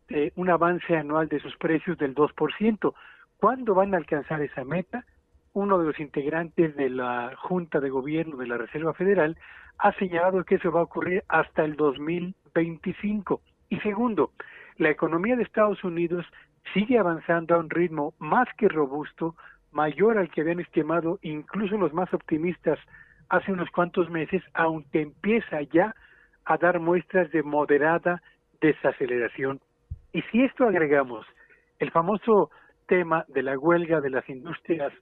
eh, 0.10 0.32
un 0.36 0.50
avance 0.50 0.96
anual 0.96 1.28
de 1.28 1.40
sus 1.40 1.56
precios 1.58 1.98
del 1.98 2.14
2%. 2.14 2.94
¿Cuándo 3.38 3.74
van 3.74 3.94
a 3.94 3.98
alcanzar 3.98 4.42
esa 4.42 4.64
meta? 4.64 5.06
Uno 5.54 5.80
de 5.80 5.86
los 5.86 6.00
integrantes 6.00 6.76
de 6.76 6.90
la 6.90 7.34
Junta 7.38 7.80
de 7.80 7.90
Gobierno 7.90 8.38
de 8.38 8.48
la 8.48 8.58
Reserva 8.58 8.94
Federal 8.94 9.38
ha 9.78 9.94
señalado 9.94 10.44
que 10.44 10.56
eso 10.56 10.72
va 10.72 10.82
a 10.82 10.84
ocurrir 10.84 11.24
hasta 11.28 11.64
el 11.64 11.76
2025. 11.76 13.42
Y 13.70 13.80
segundo, 13.80 14.32
la 14.78 14.90
economía 14.90 15.36
de 15.36 15.44
Estados 15.44 15.84
Unidos 15.84 16.26
sigue 16.74 16.98
avanzando 16.98 17.56
a 17.56 17.60
un 17.60 17.70
ritmo 17.70 18.14
más 18.20 18.48
que 18.58 18.68
robusto, 18.68 19.36
mayor 19.72 20.18
al 20.18 20.30
que 20.30 20.42
habían 20.42 20.60
estimado 20.60 21.20
incluso 21.22 21.78
los 21.78 21.94
más 21.94 22.14
optimistas 22.14 22.80
hace 23.30 23.52
unos 23.52 23.70
cuantos 23.72 24.10
meses, 24.10 24.44
aunque 24.54 25.02
empieza 25.02 25.62
ya 25.62 25.96
a 26.46 26.58
dar 26.58 26.80
muestras 26.80 27.32
de 27.32 27.44
moderada 27.44 28.22
desaceleración. 28.62 29.60
Y 30.16 30.22
si 30.32 30.46
esto 30.46 30.64
agregamos 30.64 31.26
el 31.78 31.92
famoso 31.92 32.50
tema 32.88 33.26
de 33.28 33.44
la 33.44 33.60
huelga 33.60 34.00
de 34.00 34.10
las 34.10 34.30
industrias 34.30 34.94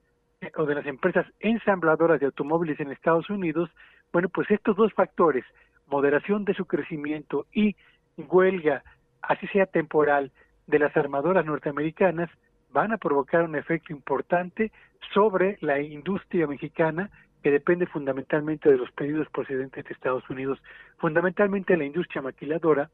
eh, 0.41 0.51
o 0.55 0.65
de 0.65 0.73
las 0.73 0.87
empresas 0.87 1.27
ensambladoras 1.39 2.19
de 2.19 2.25
automóviles 2.25 2.79
en 2.79 2.91
Estados 2.91 3.29
Unidos, 3.29 3.69
bueno, 4.11 4.27
pues 4.29 4.49
estos 4.49 4.75
dos 4.75 4.91
factores, 4.93 5.45
moderación 5.85 6.45
de 6.45 6.55
su 6.55 6.65
crecimiento 6.65 7.45
y 7.53 7.75
huelga, 8.17 8.83
así 9.21 9.45
sea 9.49 9.67
temporal, 9.67 10.31
de 10.65 10.79
las 10.79 10.97
armadoras 10.97 11.45
norteamericanas, 11.45 12.31
van 12.71 12.91
a 12.91 12.97
provocar 12.97 13.43
un 13.43 13.55
efecto 13.55 13.93
importante 13.93 14.71
sobre 15.13 15.59
la 15.61 15.79
industria 15.79 16.47
mexicana 16.47 17.11
que 17.43 17.51
depende 17.51 17.85
fundamentalmente 17.85 18.67
de 18.67 18.77
los 18.77 18.91
pedidos 18.93 19.29
procedentes 19.29 19.85
de 19.85 19.93
Estados 19.93 20.27
Unidos, 20.27 20.57
fundamentalmente 20.97 21.77
la 21.77 21.85
industria 21.85 22.23
maquiladora, 22.23 22.89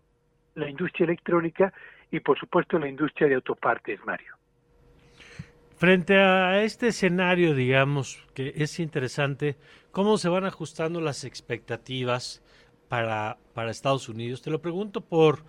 la 0.60 0.70
industria 0.70 1.06
electrónica 1.06 1.74
y 2.12 2.20
por 2.20 2.38
supuesto 2.40 2.78
la 2.80 2.88
industria 2.88 3.28
de 3.28 3.36
autopartes, 3.36 4.00
Mario. 4.06 4.36
Frente 5.76 6.18
a 6.18 6.62
este 6.62 6.90
escenario, 6.90 7.56
digamos, 7.56 8.28
que 8.34 8.54
es 8.58 8.80
interesante, 8.80 9.56
¿cómo 9.92 10.18
se 10.18 10.28
van 10.28 10.44
ajustando 10.44 11.00
las 11.00 11.24
expectativas 11.24 12.44
para, 12.90 13.38
para 13.54 13.72
Estados 13.72 14.10
Unidos? 14.10 14.42
Te 14.42 14.50
lo 14.50 14.62
pregunto 14.62 15.00
por 15.00 15.40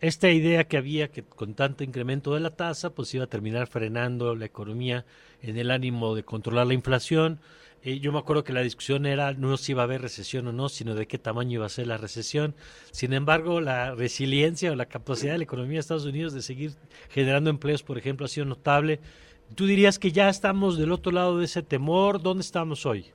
esta 0.00 0.30
idea 0.30 0.64
que 0.64 0.76
había 0.76 1.08
que 1.08 1.22
con 1.24 1.54
tanto 1.54 1.82
incremento 1.82 2.34
de 2.34 2.40
la 2.40 2.50
tasa, 2.50 2.94
pues 2.94 3.12
iba 3.14 3.24
a 3.24 3.28
terminar 3.28 3.66
frenando 3.66 4.34
la 4.34 4.44
economía 4.44 5.04
en 5.42 5.56
el 5.56 5.70
ánimo 5.70 6.14
de 6.14 6.22
controlar 6.22 6.66
la 6.66 6.74
inflación. 6.74 7.40
Eh, 7.82 8.00
yo 8.00 8.12
me 8.12 8.18
acuerdo 8.18 8.44
que 8.44 8.52
la 8.52 8.62
discusión 8.62 9.06
era 9.06 9.32
no 9.34 9.56
si 9.56 9.72
iba 9.72 9.82
a 9.82 9.84
haber 9.84 10.02
recesión 10.02 10.46
o 10.48 10.52
no, 10.52 10.68
sino 10.68 10.94
de 10.94 11.06
qué 11.06 11.18
tamaño 11.18 11.54
iba 11.54 11.66
a 11.66 11.70
ser 11.70 11.86
la 11.86 11.96
recesión. 11.96 12.54
Sin 12.90 13.12
embargo, 13.12 13.60
la 13.60 13.94
resiliencia 13.94 14.72
o 14.72 14.76
la 14.76 14.86
capacidad 14.86 15.32
de 15.32 15.38
la 15.38 15.44
economía 15.44 15.74
de 15.74 15.80
Estados 15.80 16.06
Unidos 16.06 16.32
de 16.32 16.42
seguir 16.42 16.72
generando 17.10 17.50
empleos, 17.50 17.82
por 17.82 17.98
ejemplo, 17.98 18.26
ha 18.26 18.28
sido 18.28 18.46
notable. 18.46 19.00
¿Tú 19.54 19.66
dirías 19.66 19.98
que 19.98 20.12
ya 20.12 20.28
estamos 20.28 20.78
del 20.78 20.92
otro 20.92 21.12
lado 21.12 21.38
de 21.38 21.44
ese 21.44 21.62
temor? 21.62 22.20
¿Dónde 22.20 22.42
estamos 22.42 22.84
hoy? 22.84 23.06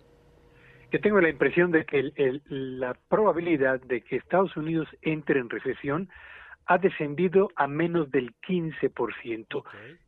Yo 0.92 1.00
tengo 1.02 1.20
la 1.20 1.30
impresión 1.30 1.72
de 1.72 1.86
que 1.86 2.12
la 2.50 2.94
probabilidad 3.10 3.82
de 3.82 4.02
que 4.02 4.16
Estados 4.16 4.56
Unidos 4.56 4.88
entre 5.02 5.40
en 5.40 5.50
recesión 5.50 6.10
ha 6.66 6.78
descendido 6.78 7.52
a 7.56 7.68
menos 7.68 8.10
del 8.12 8.34
15%. 8.48 9.64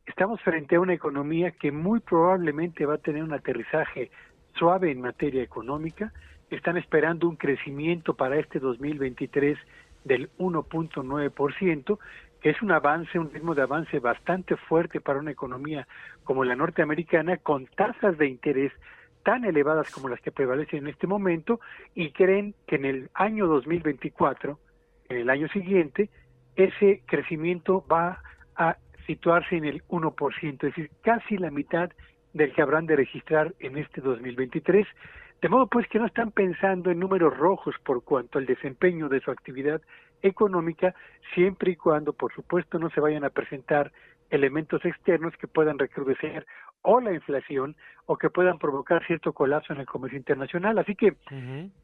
Estamos 0.06 0.40
frente 0.42 0.76
a 0.76 0.80
una 0.80 0.94
economía 0.94 1.50
que 1.52 1.72
muy 1.72 2.00
probablemente 2.00 2.86
va 2.86 2.94
a 2.94 2.98
tener 2.98 3.22
un 3.22 3.32
aterrizaje 3.32 4.10
suave 4.54 4.90
en 4.90 5.00
materia 5.00 5.42
económica. 5.42 6.12
Están 6.50 6.76
esperando 6.76 7.28
un 7.28 7.36
crecimiento 7.36 8.14
para 8.14 8.38
este 8.38 8.58
2023 8.58 9.58
del 10.04 10.30
1.9%, 10.38 11.98
que 12.40 12.50
es 12.50 12.62
un 12.62 12.70
avance, 12.70 13.18
un 13.18 13.32
ritmo 13.32 13.54
de 13.54 13.62
avance 13.62 13.98
bastante 13.98 14.56
fuerte 14.56 15.00
para 15.00 15.18
una 15.18 15.32
economía 15.32 15.86
como 16.24 16.44
la 16.44 16.56
norteamericana, 16.56 17.38
con 17.38 17.66
tasas 17.66 18.16
de 18.16 18.28
interés 18.28 18.72
tan 19.24 19.44
elevadas 19.44 19.90
como 19.90 20.08
las 20.08 20.20
que 20.20 20.30
prevalecen 20.30 20.80
en 20.80 20.86
este 20.86 21.08
momento, 21.08 21.60
y 21.94 22.12
creen 22.12 22.54
que 22.66 22.76
en 22.76 22.84
el 22.84 23.10
año 23.14 23.48
2024, 23.48 24.58
en 25.08 25.16
el 25.16 25.30
año 25.30 25.48
siguiente, 25.48 26.08
ese 26.56 27.02
crecimiento 27.06 27.84
va 27.90 28.20
a 28.56 28.76
situarse 29.06 29.56
en 29.56 29.64
el 29.64 29.82
1%, 29.84 30.52
es 30.52 30.58
decir, 30.58 30.90
casi 31.02 31.36
la 31.38 31.50
mitad 31.50 31.90
del 32.32 32.52
que 32.52 32.62
habrán 32.62 32.86
de 32.86 32.96
registrar 32.96 33.54
en 33.60 33.78
este 33.78 34.00
2023. 34.00 34.86
De 35.40 35.48
modo 35.48 35.66
pues 35.66 35.86
que 35.88 35.98
no 35.98 36.06
están 36.06 36.32
pensando 36.32 36.90
en 36.90 36.98
números 36.98 37.36
rojos 37.36 37.74
por 37.84 38.02
cuanto 38.04 38.38
al 38.38 38.46
desempeño 38.46 39.08
de 39.08 39.20
su 39.20 39.30
actividad 39.30 39.80
económica, 40.22 40.94
siempre 41.34 41.72
y 41.72 41.76
cuando, 41.76 42.14
por 42.14 42.32
supuesto, 42.32 42.78
no 42.78 42.90
se 42.90 43.00
vayan 43.00 43.24
a 43.24 43.30
presentar 43.30 43.92
elementos 44.30 44.84
externos 44.84 45.34
que 45.36 45.46
puedan 45.46 45.78
recrudecer 45.78 46.46
o 46.82 47.00
la 47.00 47.12
inflación 47.12 47.76
o 48.06 48.16
que 48.16 48.30
puedan 48.30 48.58
provocar 48.58 49.04
cierto 49.06 49.32
colapso 49.32 49.72
en 49.72 49.80
el 49.80 49.86
comercio 49.86 50.18
internacional. 50.18 50.78
Así 50.78 50.94
que 50.94 51.16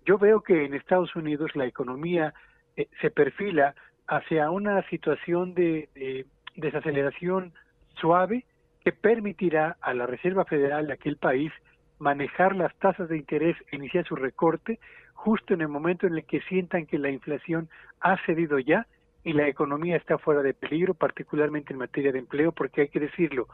yo 0.04 0.18
veo 0.18 0.40
que 0.40 0.64
en 0.64 0.74
Estados 0.74 1.14
Unidos 1.14 1.50
la 1.54 1.66
economía 1.66 2.34
eh, 2.76 2.88
se 3.00 3.10
perfila 3.10 3.74
hacia 4.08 4.50
una 4.50 4.82
situación 4.88 5.54
de, 5.54 6.26
desaceleración 6.56 7.52
suave 7.94 8.44
que 8.84 8.92
permitirá 8.92 9.76
a 9.80 9.94
la 9.94 10.06
Reserva 10.06 10.44
Federal 10.44 10.86
de 10.86 10.92
aquel 10.94 11.16
país 11.16 11.52
manejar 11.98 12.56
las 12.56 12.74
tasas 12.76 13.08
de 13.08 13.16
interés 13.16 13.56
e 13.70 13.76
iniciar 13.76 14.04
su 14.04 14.16
recorte 14.16 14.80
justo 15.14 15.54
en 15.54 15.60
el 15.60 15.68
momento 15.68 16.06
en 16.06 16.14
el 16.14 16.24
que 16.24 16.40
sientan 16.42 16.86
que 16.86 16.98
la 16.98 17.10
inflación 17.10 17.68
ha 18.00 18.16
cedido 18.26 18.58
ya 18.58 18.86
y 19.24 19.32
la 19.34 19.46
economía 19.46 19.96
está 19.96 20.18
fuera 20.18 20.42
de 20.42 20.52
peligro, 20.52 20.94
particularmente 20.94 21.72
en 21.72 21.78
materia 21.78 22.10
de 22.10 22.18
empleo, 22.18 22.50
porque 22.50 22.82
hay 22.82 22.88
que 22.88 22.98
decirlo, 22.98 23.46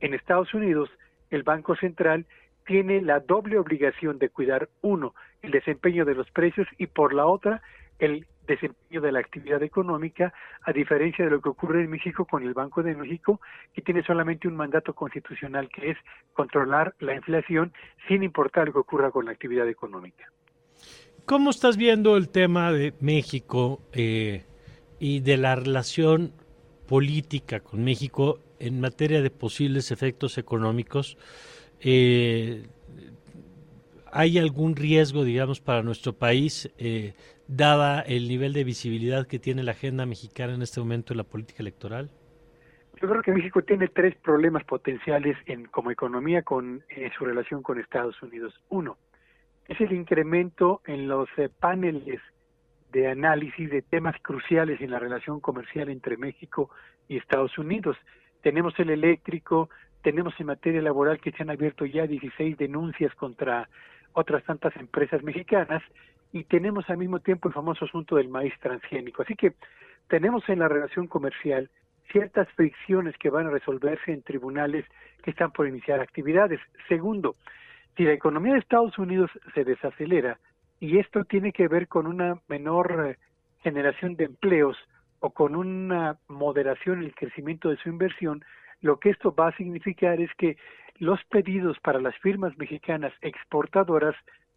en 0.00 0.14
Estados 0.14 0.52
Unidos 0.52 0.90
el 1.30 1.44
Banco 1.44 1.76
Central 1.76 2.26
tiene 2.66 3.00
la 3.00 3.20
doble 3.20 3.58
obligación 3.58 4.18
de 4.18 4.28
cuidar, 4.28 4.68
uno, 4.82 5.14
el 5.42 5.50
desempeño 5.52 6.04
de 6.04 6.14
los 6.14 6.30
precios 6.30 6.66
y 6.78 6.86
por 6.86 7.14
la 7.14 7.26
otra, 7.26 7.62
el 7.98 8.26
desempeño 8.46 9.00
de 9.00 9.12
la 9.12 9.20
actividad 9.20 9.62
económica, 9.62 10.32
a 10.62 10.72
diferencia 10.72 11.24
de 11.24 11.30
lo 11.30 11.40
que 11.40 11.48
ocurre 11.48 11.82
en 11.82 11.90
México 11.90 12.24
con 12.24 12.42
el 12.42 12.54
Banco 12.54 12.82
de 12.82 12.94
México, 12.94 13.40
que 13.72 13.82
tiene 13.82 14.02
solamente 14.02 14.48
un 14.48 14.56
mandato 14.56 14.94
constitucional 14.94 15.68
que 15.68 15.90
es 15.90 15.98
controlar 16.32 16.94
la 16.98 17.14
inflación 17.14 17.72
sin 18.08 18.22
importar 18.22 18.66
lo 18.66 18.72
que 18.72 18.78
ocurra 18.80 19.10
con 19.10 19.26
la 19.26 19.32
actividad 19.32 19.68
económica. 19.68 20.30
¿Cómo 21.24 21.50
estás 21.50 21.76
viendo 21.76 22.16
el 22.16 22.28
tema 22.28 22.72
de 22.72 22.94
México 23.00 23.80
eh, 23.92 24.44
y 24.98 25.20
de 25.20 25.36
la 25.36 25.54
relación 25.54 26.32
política 26.88 27.60
con 27.60 27.84
México 27.84 28.40
en 28.58 28.80
materia 28.80 29.22
de 29.22 29.30
posibles 29.30 29.92
efectos 29.92 30.36
económicos? 30.36 31.16
Eh, 31.80 32.66
¿Hay 34.14 34.38
algún 34.38 34.76
riesgo, 34.76 35.24
digamos, 35.24 35.60
para 35.62 35.82
nuestro 35.82 36.12
país 36.12 36.70
eh, 36.76 37.14
dada 37.48 38.02
el 38.02 38.28
nivel 38.28 38.52
de 38.52 38.62
visibilidad 38.62 39.26
que 39.26 39.38
tiene 39.38 39.62
la 39.62 39.72
agenda 39.72 40.04
mexicana 40.04 40.54
en 40.54 40.60
este 40.60 40.80
momento 40.80 41.14
en 41.14 41.16
la 41.16 41.24
política 41.24 41.62
electoral? 41.62 42.10
Yo 43.00 43.08
creo 43.08 43.22
que 43.22 43.32
México 43.32 43.62
tiene 43.62 43.88
tres 43.88 44.14
problemas 44.16 44.64
potenciales 44.64 45.38
en, 45.46 45.64
como 45.64 45.90
economía 45.90 46.42
con 46.42 46.84
en 46.90 47.10
su 47.12 47.24
relación 47.24 47.62
con 47.62 47.80
Estados 47.80 48.22
Unidos. 48.22 48.52
Uno, 48.68 48.98
es 49.66 49.80
el 49.80 49.92
incremento 49.92 50.82
en 50.86 51.08
los 51.08 51.28
eh, 51.38 51.48
paneles 51.48 52.20
de 52.92 53.08
análisis 53.08 53.70
de 53.70 53.80
temas 53.80 54.14
cruciales 54.20 54.82
en 54.82 54.90
la 54.90 54.98
relación 54.98 55.40
comercial 55.40 55.88
entre 55.88 56.18
México 56.18 56.68
y 57.08 57.16
Estados 57.16 57.56
Unidos. 57.56 57.96
Tenemos 58.42 58.78
el 58.78 58.90
eléctrico, 58.90 59.70
tenemos 60.02 60.34
en 60.38 60.48
materia 60.48 60.82
laboral 60.82 61.18
que 61.18 61.32
se 61.32 61.42
han 61.42 61.50
abierto 61.50 61.86
ya 61.86 62.06
16 62.06 62.58
denuncias 62.58 63.14
contra 63.14 63.70
otras 64.12 64.44
tantas 64.44 64.76
empresas 64.76 65.22
mexicanas 65.22 65.82
y 66.32 66.44
tenemos 66.44 66.88
al 66.88 66.98
mismo 66.98 67.20
tiempo 67.20 67.48
el 67.48 67.54
famoso 67.54 67.84
asunto 67.84 68.16
del 68.16 68.28
maíz 68.28 68.54
transgénico. 68.60 69.22
Así 69.22 69.34
que 69.34 69.52
tenemos 70.08 70.48
en 70.48 70.58
la 70.58 70.68
relación 70.68 71.06
comercial 71.06 71.70
ciertas 72.10 72.48
fricciones 72.50 73.16
que 73.18 73.30
van 73.30 73.46
a 73.46 73.50
resolverse 73.50 74.12
en 74.12 74.22
tribunales 74.22 74.84
que 75.22 75.30
están 75.30 75.52
por 75.52 75.66
iniciar 75.66 76.00
actividades. 76.00 76.60
Segundo, 76.88 77.34
si 77.96 78.04
la 78.04 78.12
economía 78.12 78.54
de 78.54 78.60
Estados 78.60 78.98
Unidos 78.98 79.30
se 79.54 79.64
desacelera 79.64 80.38
y 80.80 80.98
esto 80.98 81.24
tiene 81.24 81.52
que 81.52 81.68
ver 81.68 81.88
con 81.88 82.06
una 82.06 82.38
menor 82.48 83.06
eh, 83.08 83.18
generación 83.62 84.16
de 84.16 84.24
empleos 84.24 84.76
o 85.20 85.30
con 85.30 85.54
una 85.54 86.16
moderación 86.28 86.98
en 86.98 87.04
el 87.04 87.14
crecimiento 87.14 87.68
de 87.68 87.76
su 87.76 87.88
inversión, 87.88 88.44
lo 88.80 88.98
que 88.98 89.10
esto 89.10 89.34
va 89.34 89.48
a 89.48 89.56
significar 89.56 90.20
es 90.20 90.30
que 90.36 90.56
los 90.98 91.22
pedidos 91.24 91.78
para 91.80 92.00
las 92.00 92.16
firmas 92.18 92.56
mexicanas 92.58 93.12
exportadoras 93.20 94.14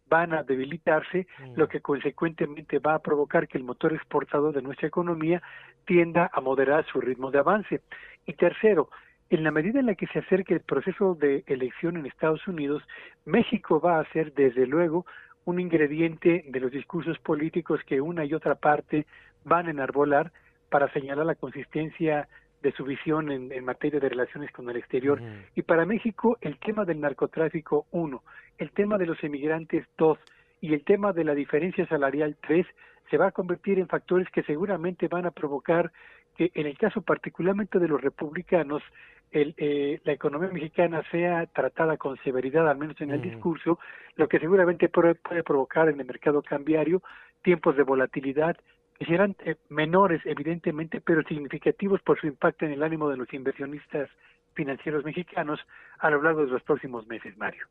van 0.08 0.32
a 0.34 0.42
debilitarse, 0.42 1.26
mm. 1.38 1.52
lo 1.56 1.68
que 1.68 1.80
consecuentemente 1.80 2.78
va 2.78 2.94
a 2.94 2.98
provocar 3.00 3.48
que 3.48 3.58
el 3.58 3.64
motor 3.64 3.92
exportador 3.92 4.54
de 4.54 4.62
nuestra 4.62 4.88
economía 4.88 5.42
tienda 5.84 6.30
a 6.32 6.40
moderar 6.40 6.86
su 6.86 7.00
ritmo 7.00 7.30
de 7.30 7.38
avance. 7.38 7.80
Y 8.26 8.34
tercero, 8.34 8.88
en 9.30 9.42
la 9.42 9.50
medida 9.50 9.80
en 9.80 9.86
la 9.86 9.94
que 9.94 10.06
se 10.06 10.20
acerque 10.20 10.54
el 10.54 10.60
proceso 10.60 11.14
de 11.14 11.42
elección 11.46 11.96
en 11.96 12.06
Estados 12.06 12.46
Unidos, 12.46 12.82
México 13.24 13.80
va 13.80 13.98
a 13.98 14.12
ser 14.12 14.32
desde 14.34 14.66
luego 14.66 15.06
un 15.44 15.60
ingrediente 15.60 16.44
de 16.48 16.60
los 16.60 16.70
discursos 16.70 17.18
políticos 17.18 17.80
que 17.86 18.00
una 18.00 18.24
y 18.24 18.34
otra 18.34 18.54
parte 18.56 19.06
van 19.44 19.66
a 19.66 19.70
enarbolar 19.70 20.32
para 20.68 20.92
señalar 20.92 21.26
la 21.26 21.34
consistencia 21.36 22.28
de 22.66 22.72
su 22.72 22.84
visión 22.84 23.30
en, 23.30 23.64
materia 23.64 24.00
de 24.00 24.08
relaciones 24.08 24.50
con 24.50 24.68
el 24.68 24.76
exterior. 24.76 25.20
Y 25.54 25.62
para 25.62 25.86
México, 25.86 26.36
el 26.40 26.58
tema 26.58 26.84
del 26.84 27.00
narcotráfico, 27.00 27.86
uno, 27.92 28.24
el 28.58 28.72
tema 28.72 28.98
de 28.98 29.06
los 29.06 29.22
emigrantes, 29.22 29.86
dos, 29.96 30.18
y 30.60 30.74
el 30.74 30.82
tema 30.82 31.12
de 31.12 31.22
la 31.22 31.34
diferencia 31.34 31.86
salarial, 31.86 32.36
tres, 32.44 32.66
se 33.08 33.18
va 33.18 33.28
a 33.28 33.30
convertir 33.30 33.78
en 33.78 33.86
factores 33.86 34.28
que 34.30 34.42
seguramente 34.42 35.06
van 35.06 35.26
a 35.26 35.30
provocar 35.30 35.92
que, 36.36 36.50
en 36.54 36.66
el 36.66 36.76
caso 36.76 37.02
particularmente 37.02 37.78
de 37.78 37.86
los 37.86 38.00
republicanos, 38.00 38.82
el, 39.30 39.54
eh, 39.58 40.00
la 40.02 40.12
economía 40.12 40.50
mexicana 40.50 41.04
sea 41.12 41.46
tratada 41.46 41.96
con 41.96 42.16
severidad, 42.24 42.68
al 42.68 42.78
menos 42.78 43.00
en 43.00 43.12
el 43.12 43.22
discurso, 43.22 43.78
lo 44.16 44.26
que 44.26 44.40
seguramente 44.40 44.88
puede 44.88 45.14
provocar 45.14 45.88
en 45.88 46.00
el 46.00 46.06
mercado 46.06 46.42
cambiario 46.42 47.00
tiempos 47.42 47.76
de 47.76 47.84
volatilidad 47.84 48.56
que 48.98 49.04
serán 49.04 49.36
eh, 49.44 49.56
menores, 49.68 50.22
evidentemente, 50.24 51.00
pero 51.00 51.22
significativos 51.24 52.00
por 52.02 52.20
su 52.20 52.26
impacto 52.26 52.64
en 52.64 52.72
el 52.72 52.82
ánimo 52.82 53.08
de 53.08 53.16
los 53.16 53.32
inversionistas 53.32 54.08
financieros 54.54 55.04
mexicanos 55.04 55.60
a 55.98 56.10
lo 56.10 56.22
largo 56.22 56.44
de 56.44 56.52
los 56.52 56.62
próximos 56.62 57.06
meses, 57.06 57.36
Mario. 57.36 57.66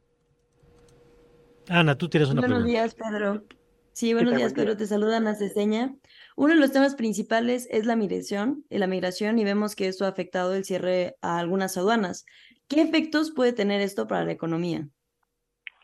Ana, 1.67 1.97
tú 1.97 2.07
tienes 2.07 2.29
una 2.29 2.41
buenos 2.41 2.63
Buenos 2.63 2.71
días, 2.71 2.95
Pedro. 2.95 3.43
Sí, 3.93 4.13
buenos 4.13 4.35
días, 4.35 4.53
Pedro. 4.53 4.77
Te 4.77 4.85
saludan 4.85 5.25
a 5.25 5.35
Ceseña. 5.35 5.95
Uno 6.35 6.53
de 6.53 6.59
los 6.59 6.71
temas 6.71 6.95
principales 6.95 7.67
es 7.71 7.85
la 7.85 7.95
migración, 7.95 8.65
la 8.69 8.87
migración, 8.87 9.39
y 9.39 9.45
vemos 9.45 9.75
que 9.75 9.87
esto 9.87 10.05
ha 10.05 10.09
afectado 10.09 10.53
el 10.53 10.65
cierre 10.65 11.15
a 11.21 11.39
algunas 11.39 11.77
aduanas. 11.77 12.25
¿Qué 12.67 12.81
efectos 12.81 13.31
puede 13.31 13.53
tener 13.53 13.81
esto 13.81 14.05
para 14.05 14.25
la 14.25 14.33
economía? 14.33 14.87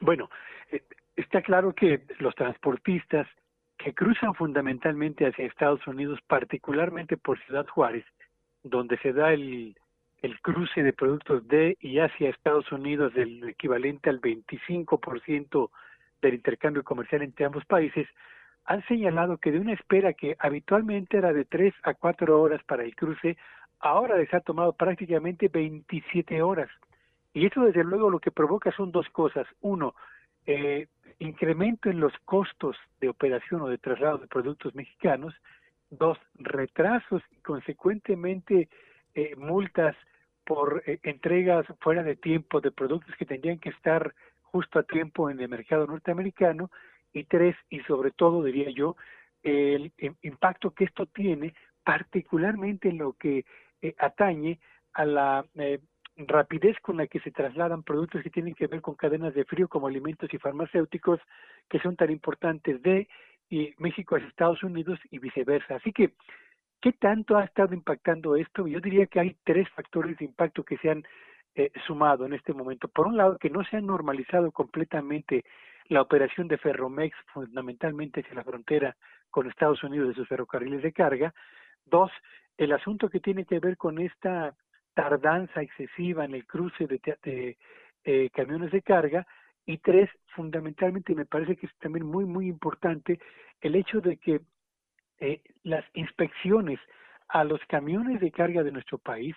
Bueno, 0.01 0.29
eh, 0.71 0.83
está 1.15 1.41
claro 1.41 1.73
que 1.73 2.05
los 2.19 2.35
transportistas 2.35 3.27
que 3.83 3.93
cruzan 3.93 4.35
fundamentalmente 4.35 5.25
hacia 5.25 5.45
Estados 5.45 5.85
Unidos, 5.87 6.19
particularmente 6.27 7.17
por 7.17 7.39
Ciudad 7.45 7.65
Juárez, 7.67 8.05
donde 8.63 8.97
se 8.99 9.11
da 9.13 9.33
el, 9.33 9.75
cruce 10.41 10.83
de 10.83 10.93
productos 10.93 11.47
de 11.47 11.77
y 11.79 11.99
hacia 11.99 12.29
Estados 12.29 12.71
Unidos 12.71 13.13
del 13.13 13.49
equivalente 13.49 14.09
al 14.09 14.21
25% 14.21 15.69
del 16.21 16.33
intercambio 16.35 16.83
comercial 16.83 17.23
entre 17.23 17.45
ambos 17.45 17.65
países, 17.65 18.07
han 18.65 18.85
señalado 18.87 19.37
que 19.37 19.51
de 19.51 19.59
una 19.59 19.73
espera 19.73 20.13
que 20.13 20.35
habitualmente 20.37 21.17
era 21.17 21.33
de 21.33 21.45
3 21.45 21.73
a 21.83 21.95
4 21.95 22.39
horas 22.39 22.63
para 22.63 22.83
el 22.83 22.95
cruce, 22.95 23.35
ahora 23.79 24.17
les 24.17 24.31
ha 24.33 24.41
tomado 24.41 24.73
prácticamente 24.73 25.47
27 25.47 26.43
horas. 26.43 26.69
Y 27.33 27.47
eso 27.47 27.61
desde 27.61 27.83
luego 27.83 28.11
lo 28.11 28.19
que 28.19 28.29
provoca 28.29 28.71
son 28.71 28.91
dos 28.91 29.09
cosas. 29.09 29.47
Uno, 29.61 29.95
eh, 30.45 30.87
incremento 31.21 31.89
en 31.89 31.99
los 31.99 32.13
costos 32.25 32.75
de 32.99 33.09
operación 33.09 33.61
o 33.61 33.67
de 33.67 33.77
traslado 33.77 34.17
de 34.17 34.27
productos 34.27 34.73
mexicanos, 34.73 35.33
dos, 35.89 36.17
retrasos 36.35 37.21
y 37.31 37.41
consecuentemente 37.41 38.69
eh, 39.13 39.35
multas 39.37 39.95
por 40.45 40.83
eh, 40.85 40.99
entregas 41.03 41.65
fuera 41.79 42.03
de 42.03 42.15
tiempo 42.15 42.59
de 42.59 42.71
productos 42.71 43.15
que 43.15 43.25
tendrían 43.25 43.59
que 43.59 43.69
estar 43.69 44.13
justo 44.41 44.79
a 44.79 44.83
tiempo 44.83 45.29
en 45.29 45.39
el 45.39 45.47
mercado 45.47 45.85
norteamericano, 45.85 46.71
y 47.13 47.25
tres, 47.25 47.55
y 47.69 47.81
sobre 47.81 48.11
todo 48.11 48.43
diría 48.43 48.69
yo, 48.71 48.95
el 49.43 49.91
impacto 50.21 50.71
que 50.71 50.85
esto 50.85 51.05
tiene 51.07 51.53
particularmente 51.83 52.89
en 52.89 52.99
lo 52.99 53.13
que 53.13 53.45
eh, 53.81 53.95
atañe 53.97 54.59
a 54.93 55.05
la 55.05 55.45
rapidez 56.27 56.77
con 56.81 56.97
la 56.97 57.07
que 57.07 57.19
se 57.19 57.31
trasladan 57.31 57.83
productos 57.83 58.23
que 58.23 58.29
tienen 58.29 58.53
que 58.53 58.67
ver 58.67 58.81
con 58.81 58.95
cadenas 58.95 59.33
de 59.33 59.45
frío 59.45 59.67
como 59.67 59.87
alimentos 59.87 60.33
y 60.33 60.37
farmacéuticos 60.37 61.19
que 61.69 61.79
son 61.79 61.95
tan 61.95 62.11
importantes 62.11 62.81
de 62.81 63.07
México 63.77 64.15
a 64.15 64.19
Estados 64.19 64.63
Unidos 64.63 64.99
y 65.09 65.19
viceversa. 65.19 65.75
Así 65.75 65.91
que, 65.91 66.13
¿qué 66.81 66.93
tanto 66.93 67.37
ha 67.37 67.43
estado 67.43 67.73
impactando 67.73 68.35
esto? 68.35 68.65
Yo 68.67 68.79
diría 68.79 69.07
que 69.07 69.19
hay 69.19 69.35
tres 69.43 69.67
factores 69.69 70.17
de 70.17 70.25
impacto 70.25 70.63
que 70.63 70.77
se 70.77 70.89
han 70.89 71.03
eh, 71.55 71.71
sumado 71.85 72.25
en 72.25 72.33
este 72.33 72.53
momento. 72.53 72.87
Por 72.87 73.07
un 73.07 73.17
lado, 73.17 73.37
que 73.37 73.49
no 73.49 73.63
se 73.65 73.77
ha 73.77 73.81
normalizado 73.81 74.51
completamente 74.51 75.43
la 75.89 76.01
operación 76.01 76.47
de 76.47 76.57
Ferromex, 76.57 77.15
fundamentalmente 77.33 78.21
hacia 78.21 78.35
la 78.35 78.45
frontera 78.45 78.95
con 79.29 79.49
Estados 79.49 79.83
Unidos 79.83 80.09
de 80.09 80.13
sus 80.13 80.27
ferrocarriles 80.29 80.81
de 80.81 80.93
carga. 80.93 81.33
Dos, 81.85 82.09
el 82.57 82.71
asunto 82.71 83.09
que 83.09 83.19
tiene 83.19 83.43
que 83.43 83.59
ver 83.59 83.75
con 83.75 83.99
esta 83.99 84.55
tardanza 84.93 85.61
excesiva 85.61 86.25
en 86.25 86.35
el 86.35 86.45
cruce 86.45 86.87
de, 86.87 87.57
eh, 88.03 88.29
camiones 88.33 88.71
de 88.71 88.81
carga. 88.81 89.25
Y 89.65 89.77
tres, 89.77 90.09
fundamentalmente 90.35 91.13
me 91.13 91.25
parece 91.25 91.55
que 91.55 91.67
es 91.67 91.75
también 91.77 92.05
muy, 92.05 92.25
muy 92.25 92.47
importante 92.47 93.19
el 93.61 93.75
hecho 93.75 94.01
de 94.01 94.17
que 94.17 94.41
eh, 95.19 95.41
las 95.63 95.85
inspecciones 95.93 96.79
a 97.29 97.43
los 97.43 97.61
camiones 97.67 98.19
de 98.19 98.31
carga 98.31 98.63
de 98.63 98.71
nuestro 98.71 98.97
país, 98.97 99.35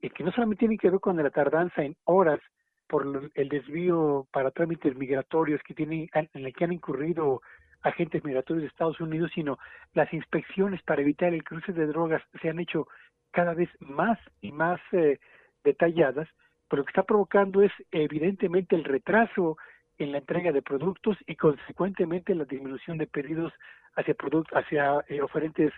eh, 0.00 0.10
que 0.10 0.22
no 0.22 0.30
solamente 0.32 0.60
tienen 0.60 0.78
que 0.78 0.90
ver 0.90 1.00
con 1.00 1.16
la 1.16 1.30
tardanza 1.30 1.82
en 1.82 1.96
horas 2.04 2.40
por 2.86 3.30
el 3.34 3.48
desvío 3.48 4.28
para 4.30 4.50
trámites 4.50 4.94
migratorios 4.94 5.62
que 5.62 5.74
tienen, 5.74 6.08
en 6.12 6.44
el 6.44 6.52
que 6.52 6.64
han 6.64 6.72
incurrido 6.72 7.40
agentes 7.82 8.24
migratorios 8.24 8.62
de 8.62 8.68
Estados 8.68 9.00
Unidos, 9.00 9.30
sino 9.34 9.58
las 9.92 10.12
inspecciones 10.12 10.82
para 10.82 11.02
evitar 11.02 11.32
el 11.32 11.44
cruce 11.44 11.72
de 11.72 11.86
drogas 11.86 12.22
se 12.40 12.48
han 12.48 12.58
hecho 12.58 12.88
cada 13.34 13.52
vez 13.52 13.68
más 13.80 14.18
y 14.40 14.52
más 14.52 14.80
eh, 14.92 15.18
detalladas, 15.64 16.28
pero 16.68 16.80
lo 16.80 16.84
que 16.84 16.90
está 16.90 17.02
provocando 17.02 17.62
es 17.62 17.72
evidentemente 17.90 18.76
el 18.76 18.84
retraso 18.84 19.58
en 19.98 20.12
la 20.12 20.18
entrega 20.18 20.52
de 20.52 20.62
productos 20.62 21.16
y 21.26 21.34
consecuentemente 21.34 22.34
la 22.34 22.44
disminución 22.44 22.96
de 22.96 23.08
pedidos 23.08 23.52
hacia 23.96 24.14
productos 24.14 24.56
hacia 24.56 25.00
eh, 25.08 25.20
oferentes 25.20 25.72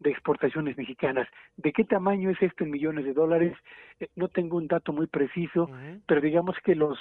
de 0.00 0.10
exportaciones 0.10 0.76
mexicanas. 0.76 1.26
¿De 1.56 1.72
qué 1.72 1.84
tamaño 1.84 2.30
es 2.30 2.40
esto 2.42 2.64
en 2.64 2.70
millones 2.70 3.06
de 3.06 3.14
dólares? 3.14 3.56
Eh, 4.00 4.08
no 4.14 4.28
tengo 4.28 4.58
un 4.58 4.68
dato 4.68 4.92
muy 4.92 5.06
preciso, 5.06 5.68
pero 6.06 6.20
digamos 6.20 6.56
que 6.62 6.74
los 6.74 6.98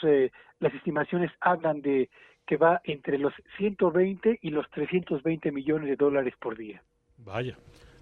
las 0.60 0.74
estimaciones 0.74 1.32
hablan 1.41 1.82
de 1.82 2.10
que 2.45 2.55
va 2.55 2.80
entre 2.86 3.18
los 3.18 3.34
120 3.58 4.39
y 4.41 4.49
los 4.51 4.70
320 4.72 5.51
millones 5.51 5.89
de 5.89 5.95
dólares 5.97 6.34
por 6.39 6.55
día. 6.55 6.82
Vaya. 7.18 7.58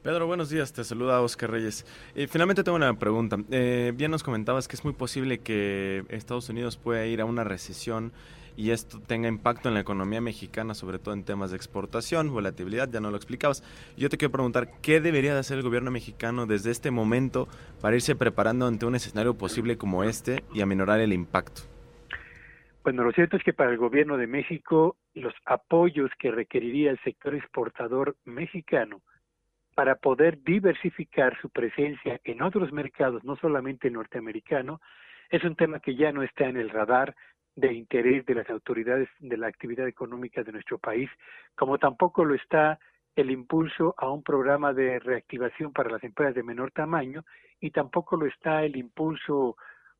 Pedro, 0.06 0.28
buenos 0.28 0.52
días, 0.52 0.72
te 0.72 0.84
saluda 0.84 1.20
Oscar 1.20 1.50
Reyes. 1.50 1.84
Eh, 2.14 2.28
finalmente 2.28 2.64
tengo 2.64 2.76
una 2.76 2.94
pregunta. 2.94 3.38
Eh, 3.50 3.92
bien 3.96 4.12
nos 4.12 4.22
comentabas 4.22 4.68
que 4.68 4.76
es 4.76 4.84
muy 4.84 4.94
posible 4.94 5.40
que 5.40 6.04
Estados 6.10 6.48
Unidos 6.48 6.78
pueda 6.78 7.08
ir 7.08 7.22
a 7.22 7.26
una 7.26 7.44
recesión 7.44 8.12
y 8.56 8.70
esto 8.70 9.02
tenga 9.02 9.28
impacto 9.28 9.68
en 9.68 9.74
la 9.74 9.80
economía 9.80 10.22
mexicana, 10.22 10.76
sobre 10.76 11.00
todo 11.00 11.16
en 11.16 11.24
temas 11.24 11.50
de 11.50 11.58
exportación, 11.58 12.32
volatilidad, 12.32 12.88
ya 12.88 13.00
no 13.00 13.10
lo 13.10 13.18
explicabas. 13.18 13.64
Yo 13.98 14.08
te 14.10 14.18
quiero 14.18 14.32
preguntar, 14.32 14.80
¿qué 14.84 15.02
debería 15.02 15.34
de 15.34 15.40
hacer 15.40 15.58
el 15.58 15.64
gobierno 15.64 15.90
mexicano 15.90 16.46
desde 16.46 16.70
este 16.70 16.92
momento 16.92 17.48
para 17.82 17.96
irse 17.96 18.16
preparando 18.16 18.68
ante 18.68 18.86
un 18.86 18.94
escenario 18.94 19.34
posible 19.40 19.76
como 19.76 20.04
este 20.04 20.44
y 20.54 20.62
aminorar 20.62 21.00
el 21.00 21.14
impacto? 21.14 21.64
Bueno, 22.84 23.04
lo 23.04 23.12
cierto 23.12 23.38
es 23.38 23.44
que 23.44 23.54
para 23.54 23.72
el 23.72 23.78
gobierno 23.78 24.18
de 24.18 24.28
México 24.28 24.98
los 25.16 25.34
apoyos 25.48 26.12
que 26.20 26.30
requeriría 26.30 26.92
el 26.92 27.00
sector 27.00 27.34
exportador 27.34 28.16
mexicano 28.24 29.02
para 29.76 29.96
poder 29.96 30.42
diversificar 30.42 31.38
su 31.42 31.50
presencia 31.50 32.20
en 32.24 32.42
otros 32.42 32.72
mercados, 32.72 33.24
no 33.24 33.36
solamente 33.36 33.92
norteamericano, 33.92 34.82
es 35.30 35.44
un 35.44 35.56
tema 35.56 35.80
que 35.80 35.96
ya 35.96 36.12
no 36.12 36.24
está 36.24 36.46
en 36.48 36.58
el 36.58 36.70
radar 36.70 37.16
de 37.56 37.74
interés 37.74 38.26
de 38.26 38.36
las 38.36 38.50
autoridades 38.50 39.10
de 39.20 39.38
la 39.38 39.48
actividad 39.48 39.88
económica 39.88 40.44
de 40.44 40.54
nuestro 40.54 40.78
país, 40.78 41.10
como 41.56 41.78
tampoco 41.78 42.24
lo 42.24 42.36
está 42.36 42.80
el 43.16 43.32
impulso 43.32 43.96
a 43.98 44.10
un 44.10 44.24
programa 44.24 44.74
de 44.74 45.00
reactivación 45.00 45.72
para 45.72 45.90
las 45.90 46.04
empresas 46.04 46.36
de 46.36 46.44
menor 46.44 46.72
tamaño 46.72 47.24
y 47.60 47.72
tampoco 47.72 48.18
lo 48.18 48.26
está 48.26 48.64
el 48.64 48.76
impulso 48.76 49.56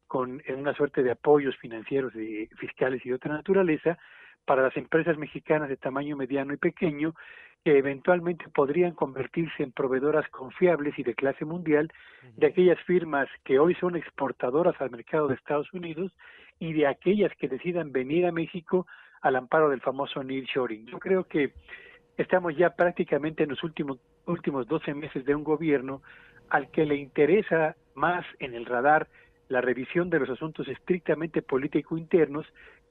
con 0.08 0.42
una 0.48 0.74
suerte 0.74 1.02
de 1.02 1.12
apoyos 1.12 1.56
financieros 1.58 2.14
y 2.16 2.48
fiscales 2.58 3.06
y 3.06 3.10
de 3.10 3.16
otra 3.16 3.34
naturaleza 3.34 3.98
para 4.46 4.62
las 4.62 4.78
empresas 4.78 5.18
mexicanas 5.18 5.70
de 5.70 5.78
tamaño 5.78 6.16
mediano 6.16 6.54
y 6.54 6.58
pequeño 6.58 7.16
que 7.66 7.80
eventualmente 7.80 8.46
podrían 8.50 8.92
convertirse 8.92 9.64
en 9.64 9.72
proveedoras 9.72 10.30
confiables 10.30 10.98
y 11.00 11.04
de 11.04 11.16
clase 11.16 11.46
mundial 11.46 11.92
de 12.38 12.46
aquellas 12.46 12.80
firmas 12.84 13.28
que 13.44 13.58
hoy 13.58 13.74
son 13.76 13.96
exportadoras 13.96 14.80
al 14.80 14.92
mercado 14.92 15.28
de 15.28 15.34
Estados 15.34 15.74
Unidos 15.74 16.12
y 16.60 16.74
de 16.74 16.86
aquellas 16.86 17.36
que 17.38 17.48
decidan 17.48 17.92
venir 17.92 18.28
a 18.28 18.32
México 18.32 18.86
al 19.22 19.36
amparo 19.36 19.70
del 19.70 19.82
famoso 19.82 20.24
nearshoring. 20.24 20.86
Yo 20.86 21.00
creo 21.00 21.24
que 21.24 21.54
estamos 22.18 22.56
ya 22.56 22.70
prácticamente 22.76 23.42
en 23.42 23.50
los 23.50 23.64
últimos 23.64 23.98
últimos 24.28 24.68
12 24.68 24.94
meses 24.94 25.26
de 25.26 25.34
un 25.34 25.44
gobierno 25.44 26.04
al 26.50 26.70
que 26.70 26.86
le 26.86 26.98
interesa 26.98 27.76
más 27.96 28.28
en 28.38 28.54
el 28.54 28.68
radar 28.68 29.08
la 29.48 29.62
revisión 29.62 30.12
de 30.12 30.20
los 30.20 30.30
asuntos 30.30 30.68
estrictamente 30.68 31.42
político 31.42 31.98
internos 31.98 32.46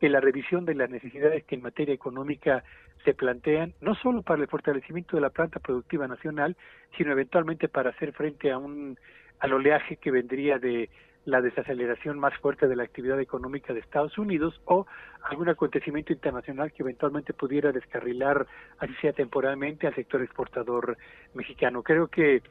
que 0.05 0.11
la 0.11 0.21
revisión 0.21 0.67
de 0.67 0.75
las 0.75 0.91
necesidades 0.91 1.45
que 1.45 1.55
en 1.55 1.63
materia 1.63 1.95
económica 1.95 2.63
se 3.07 3.15
plantean, 3.15 3.73
no 3.81 3.95
solo 3.95 4.21
para 4.21 4.43
el 4.43 4.49
fortalecimiento 4.49 5.17
de 5.17 5.23
la 5.23 5.31
planta 5.31 5.61
productiva 5.61 6.07
nacional, 6.07 6.59
sino 6.99 7.13
eventualmente 7.13 7.69
para 7.69 7.89
hacer 7.89 8.13
frente 8.13 8.53
a 8.53 8.59
un 8.59 8.99
al 9.41 9.55
oleaje 9.55 9.97
que 9.97 10.11
vendría 10.11 10.59
de 10.59 10.91
la 11.25 11.41
desaceleración 11.41 12.19
más 12.19 12.37
fuerte 12.37 12.69
de 12.69 12.77
la 12.77 12.83
actividad 12.83 13.19
económica 13.19 13.73
de 13.73 13.81
Estados 13.81 14.19
Unidos 14.19 14.61
o 14.67 14.87
algún 15.23 15.49
acontecimiento 15.49 16.13
internacional 16.13 16.71
que 16.73 16.83
eventualmente 16.83 17.33
pudiera 17.33 17.73
descarrilar, 17.73 18.47
así 18.81 18.93
sea 19.01 19.15
temporalmente, 19.15 19.87
al 19.87 19.95
sector 19.95 20.21
exportador 20.21 20.99
mexicano. 21.33 21.83
Creo 21.83 22.09
que 22.09 22.43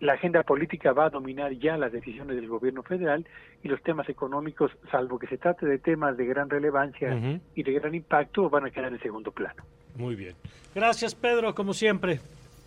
la 0.00 0.14
agenda 0.14 0.42
política 0.42 0.92
va 0.92 1.06
a 1.06 1.10
dominar 1.10 1.52
ya 1.52 1.76
las 1.76 1.92
decisiones 1.92 2.36
del 2.36 2.48
gobierno 2.48 2.82
federal 2.82 3.26
y 3.62 3.68
los 3.68 3.82
temas 3.82 4.08
económicos, 4.08 4.70
salvo 4.90 5.18
que 5.18 5.26
se 5.26 5.38
trate 5.38 5.66
de 5.66 5.78
temas 5.78 6.16
de 6.16 6.26
gran 6.26 6.48
relevancia 6.48 7.40
y 7.54 7.62
de 7.62 7.72
gran 7.72 7.94
impacto, 7.94 8.48
van 8.48 8.66
a 8.66 8.70
quedar 8.70 8.92
en 8.92 9.00
segundo 9.00 9.30
plano. 9.30 9.62
Muy 9.96 10.14
bien. 10.14 10.34
Gracias, 10.74 11.14
Pedro, 11.14 11.54
como 11.54 11.72
siempre. 11.72 12.20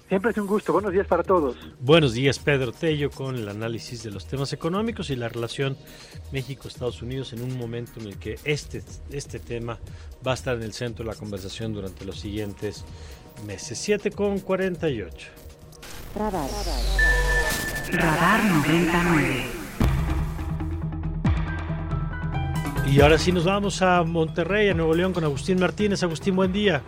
Siempre 0.08 0.32
es 0.32 0.38
un 0.38 0.48
gusto. 0.48 0.72
Buenos 0.72 0.94
días 0.94 1.06
para 1.06 1.22
todos. 1.22 1.58
Buenos 1.82 2.14
días, 2.14 2.40
Pedro 2.40 2.72
Tello, 2.72 3.12
con 3.12 3.36
el 3.36 3.50
análisis 3.50 4.04
de 4.04 4.12
los 4.12 4.26
temas 4.26 4.54
económicos 4.54 5.10
y 5.10 5.18
la 5.18 5.28
relación 5.28 5.76
México-Estados 6.32 7.02
Unidos 7.02 7.34
en 7.34 7.42
un 7.42 7.58
momento 7.58 8.00
en 8.00 8.08
el 8.08 8.18
que 8.18 8.38
este, 8.46 8.82
este 9.12 9.40
tema 9.40 9.78
va 10.26 10.32
a 10.32 10.36
estar 10.36 10.56
en 10.56 10.64
el 10.64 10.72
centro 10.72 11.04
de 11.04 11.12
la 11.12 11.18
conversación 11.18 11.74
durante 11.74 12.06
los 12.06 12.22
siguientes 12.22 12.86
meses. 13.46 13.78
7 13.80 14.12
con 14.12 14.40
48. 14.40 15.47
Radar. 16.18 16.50
Radar 17.92 18.44
99. 18.44 19.58
Y 22.88 23.02
ahora 23.02 23.18
sí 23.18 23.32
nos 23.32 23.46
vamos 23.46 23.82
a 23.84 24.04
Monterrey, 24.04 24.70
a 24.70 24.74
Nuevo 24.74 24.96
León, 24.96 25.14
con 25.14 25.24
Agustín 25.24 25.60
Martínez. 25.60 26.02
Agustín, 26.02 26.36
buen 26.36 26.52
día. 26.52 26.82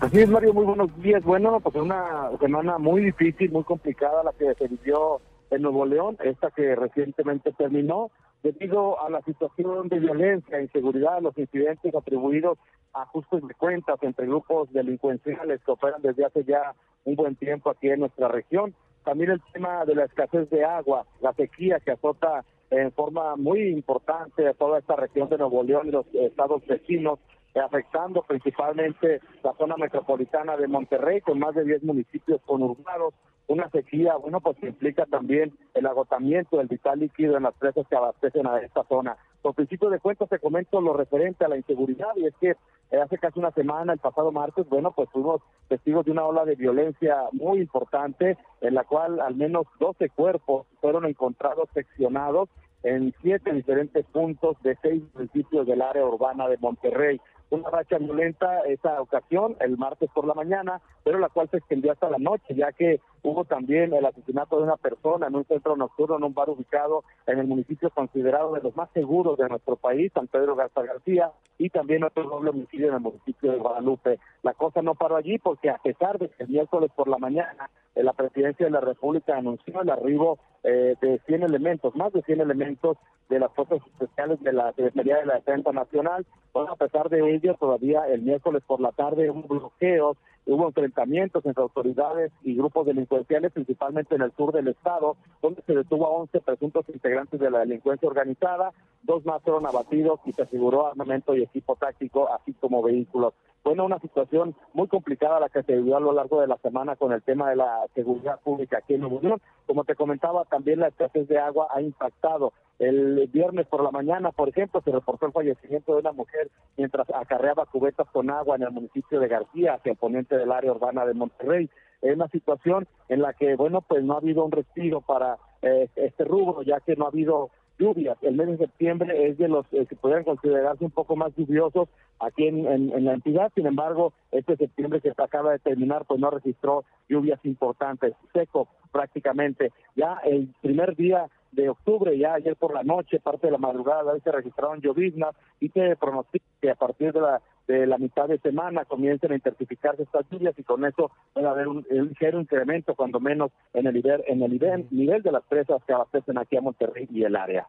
Así 0.00 0.20
es, 0.20 0.28
Mario, 0.28 0.54
muy 0.54 0.64
buenos 0.64 0.96
días. 1.02 1.24
Bueno, 1.24 1.58
pues 1.60 1.74
una 1.74 2.30
semana 2.38 2.78
muy 2.78 3.04
difícil, 3.04 3.50
muy 3.50 3.64
complicada 3.64 4.22
la 4.22 4.32
que 4.32 4.54
se 4.54 4.68
vivió 4.68 5.20
en 5.50 5.62
Nuevo 5.62 5.84
León, 5.84 6.16
esta 6.24 6.50
que 6.50 6.76
recientemente 6.76 7.52
terminó, 7.52 8.10
debido 8.42 9.00
a 9.02 9.10
la 9.10 9.20
situación 9.22 9.88
de 9.88 9.98
violencia, 9.98 10.60
inseguridad, 10.60 11.20
los 11.20 11.36
incidentes 11.36 11.94
atribuidos 11.94 12.58
a 12.92 13.02
ajustes 13.02 13.46
de 13.46 13.54
cuentas 13.54 13.98
entre 14.02 14.26
grupos 14.26 14.72
delincuenciales 14.72 15.60
que 15.64 15.70
operan 15.70 16.02
desde 16.02 16.24
hace 16.24 16.44
ya 16.44 16.74
un 17.04 17.16
buen 17.16 17.36
tiempo 17.36 17.70
aquí 17.70 17.88
en 17.88 18.00
nuestra 18.00 18.28
región. 18.28 18.74
También 19.04 19.30
el 19.30 19.42
tema 19.52 19.84
de 19.84 19.94
la 19.94 20.04
escasez 20.04 20.48
de 20.50 20.64
agua, 20.64 21.06
la 21.20 21.32
sequía 21.34 21.80
que 21.80 21.92
azota 21.92 22.44
en 22.70 22.92
forma 22.92 23.36
muy 23.36 23.68
importante 23.68 24.46
a 24.46 24.54
toda 24.54 24.78
esta 24.78 24.96
región 24.96 25.28
de 25.28 25.38
Nuevo 25.38 25.62
León 25.62 25.88
y 25.88 25.90
los 25.90 26.06
estados 26.14 26.64
vecinos, 26.66 27.18
afectando 27.58 28.22
principalmente 28.22 29.20
la 29.42 29.54
zona 29.54 29.76
metropolitana 29.76 30.56
de 30.56 30.68
Monterrey, 30.68 31.20
con 31.20 31.38
más 31.38 31.54
de 31.54 31.64
10 31.64 31.82
municipios 31.82 32.40
conurbados, 32.46 33.14
una 33.48 33.68
sequía, 33.70 34.14
bueno, 34.14 34.40
pues 34.40 34.62
implica 34.62 35.06
también 35.06 35.52
el 35.74 35.84
agotamiento 35.86 36.58
del 36.58 36.68
vital 36.68 37.00
líquido 37.00 37.36
en 37.36 37.42
las 37.42 37.54
presas 37.54 37.84
que 37.88 37.96
abastecen 37.96 38.46
a 38.46 38.58
esta 38.58 38.84
zona. 38.84 39.16
Por 39.42 39.54
principio 39.54 39.90
de 39.90 39.98
cuentas 39.98 40.28
te 40.28 40.38
comento 40.38 40.80
lo 40.80 40.92
referente 40.92 41.44
a 41.44 41.48
la 41.48 41.56
inseguridad 41.56 42.10
y 42.14 42.26
es 42.26 42.34
que 42.40 42.50
eh, 42.50 43.00
hace 43.02 43.18
casi 43.18 43.40
una 43.40 43.50
semana, 43.50 43.92
el 43.92 43.98
pasado 43.98 44.30
martes, 44.30 44.68
bueno, 44.68 44.92
pues 44.92 45.08
fuimos 45.10 45.42
testigos 45.66 46.04
de 46.04 46.12
una 46.12 46.26
ola 46.26 46.44
de 46.44 46.54
violencia 46.54 47.16
muy 47.32 47.58
importante 47.58 48.38
en 48.60 48.74
la 48.74 48.84
cual 48.84 49.20
al 49.20 49.34
menos 49.34 49.66
12 49.80 50.10
cuerpos 50.10 50.68
fueron 50.80 51.04
encontrados 51.04 51.68
seccionados 51.74 52.48
en 52.82 53.12
siete 53.20 53.52
diferentes 53.52 54.06
puntos 54.06 54.56
de 54.62 54.76
seis 54.80 55.02
municipios 55.14 55.66
del 55.66 55.82
área 55.82 56.04
urbana 56.04 56.48
de 56.48 56.56
Monterrey. 56.58 57.20
Una 57.50 57.68
racha 57.68 57.98
violenta 57.98 58.60
esa 58.60 59.00
ocasión, 59.00 59.56
el 59.60 59.76
martes 59.76 60.08
por 60.14 60.26
la 60.26 60.34
mañana, 60.34 60.80
pero 61.04 61.18
la 61.18 61.28
cual 61.28 61.48
se 61.50 61.58
extendió 61.58 61.92
hasta 61.92 62.08
la 62.08 62.18
noche, 62.18 62.54
ya 62.54 62.72
que 62.72 63.00
hubo 63.22 63.44
también 63.44 63.92
el 63.92 64.06
asesinato 64.06 64.56
de 64.56 64.64
una 64.64 64.76
persona 64.76 65.26
en 65.26 65.34
un 65.34 65.44
centro 65.44 65.76
nocturno, 65.76 66.16
en 66.16 66.24
un 66.24 66.34
bar 66.34 66.48
ubicado 66.50 67.04
en 67.26 67.38
el 67.38 67.46
municipio 67.46 67.90
considerado 67.90 68.54
de 68.54 68.62
los 68.62 68.74
más 68.76 68.88
seguros 68.92 69.38
de 69.38 69.48
nuestro 69.48 69.76
país, 69.76 70.12
San 70.12 70.28
Pedro 70.28 70.56
Garza 70.56 70.82
García, 70.82 71.32
y 71.58 71.68
también 71.68 72.04
otro 72.04 72.24
doble 72.24 72.50
homicidio 72.50 72.88
en 72.88 72.94
el 72.94 73.00
municipio 73.00 73.52
de 73.52 73.58
Guadalupe. 73.58 74.18
La 74.42 74.54
cosa 74.54 74.80
no 74.80 74.94
paró 74.94 75.16
allí 75.16 75.38
porque 75.38 75.68
a 75.68 75.78
pesar 75.78 76.18
de 76.18 76.28
que 76.28 76.44
el 76.44 76.48
miércoles 76.48 76.90
por 76.96 77.08
la 77.08 77.18
mañana 77.18 77.68
eh, 77.94 78.02
la 78.02 78.12
presidencia 78.12 78.66
de 78.66 78.72
la 78.72 78.80
República 78.80 79.36
anunció 79.36 79.82
el 79.82 79.90
arribo 79.90 80.38
eh, 80.62 80.94
de 81.00 81.20
100 81.26 81.42
elementos, 81.42 81.94
más 81.96 82.12
de 82.12 82.22
100 82.22 82.40
elementos 82.40 82.96
de 83.28 83.38
las 83.38 83.52
fuerzas 83.52 83.78
especiales 83.86 84.40
de 84.42 84.52
la 84.52 84.72
Secretaría 84.72 85.18
de 85.18 85.26
la 85.26 85.34
Defensa 85.34 85.72
Nacional. 85.72 86.26
Bueno, 86.52 86.72
a 86.72 86.76
pesar 86.76 87.08
de 87.08 87.34
todavía 87.58 88.06
el 88.06 88.22
miércoles 88.22 88.62
por 88.66 88.80
la 88.80 88.92
tarde 88.92 89.30
hubo 89.30 89.42
bloqueos, 89.42 90.16
hubo 90.46 90.66
enfrentamientos 90.66 91.44
entre 91.46 91.62
autoridades 91.62 92.32
y 92.42 92.56
grupos 92.56 92.86
delincuenciales, 92.86 93.52
principalmente 93.52 94.14
en 94.14 94.22
el 94.22 94.32
sur 94.32 94.52
del 94.52 94.68
estado, 94.68 95.16
donde 95.42 95.62
se 95.62 95.74
detuvo 95.74 96.06
a 96.06 96.10
11 96.10 96.40
presuntos 96.40 96.84
integrantes 96.88 97.40
de 97.40 97.50
la 97.50 97.60
delincuencia 97.60 98.08
organizada, 98.08 98.72
dos 99.02 99.24
más 99.24 99.42
fueron 99.42 99.66
abatidos 99.66 100.20
y 100.24 100.32
se 100.32 100.42
aseguró 100.42 100.88
armamento 100.88 101.34
y 101.34 101.42
equipo 101.42 101.76
táctico, 101.76 102.32
así 102.32 102.52
como 102.54 102.82
vehículos. 102.82 103.34
Bueno, 103.62 103.84
una 103.84 103.98
situación 103.98 104.54
muy 104.72 104.88
complicada 104.88 105.38
la 105.38 105.50
que 105.50 105.62
se 105.62 105.76
vivió 105.76 105.96
a 105.96 106.00
lo 106.00 106.12
largo 106.12 106.40
de 106.40 106.46
la 106.46 106.56
semana 106.58 106.96
con 106.96 107.12
el 107.12 107.22
tema 107.22 107.50
de 107.50 107.56
la 107.56 107.86
seguridad 107.94 108.40
pública 108.40 108.78
aquí 108.78 108.94
en 108.94 109.02
Nuevo 109.02 109.20
León. 109.20 109.40
Como 109.66 109.84
te 109.84 109.94
comentaba, 109.94 110.46
también 110.46 110.80
la 110.80 110.88
escasez 110.88 111.28
de 111.28 111.38
agua 111.38 111.68
ha 111.70 111.82
impactado. 111.82 112.54
El 112.78 113.28
viernes 113.30 113.66
por 113.66 113.82
la 113.82 113.90
mañana, 113.90 114.32
por 114.32 114.48
ejemplo, 114.48 114.80
se 114.80 114.90
reportó 114.90 115.26
el 115.26 115.32
fallecimiento 115.32 115.92
de 115.92 116.00
una 116.00 116.12
mujer 116.12 116.50
mientras 116.78 117.06
acarreaba 117.10 117.66
cubetas 117.66 118.08
con 118.10 118.30
agua 118.30 118.56
en 118.56 118.62
el 118.62 118.70
municipio 118.70 119.20
de 119.20 119.28
García, 119.28 119.74
hacia 119.74 119.92
el 119.92 119.98
del 120.36 120.52
área 120.52 120.72
urbana 120.72 121.06
de 121.06 121.14
Monterrey. 121.14 121.70
Es 122.02 122.14
una 122.14 122.28
situación 122.28 122.86
en 123.08 123.22
la 123.22 123.32
que, 123.34 123.56
bueno, 123.56 123.82
pues 123.82 124.02
no 124.02 124.14
ha 124.14 124.18
habido 124.18 124.44
un 124.44 124.52
respiro 124.52 125.00
para 125.00 125.36
eh, 125.62 125.88
este 125.96 126.24
rubro, 126.24 126.62
ya 126.62 126.80
que 126.80 126.96
no 126.96 127.04
ha 127.04 127.08
habido 127.08 127.50
lluvias. 127.78 128.18
El 128.22 128.36
mes 128.36 128.46
de 128.48 128.58
septiembre 128.58 129.28
es 129.28 129.38
de 129.38 129.48
los 129.48 129.66
eh, 129.72 129.86
que 129.86 129.96
podrían 129.96 130.24
considerarse 130.24 130.84
un 130.84 130.90
poco 130.90 131.16
más 131.16 131.34
lluviosos 131.36 131.88
aquí 132.20 132.46
en, 132.46 132.66
en, 132.66 133.04
la 133.04 133.14
entidad. 133.14 133.50
Sin 133.54 133.66
embargo, 133.66 134.12
este 134.30 134.56
septiembre 134.56 135.00
que 135.00 135.12
se 135.12 135.22
acaba 135.22 135.52
de 135.52 135.58
terminar, 135.58 136.04
pues 136.06 136.20
no 136.20 136.30
registró 136.30 136.84
lluvias 137.08 137.40
importantes, 137.44 138.14
seco 138.32 138.68
prácticamente. 138.92 139.72
Ya 139.96 140.18
el 140.24 140.48
primer 140.60 140.94
día 140.94 141.26
de 141.52 141.68
octubre, 141.68 142.16
ya 142.16 142.34
ayer 142.34 142.54
por 142.56 142.74
la 142.74 142.82
noche, 142.82 143.18
parte 143.18 143.46
de 143.46 143.52
la 143.52 143.58
madrugada, 143.58 144.18
se 144.20 144.30
registraron 144.30 144.80
lloviznas 144.80 145.34
y 145.58 145.68
se 145.70 145.96
pronostica 145.96 146.44
que 146.60 146.70
a 146.70 146.74
partir 146.74 147.12
de 147.12 147.20
la 147.20 147.40
de 147.70 147.86
la 147.86 147.98
mitad 147.98 148.26
de 148.26 148.38
semana 148.38 148.84
comiencen 148.84 149.32
a 149.32 149.36
intensificarse 149.36 150.02
estas 150.02 150.28
lluvias 150.30 150.58
y 150.58 150.64
con 150.64 150.84
eso 150.84 151.10
puede 151.32 151.46
haber 151.46 151.68
un, 151.68 151.86
ligero 151.88 152.40
incremento, 152.40 152.94
cuando 152.94 153.20
menos, 153.20 153.52
en 153.72 153.86
el 153.86 153.94
nivel, 153.94 154.22
en 154.26 154.42
el 154.42 154.50
nivel, 154.50 154.86
nivel 154.90 155.22
de 155.22 155.32
las 155.32 155.44
presas 155.44 155.82
que 155.86 155.92
abastecen 155.92 156.38
aquí 156.38 156.56
a 156.56 156.60
Monterrey 156.60 157.06
y 157.12 157.22
el 157.22 157.36
área. 157.36 157.66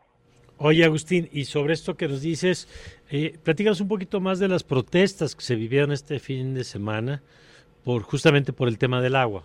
Oye, 0.57 0.85
Agustín, 0.85 1.27
y 1.31 1.45
sobre 1.45 1.73
esto 1.73 1.95
que 1.95 2.07
nos 2.07 2.21
dices, 2.21 2.67
eh, 3.11 3.37
platícanos 3.43 3.81
un 3.81 3.87
poquito 3.87 4.19
más 4.19 4.39
de 4.39 4.47
las 4.47 4.63
protestas 4.63 5.35
que 5.35 5.41
se 5.41 5.55
vivieron 5.55 5.91
este 5.91 6.19
fin 6.19 6.53
de 6.53 6.63
semana, 6.63 7.21
por 7.83 8.03
justamente 8.03 8.53
por 8.53 8.67
el 8.67 8.77
tema 8.77 9.01
del 9.01 9.15
agua. 9.15 9.43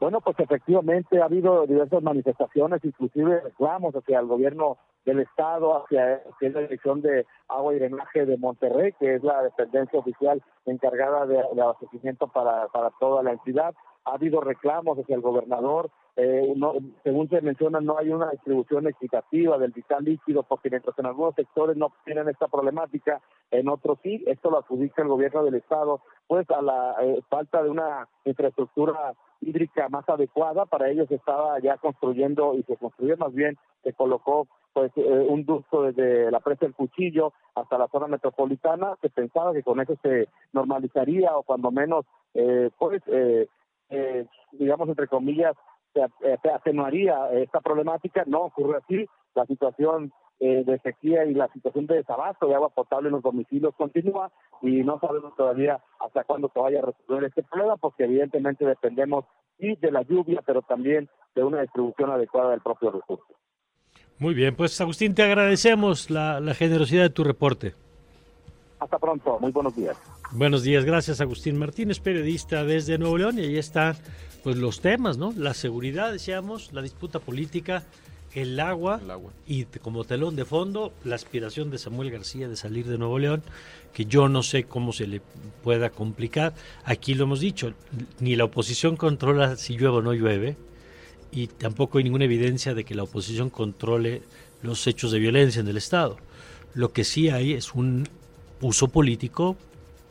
Bueno, 0.00 0.20
pues 0.20 0.38
efectivamente 0.38 1.20
ha 1.20 1.24
habido 1.24 1.66
diversas 1.66 2.02
manifestaciones, 2.02 2.84
inclusive 2.84 3.40
reclamos 3.40 3.94
hacia 3.94 4.20
el 4.20 4.26
gobierno 4.26 4.76
del 5.04 5.20
Estado, 5.20 5.82
hacia, 5.82 6.22
la 6.40 6.60
Dirección 6.60 7.02
de 7.02 7.26
Agua 7.48 7.74
y 7.74 7.78
Drenaje 7.78 8.24
de 8.26 8.38
Monterrey, 8.38 8.92
que 8.98 9.16
es 9.16 9.22
la 9.22 9.42
dependencia 9.42 9.98
oficial 9.98 10.42
encargada 10.66 11.26
de, 11.26 11.38
abastecimiento 11.38 12.28
para, 12.28 12.68
para 12.68 12.90
toda 12.98 13.22
la 13.22 13.32
entidad. 13.32 13.74
Ha 14.04 14.14
habido 14.14 14.40
reclamos 14.40 14.98
hacia 14.98 15.16
el 15.16 15.22
gobernador, 15.22 15.90
eh, 16.16 16.52
no, 16.56 16.74
según 17.02 17.28
se 17.28 17.40
menciona, 17.40 17.80
no 17.80 17.98
hay 17.98 18.10
una 18.10 18.30
distribución 18.30 18.86
equitativa 18.86 19.58
del 19.58 19.72
vital 19.72 20.04
líquido, 20.04 20.44
porque 20.44 20.70
mientras 20.70 20.96
en 20.98 21.06
algunos 21.06 21.34
sectores 21.34 21.76
no 21.76 21.92
tienen 22.04 22.28
esta 22.28 22.46
problemática, 22.46 23.20
en 23.50 23.68
otros 23.68 23.98
sí, 24.02 24.22
esto 24.26 24.50
lo 24.50 24.58
adjudica 24.58 25.02
el 25.02 25.08
gobierno 25.08 25.42
del 25.42 25.56
Estado, 25.56 26.00
pues 26.28 26.48
a 26.50 26.62
la 26.62 26.94
eh, 27.02 27.20
falta 27.28 27.62
de 27.62 27.70
una 27.70 28.08
infraestructura 28.24 29.14
hídrica 29.40 29.88
más 29.88 30.08
adecuada, 30.08 30.66
para 30.66 30.88
ellos 30.88 31.10
estaba 31.10 31.58
ya 31.58 31.76
construyendo 31.78 32.54
y 32.54 32.62
se 32.62 32.76
construyó 32.76 33.16
más 33.16 33.34
bien, 33.34 33.58
se 33.82 33.92
colocó 33.92 34.46
pues 34.74 34.90
eh, 34.96 35.26
un 35.28 35.44
ducto 35.46 35.84
desde 35.84 36.30
la 36.30 36.40
presa 36.40 36.66
del 36.66 36.74
Cuchillo 36.74 37.32
hasta 37.54 37.78
la 37.78 37.88
zona 37.88 38.08
metropolitana, 38.08 38.96
se 39.00 39.08
pensaba 39.08 39.54
que 39.54 39.62
con 39.62 39.80
eso 39.80 39.96
se 40.02 40.28
normalizaría 40.52 41.34
o 41.36 41.44
cuando 41.44 41.70
menos, 41.70 42.04
eh, 42.34 42.70
pues, 42.76 43.00
eh, 43.06 43.48
eh, 43.88 44.26
digamos, 44.52 44.88
entre 44.88 45.06
comillas, 45.06 45.54
se, 45.94 46.00
se, 46.42 46.50
atenuaría 46.50 47.30
esta 47.34 47.60
problemática, 47.60 48.24
no 48.26 48.40
ocurre 48.40 48.78
así, 48.78 49.06
la 49.34 49.46
situación 49.46 50.12
de 50.40 50.78
sequía 50.82 51.24
y 51.24 51.32
la 51.32 51.48
situación 51.52 51.86
de 51.86 51.94
desabasto 51.94 52.46
de 52.46 52.54
agua 52.54 52.68
potable 52.68 53.08
en 53.08 53.14
los 53.14 53.22
domicilios 53.22 53.74
continúa 53.76 54.30
y 54.60 54.82
no 54.82 54.98
sabemos 54.98 55.34
todavía 55.36 55.80
hasta 56.00 56.24
cuándo 56.24 56.50
se 56.52 56.60
vaya 56.60 56.80
a 56.80 56.86
resolver 56.86 57.24
este 57.24 57.44
problema, 57.44 57.76
porque 57.76 58.04
evidentemente 58.04 58.66
dependemos 58.66 59.24
sí 59.58 59.76
de 59.76 59.92
la 59.92 60.02
lluvia, 60.02 60.42
pero 60.44 60.60
también 60.60 61.08
de 61.34 61.44
una 61.44 61.62
distribución 61.62 62.10
adecuada 62.10 62.50
del 62.50 62.60
propio 62.60 62.90
recurso. 62.90 63.24
Muy 64.18 64.34
bien, 64.34 64.54
pues 64.54 64.80
Agustín, 64.80 65.14
te 65.14 65.22
agradecemos 65.22 66.08
la, 66.08 66.40
generosidad 66.54 67.02
de 67.02 67.10
tu 67.10 67.24
reporte. 67.24 67.74
Hasta 68.78 68.98
pronto, 68.98 69.38
muy 69.40 69.50
buenos 69.50 69.74
días. 69.74 69.96
Buenos 70.30 70.62
días, 70.62 70.84
gracias 70.84 71.20
Agustín 71.20 71.58
Martínez, 71.58 72.00
periodista 72.00 72.64
desde 72.64 72.98
Nuevo 72.98 73.18
León, 73.18 73.38
y 73.38 73.42
ahí 73.42 73.58
están 73.58 73.96
pues 74.42 74.56
los 74.56 74.80
temas, 74.80 75.16
¿no? 75.16 75.32
La 75.36 75.54
seguridad, 75.54 76.12
decíamos, 76.12 76.72
la 76.72 76.82
disputa 76.82 77.18
política, 77.18 77.82
el 78.34 78.58
agua, 78.60 79.00
el 79.02 79.10
agua, 79.10 79.32
y 79.46 79.64
como 79.64 80.04
telón 80.04 80.36
de 80.36 80.44
fondo 80.44 80.92
la 81.04 81.14
aspiración 81.14 81.70
de 81.70 81.78
Samuel 81.78 82.10
García 82.10 82.48
de 82.48 82.56
salir 82.56 82.86
de 82.86 82.98
Nuevo 82.98 83.18
León, 83.18 83.42
que 83.92 84.04
yo 84.04 84.28
no 84.28 84.42
sé 84.42 84.64
cómo 84.64 84.92
se 84.92 85.06
le 85.06 85.22
pueda 85.62 85.90
complicar. 85.90 86.52
Aquí 86.84 87.14
lo 87.14 87.24
hemos 87.24 87.40
dicho, 87.40 87.72
ni 88.20 88.36
la 88.36 88.44
oposición 88.44 88.96
controla 88.96 89.56
si 89.56 89.76
llueve 89.76 89.98
o 89.98 90.02
no 90.02 90.12
llueve, 90.12 90.56
y 91.34 91.48
tampoco 91.48 91.98
hay 91.98 92.04
ninguna 92.04 92.26
evidencia 92.26 92.74
de 92.74 92.84
que 92.84 92.94
la 92.94 93.02
oposición 93.02 93.50
controle 93.50 94.22
los 94.62 94.86
hechos 94.86 95.10
de 95.10 95.18
violencia 95.18 95.60
en 95.60 95.68
el 95.68 95.76
Estado. 95.76 96.16
Lo 96.74 96.92
que 96.92 97.02
sí 97.02 97.28
hay 97.28 97.52
es 97.52 97.74
un 97.74 98.08
uso 98.60 98.88
político, 98.88 99.56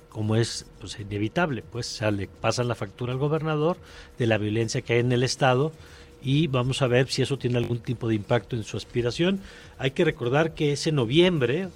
como 0.09 0.35
es 0.35 0.65
pues, 0.79 0.99
inevitable, 0.99 1.63
pues 1.63 1.87
sale, 1.87 2.29
pasan 2.41 2.67
la 2.67 2.75
factura 2.75 3.13
al 3.13 3.19
gobernador 3.19 3.77
de 4.19 4.27
la 4.27 4.37
violencia 4.37 4.81
que 4.81 4.93
hay 4.93 4.99
en 4.99 5.13
el 5.13 5.23
Estado 5.23 5.71
y 6.21 6.47
vamos 6.47 6.81
a 6.81 6.87
ver 6.87 7.07
si 7.09 7.21
eso 7.21 7.37
tiene 7.37 7.57
algún 7.57 7.79
tipo 7.79 8.07
de 8.09 8.15
impacto 8.15 8.57
en 8.57 8.63
su 8.63 8.75
aspiración. 8.75 9.39
Hay 9.77 9.91
que 9.91 10.05
recordar 10.05 10.53
que 10.53 10.73
es 10.73 10.87
en 10.87 10.95
noviembre, 10.95 11.69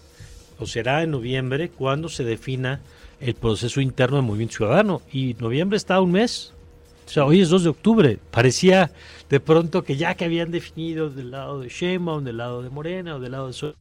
o 0.59 0.65
será 0.65 1.03
en 1.03 1.11
noviembre, 1.11 1.69
cuando 1.69 2.09
se 2.09 2.25
defina 2.25 2.81
el 3.19 3.33
proceso 3.33 3.79
interno 3.81 4.17
del 4.17 4.25
Movimiento 4.25 4.57
Ciudadano. 4.57 5.01
Y 5.11 5.35
noviembre 5.39 5.77
está 5.77 5.99
un 5.99 6.11
mes, 6.11 6.53
o 7.07 7.09
sea, 7.09 7.25
hoy 7.25 7.39
es 7.39 7.49
2 7.49 7.63
de 7.63 7.69
octubre. 7.69 8.19
Parecía 8.31 8.91
de 9.29 9.39
pronto 9.39 9.83
que 9.83 9.95
ya 9.95 10.15
que 10.15 10.25
habían 10.25 10.51
definido 10.51 11.09
del 11.09 11.31
lado 11.31 11.61
de 11.61 11.69
Sheinbaum, 11.69 12.25
del 12.25 12.35
lado 12.35 12.61
de 12.61 12.69
Morena 12.69 13.15
o 13.15 13.19
del 13.21 13.31
lado 13.31 13.47
de 13.47 13.53
Sol, 13.53 13.75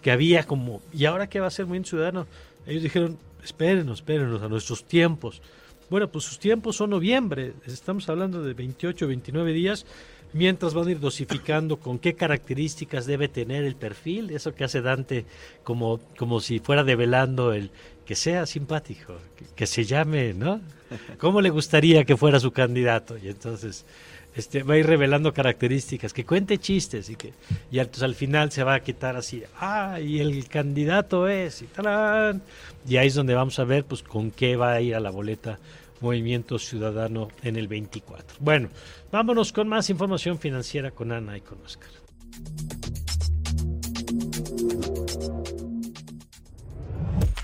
que 0.00 0.12
había 0.12 0.44
como, 0.44 0.80
¿y 0.92 1.06
ahora 1.06 1.28
qué 1.28 1.40
va 1.40 1.48
a 1.48 1.50
ser 1.50 1.66
muy 1.66 1.82
Ciudadano? 1.82 2.28
Ellos 2.68 2.84
dijeron, 2.84 3.18
espérenos, 3.42 3.98
espérenos 3.98 4.42
a 4.42 4.48
nuestros 4.48 4.84
tiempos. 4.84 5.42
Bueno, 5.90 6.08
pues 6.08 6.24
sus 6.24 6.38
tiempos 6.38 6.76
son 6.76 6.90
noviembre, 6.90 7.54
estamos 7.66 8.08
hablando 8.08 8.42
de 8.42 8.54
28, 8.54 9.08
29 9.08 9.52
días, 9.52 9.86
mientras 10.32 10.72
van 10.72 10.86
a 10.86 10.90
ir 10.92 11.00
dosificando 11.00 11.78
con 11.78 11.98
qué 11.98 12.14
características 12.14 13.06
debe 13.06 13.28
tener 13.28 13.64
el 13.64 13.74
perfil, 13.74 14.30
eso 14.30 14.54
que 14.54 14.64
hace 14.64 14.82
Dante 14.82 15.26
como, 15.64 15.98
como 16.16 16.40
si 16.40 16.60
fuera 16.60 16.84
develando 16.84 17.52
el, 17.52 17.70
que 18.04 18.14
sea 18.14 18.46
simpático, 18.46 19.16
que, 19.56 19.66
se 19.66 19.84
llame, 19.84 20.32
¿no? 20.32 20.60
¿Cómo 21.18 21.40
le 21.40 21.50
gustaría 21.50 22.04
que 22.04 22.16
fuera 22.16 22.40
su 22.40 22.52
candidato? 22.52 23.16
Y 23.18 23.28
entonces 23.28 23.84
este, 24.36 24.62
va 24.62 24.74
a 24.74 24.78
ir 24.78 24.86
revelando 24.86 25.32
características, 25.32 26.12
que 26.12 26.24
cuente 26.24 26.58
chistes 26.58 27.08
y 27.08 27.16
que 27.16 27.32
y 27.70 27.78
entonces 27.78 28.02
al 28.02 28.14
final 28.14 28.52
se 28.52 28.64
va 28.64 28.74
a 28.74 28.80
quitar 28.80 29.16
así, 29.16 29.42
ah, 29.58 29.98
y 29.98 30.20
el 30.20 30.46
candidato 30.48 31.26
es, 31.26 31.62
y, 31.62 31.68
y 32.86 32.96
ahí 32.98 33.06
es 33.06 33.14
donde 33.14 33.34
vamos 33.34 33.58
a 33.58 33.64
ver 33.64 33.84
pues 33.84 34.02
con 34.02 34.30
qué 34.30 34.56
va 34.56 34.72
a 34.72 34.80
ir 34.82 34.94
a 34.94 35.00
la 35.00 35.10
boleta 35.10 35.58
Movimiento 36.00 36.58
Ciudadano 36.58 37.28
en 37.42 37.56
el 37.56 37.68
24. 37.68 38.36
Bueno, 38.40 38.68
vámonos 39.10 39.52
con 39.52 39.68
más 39.68 39.88
información 39.88 40.38
financiera 40.38 40.90
con 40.90 41.12
Ana 41.12 41.38
y 41.38 41.40
con 41.40 41.58
Oscar. 41.64 41.88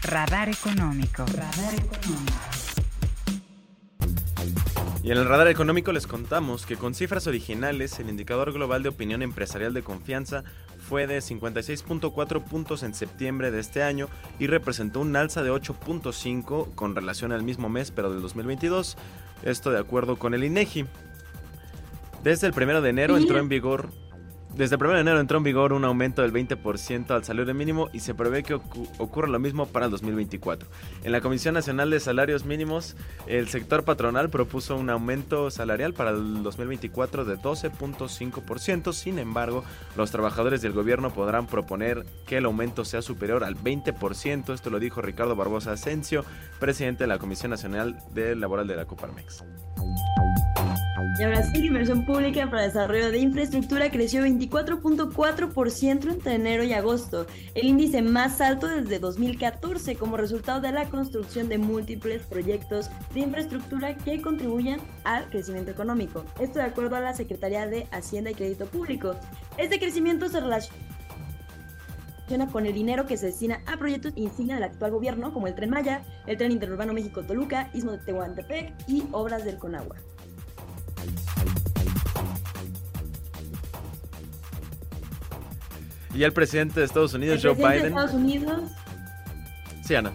Radar 0.03 0.51
económico. 0.51 1.25
Radar 1.25 1.75
económico. 1.75 2.52
Y 5.03 5.11
en 5.11 5.19
el 5.19 5.27
radar 5.27 5.49
económico 5.49 5.91
les 5.91 6.07
contamos 6.07 6.65
que 6.65 6.77
con 6.77 6.95
cifras 6.95 7.27
originales, 7.27 7.99
el 7.99 8.09
indicador 8.09 8.53
global 8.53 8.85
de 8.85 8.91
opinión 8.91 9.23
empresarial 9.23 9.75
de 9.75 9.83
confianza 9.83 10.45
fue 10.79 11.09
de 11.09 11.19
56.4 11.19 12.45
puntos 12.45 12.85
en 12.85 12.95
septiembre 12.95 13.51
de 13.51 13.59
este 13.59 13.83
año 13.83 14.09
y 14.39 14.47
representó 14.47 15.01
un 15.01 15.17
alza 15.17 15.43
de 15.43 15.51
8.5 15.51 16.77
con 16.77 16.95
relación 16.95 17.33
al 17.33 17.43
mismo 17.43 17.69
mes 17.69 17.91
pero 17.91 18.13
del 18.13 18.23
2022. 18.23 18.97
Esto 19.43 19.73
de 19.73 19.81
acuerdo 19.81 20.21
con 20.21 20.35
el 20.35 20.45
INEGI. 20.45 20.87
Desde 22.23 22.47
el 22.47 22.55
1 22.57 22.81
de 22.81 22.91
enero 22.91 23.17
entró 23.17 23.39
en 23.39 23.49
vigor 23.49 23.91
desde 24.55 24.77
el 24.77 24.83
1 24.83 24.95
de 24.95 25.01
enero 25.01 25.21
entró 25.21 25.39
en 25.39 25.45
vigor 25.45 25.73
un 25.73 25.85
aumento 25.85 26.23
del 26.23 26.33
20% 26.33 27.11
al 27.11 27.25
salario 27.25 27.55
mínimo 27.55 27.89
y 27.93 28.01
se 28.01 28.15
prevé 28.15 28.43
que 28.43 28.55
ocurra 28.55 29.29
lo 29.29 29.39
mismo 29.39 29.67
para 29.67 29.87
el 29.87 29.91
2024. 29.91 30.69
En 31.05 31.13
la 31.13 31.21
Comisión 31.21 31.55
Nacional 31.55 31.91
de 31.91 32.01
Salarios 32.01 32.45
Mínimos, 32.45 32.97
el 33.27 33.49
sector 33.49 33.85
patronal 33.85 34.31
propuso 34.31 34.77
un 34.77 34.91
aumento 34.91 35.51
salarial 35.51 35.95
para 35.95 36.11
el 36.11 36.43
2024 36.43 37.25
de 37.25 37.39
12.5%. 37.39 38.93
Sin 38.93 39.19
embargo, 39.19 39.65
los 39.97 40.11
trabajadores 40.11 40.61
del 40.61 40.73
gobierno 40.73 41.13
podrán 41.13 41.47
proponer 41.47 42.05
que 42.27 42.37
el 42.37 42.45
aumento 42.45 42.85
sea 42.85 43.01
superior 43.03 43.45
al 43.45 43.57
20%. 43.57 44.53
Esto 44.53 44.71
lo 44.71 44.79
dijo 44.79 45.01
Ricardo 45.01 45.35
Barbosa 45.35 45.73
Asensio, 45.73 46.25
presidente 46.61 47.05
de 47.05 47.09
la 47.09 47.19
Comisión 47.19 47.51
Nacional 47.51 47.99
de 48.13 48.37
Laboral 48.37 48.67
de 48.67 48.77
la 48.77 48.85
Coparmex. 48.85 49.45
Sí, 50.95 51.59
la 51.59 51.67
inversión 51.67 52.05
pública 52.05 52.51
para 52.51 52.63
desarrollo 52.63 53.11
de 53.11 53.19
infraestructura 53.19 53.91
creció 53.91 54.23
24.4% 54.25 56.11
entre 56.11 56.35
enero 56.35 56.65
y 56.65 56.75
agosto, 56.75 57.27
el 57.55 57.67
índice 57.67 58.03
más 58.03 58.43
alto 58.43 58.69
desde 58.69 58.99
2014 58.99 59.97
como 59.97 60.19
resultado 60.19 60.61
de 60.61 60.71
la 60.71 60.85
construcción 60.91 61.49
de 61.49 61.57
múltiples 61.57 62.27
proyectos 62.27 62.91
de 63.15 63.21
infraestructura 63.21 63.97
que 63.97 64.21
contribuyan 64.21 64.81
al 65.05 65.31
crecimiento 65.31 65.71
económico. 65.71 66.25
Esto 66.39 66.59
de 66.59 66.67
acuerdo 66.67 66.97
a 66.97 67.01
la 67.01 67.15
Secretaría 67.15 67.67
de 67.67 67.87
Hacienda 67.91 68.31
y 68.31 68.35
Crédito 68.35 68.67
Público. 68.67 69.17
Este 69.57 69.79
crecimiento 69.79 70.29
se 70.29 70.41
relaciona 70.41 70.77
con 72.53 72.67
el 72.67 72.75
dinero 72.75 73.07
que 73.07 73.17
se 73.17 73.27
destina 73.27 73.63
a 73.67 73.79
proyectos 73.79 74.13
insignia 74.17 74.57
del 74.57 74.65
actual 74.65 74.91
gobierno, 74.91 75.33
como 75.33 75.47
el 75.47 75.55
Tren 75.55 75.71
Maya, 75.71 76.03
el 76.27 76.37
Tren 76.37 76.53
Interurbano 76.53 76.93
México-Toluca, 76.93 77.71
Istmo 77.73 77.93
de 77.93 77.99
Tehuantepec 77.99 78.75
y 78.89 79.05
obras 79.13 79.45
del 79.45 79.57
Conagua. 79.57 79.97
Y 86.15 86.25
el 86.25 86.33
presidente 86.33 86.81
de 86.81 86.87
Estados 86.87 87.15
Unidos, 87.15 87.41
Joe 87.43 87.55
Biden. 87.55 87.83
De 87.83 87.89
Estados 87.89 88.13
Unidos. 88.13 88.71
Sí, 89.85 89.95
Ana. 89.95 90.13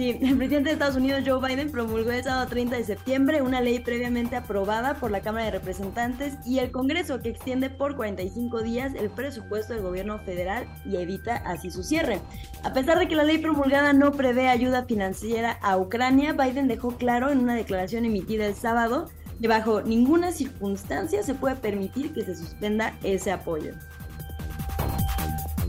Sí, 0.00 0.18
el 0.22 0.38
presidente 0.38 0.70
de 0.70 0.72
Estados 0.72 0.96
Unidos, 0.96 1.24
Joe 1.26 1.46
Biden, 1.46 1.70
promulgó 1.70 2.10
el 2.10 2.24
sábado 2.24 2.46
30 2.48 2.74
de 2.74 2.84
septiembre 2.84 3.42
una 3.42 3.60
ley 3.60 3.80
previamente 3.80 4.34
aprobada 4.34 4.94
por 4.94 5.10
la 5.10 5.20
Cámara 5.20 5.44
de 5.44 5.50
Representantes 5.50 6.38
y 6.46 6.58
el 6.58 6.70
Congreso 6.70 7.20
que 7.20 7.28
extiende 7.28 7.68
por 7.68 7.96
45 7.96 8.62
días 8.62 8.94
el 8.94 9.10
presupuesto 9.10 9.74
del 9.74 9.82
gobierno 9.82 10.18
federal 10.20 10.66
y 10.86 10.96
evita 10.96 11.36
así 11.44 11.70
su 11.70 11.82
cierre. 11.82 12.18
A 12.64 12.72
pesar 12.72 12.98
de 12.98 13.08
que 13.08 13.14
la 13.14 13.24
ley 13.24 13.36
promulgada 13.36 13.92
no 13.92 14.12
prevé 14.12 14.48
ayuda 14.48 14.86
financiera 14.86 15.58
a 15.60 15.76
Ucrania, 15.76 16.32
Biden 16.32 16.66
dejó 16.66 16.96
claro 16.96 17.28
en 17.28 17.40
una 17.40 17.54
declaración 17.54 18.06
emitida 18.06 18.46
el 18.46 18.54
sábado 18.54 19.10
que 19.38 19.48
bajo 19.48 19.82
ninguna 19.82 20.32
circunstancia 20.32 21.22
se 21.22 21.34
puede 21.34 21.56
permitir 21.56 22.14
que 22.14 22.24
se 22.24 22.34
suspenda 22.34 22.96
ese 23.02 23.32
apoyo. 23.32 23.74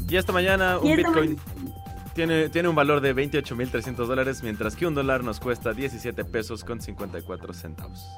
Y 0.07 0.15
esta 0.15 0.31
mañana 0.31 0.79
un 0.79 0.95
Bitcoin 0.95 1.37
tiene, 2.13 2.49
tiene 2.49 2.69
un 2.69 2.75
valor 2.75 3.01
de 3.01 3.15
28.300 3.15 3.95
dólares, 4.05 4.43
mientras 4.43 4.75
que 4.75 4.85
un 4.85 4.95
dólar 4.95 5.23
nos 5.23 5.39
cuesta 5.39 5.73
17 5.73 6.25
pesos 6.25 6.63
con 6.63 6.81
54 6.81 7.53
centavos. 7.53 8.15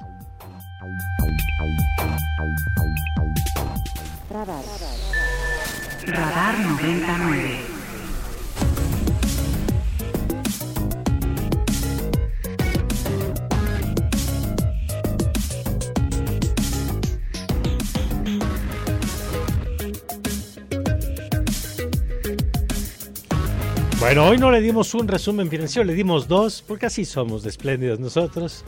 Radar. 4.30 4.64
Radar 6.06 6.58
99. 6.58 7.73
Bueno, 24.04 24.26
hoy 24.26 24.36
no 24.36 24.50
le 24.50 24.60
dimos 24.60 24.92
un 24.92 25.08
resumen 25.08 25.48
financiero, 25.48 25.82
le 25.82 25.94
dimos 25.94 26.28
dos, 26.28 26.62
porque 26.68 26.84
así 26.84 27.06
somos 27.06 27.42
de 27.42 27.48
espléndidos 27.48 27.98
nosotros. 27.98 28.62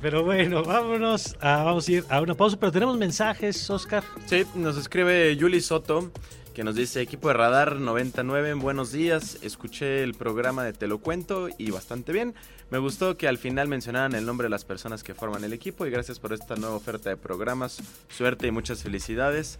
Pero 0.00 0.24
bueno, 0.24 0.64
vámonos, 0.64 1.36
a, 1.42 1.64
vamos 1.64 1.86
a 1.86 1.92
ir 1.92 2.04
a 2.08 2.22
una 2.22 2.34
pausa, 2.34 2.56
pero 2.58 2.72
tenemos 2.72 2.96
mensajes, 2.96 3.68
Oscar. 3.68 4.02
Sí, 4.24 4.46
nos 4.54 4.78
escribe 4.78 5.36
Yuli 5.36 5.60
Soto 5.60 6.10
que 6.54 6.62
nos 6.62 6.76
dice 6.76 7.02
equipo 7.02 7.28
de 7.28 7.34
radar 7.34 7.80
99, 7.80 8.54
buenos 8.54 8.92
días, 8.92 9.38
escuché 9.42 10.04
el 10.04 10.14
programa 10.14 10.62
de 10.62 10.72
Te 10.72 10.86
lo 10.86 10.98
cuento 10.98 11.48
y 11.58 11.72
bastante 11.72 12.12
bien. 12.12 12.32
Me 12.70 12.78
gustó 12.78 13.16
que 13.16 13.26
al 13.26 13.38
final 13.38 13.66
mencionaran 13.66 14.14
el 14.14 14.24
nombre 14.24 14.44
de 14.46 14.50
las 14.50 14.64
personas 14.64 15.02
que 15.02 15.14
forman 15.14 15.42
el 15.42 15.52
equipo 15.52 15.84
y 15.84 15.90
gracias 15.90 16.20
por 16.20 16.32
esta 16.32 16.54
nueva 16.54 16.76
oferta 16.76 17.10
de 17.10 17.16
programas. 17.16 17.82
Suerte 18.08 18.46
y 18.46 18.52
muchas 18.52 18.84
felicidades. 18.84 19.58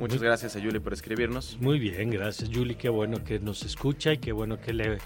Muchas 0.00 0.22
gracias 0.22 0.56
a 0.56 0.60
Yuli 0.60 0.78
por 0.78 0.94
escribirnos. 0.94 1.58
Muy 1.60 1.78
bien, 1.78 2.08
gracias 2.08 2.48
Yuli, 2.48 2.74
qué 2.74 2.88
bueno 2.88 3.22
que 3.22 3.38
nos 3.38 3.64
escucha 3.64 4.14
y 4.14 4.18
qué 4.18 4.32
bueno 4.32 4.58
que 4.58 4.72
le 4.72 4.96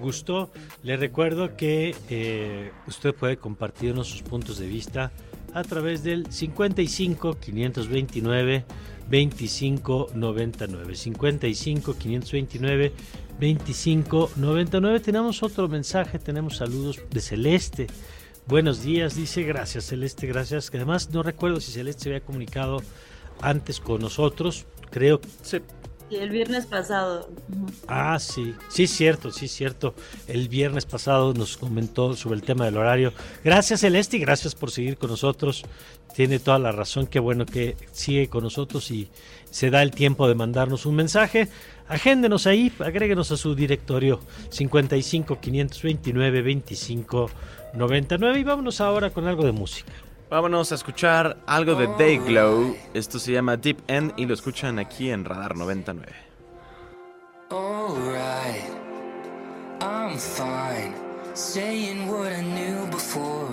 gustó. 0.00 0.50
Le 0.82 0.96
recuerdo 0.96 1.54
que 1.54 1.94
eh, 2.08 2.72
usted 2.86 3.14
puede 3.14 3.36
compartirnos 3.36 4.08
sus 4.08 4.22
puntos 4.22 4.56
de 4.56 4.66
vista 4.66 5.12
a 5.52 5.62
través 5.64 6.02
del 6.02 6.32
55 6.32 7.38
529 7.38 8.64
2599 9.10 10.94
55 10.96 11.98
529 11.98 12.92
2599 13.32 15.00
tenemos 15.00 15.42
otro 15.42 15.68
mensaje 15.68 16.18
tenemos 16.18 16.56
saludos 16.56 17.02
de 17.10 17.20
Celeste. 17.20 17.86
Buenos 18.46 18.82
días 18.82 19.14
dice 19.14 19.42
gracias 19.42 19.84
Celeste 19.84 20.26
gracias 20.26 20.70
que 20.70 20.78
además 20.78 21.10
no 21.10 21.22
recuerdo 21.22 21.60
si 21.60 21.70
Celeste 21.70 22.04
se 22.04 22.08
había 22.08 22.24
comunicado 22.24 22.80
antes 23.40 23.80
con 23.80 24.00
nosotros 24.00 24.66
creo 24.90 25.20
sí. 25.42 25.60
El 26.10 26.30
viernes 26.30 26.64
pasado. 26.64 27.28
Ah, 27.86 28.18
sí, 28.18 28.54
sí, 28.70 28.86
cierto, 28.86 29.30
sí, 29.30 29.46
cierto. 29.46 29.94
El 30.26 30.48
viernes 30.48 30.86
pasado 30.86 31.34
nos 31.34 31.58
comentó 31.58 32.16
sobre 32.16 32.36
el 32.36 32.42
tema 32.42 32.64
del 32.64 32.78
horario. 32.78 33.12
Gracias, 33.44 33.80
Celeste, 33.80 34.16
y 34.16 34.20
gracias 34.20 34.54
por 34.54 34.70
seguir 34.70 34.96
con 34.96 35.10
nosotros. 35.10 35.64
Tiene 36.14 36.38
toda 36.38 36.58
la 36.58 36.72
razón, 36.72 37.06
qué 37.06 37.20
bueno 37.20 37.44
que 37.44 37.76
sigue 37.92 38.28
con 38.28 38.42
nosotros 38.42 38.90
y 38.90 39.10
se 39.50 39.68
da 39.68 39.82
el 39.82 39.90
tiempo 39.90 40.26
de 40.26 40.34
mandarnos 40.34 40.86
un 40.86 40.96
mensaje. 40.96 41.48
Agéndenos 41.88 42.46
ahí, 42.46 42.72
agréguenos 42.78 43.30
a 43.30 43.36
su 43.36 43.54
directorio 43.54 44.20
55 44.48 45.38
529 45.40 46.42
25 46.42 47.30
99 47.74 48.38
y 48.38 48.44
vámonos 48.44 48.80
ahora 48.80 49.10
con 49.10 49.26
algo 49.26 49.44
de 49.44 49.52
música. 49.52 49.92
Vámonos 50.30 50.72
a 50.72 50.74
escuchar 50.74 51.38
algo 51.46 51.74
de 51.74 51.86
Dayglow. 51.86 52.76
Esto 52.92 53.18
se 53.18 53.32
llama 53.32 53.56
Deep 53.56 53.78
End 53.86 54.12
y 54.18 54.26
lo 54.26 54.34
escuchan 54.34 54.78
aquí 54.78 55.10
en 55.10 55.24
Radar 55.24 55.56
99. 55.56 56.06
I'm 59.80 60.18
fine, 60.18 60.94
saying 61.34 62.08
what 62.10 62.30
I 62.32 62.42
knew 62.42 62.86
before. 62.90 63.48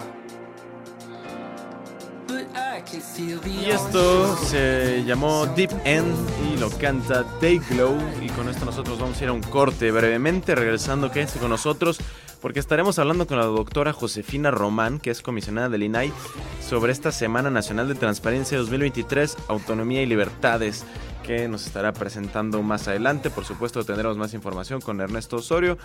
Y 3.46 3.70
esto 3.70 4.38
se 4.38 5.04
llamó 5.06 5.46
Deep 5.48 5.72
End 5.86 6.16
y 6.52 6.58
lo 6.58 6.70
canta 6.72 7.24
Dayglow. 7.42 7.98
Y 8.22 8.30
con 8.30 8.50
esto 8.50 8.66
nosotros 8.66 9.00
vamos 9.00 9.20
a 9.20 9.24
ir 9.24 9.30
a 9.30 9.34
un 9.34 9.42
corte 9.42 9.92
brevemente. 9.92 10.56
Regresando, 10.56 11.12
quédense 11.12 11.40
con 11.40 11.50
nosotros 11.50 12.00
porque 12.46 12.60
estaremos 12.60 13.00
hablando 13.00 13.26
con 13.26 13.40
la 13.40 13.46
doctora 13.46 13.92
Josefina 13.92 14.52
Román, 14.52 15.00
que 15.00 15.10
es 15.10 15.24
comisionada 15.24 15.68
del 15.68 15.82
INAI, 15.82 16.14
sobre 16.62 16.92
esta 16.92 17.12
Semana 17.12 17.50
Nacional 17.50 17.88
de 17.88 17.96
Transparencia 17.96 18.60
2023, 18.60 19.36
Autonomía 19.48 20.04
y 20.04 20.06
Libertades, 20.06 20.86
que 21.24 21.48
nos 21.48 21.66
estará 21.66 21.92
presentando 21.92 22.62
más 22.62 22.88
adelante. 22.88 23.32
Por 23.32 23.46
supuesto, 23.46 23.84
tendremos 23.84 24.18
más 24.18 24.36
información 24.36 24.80
con 24.80 25.02
Ernesto 25.02 25.38
Osorio 25.38 25.80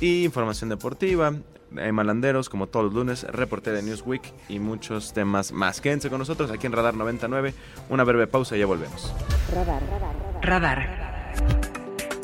y 0.00 0.24
información 0.24 0.70
deportiva, 0.70 1.34
Malanderos, 1.70 2.48
como 2.48 2.66
todos 2.66 2.86
los 2.86 2.94
lunes, 2.94 3.24
reporte 3.24 3.70
de 3.70 3.82
Newsweek 3.82 4.22
y 4.48 4.58
muchos 4.58 5.12
temas 5.12 5.52
más. 5.52 5.82
Quédense 5.82 6.08
con 6.08 6.18
nosotros 6.18 6.50
aquí 6.50 6.66
en 6.66 6.72
Radar 6.72 6.94
99. 6.94 7.52
Una 7.90 8.04
breve 8.04 8.26
pausa 8.26 8.56
y 8.56 8.60
ya 8.60 8.66
volvemos. 8.66 9.12
Radar, 9.52 9.82
radar, 9.82 10.40
radar. 10.40 11.34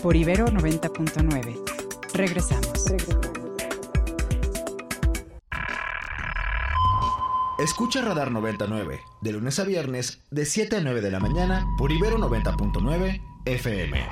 Por 0.03 0.17
Ibero 0.17 0.47
90.9. 0.47 1.59
Regresamos. 2.15 2.87
Regresamos. 2.87 3.32
Escucha 7.63 8.03
Radar 8.03 8.33
99, 8.33 9.03
de 9.21 9.33
lunes 9.33 9.61
a 9.61 9.65
viernes, 9.65 10.21
de 10.33 10.47
7 10.47 10.79
a 10.79 10.81
9 10.81 11.01
de 11.01 11.13
la 11.13 11.21
mañana, 11.21 11.65
por 11.79 11.93
Ibero 11.93 12.19
90.9 12.19 13.23
FM. 13.45 14.09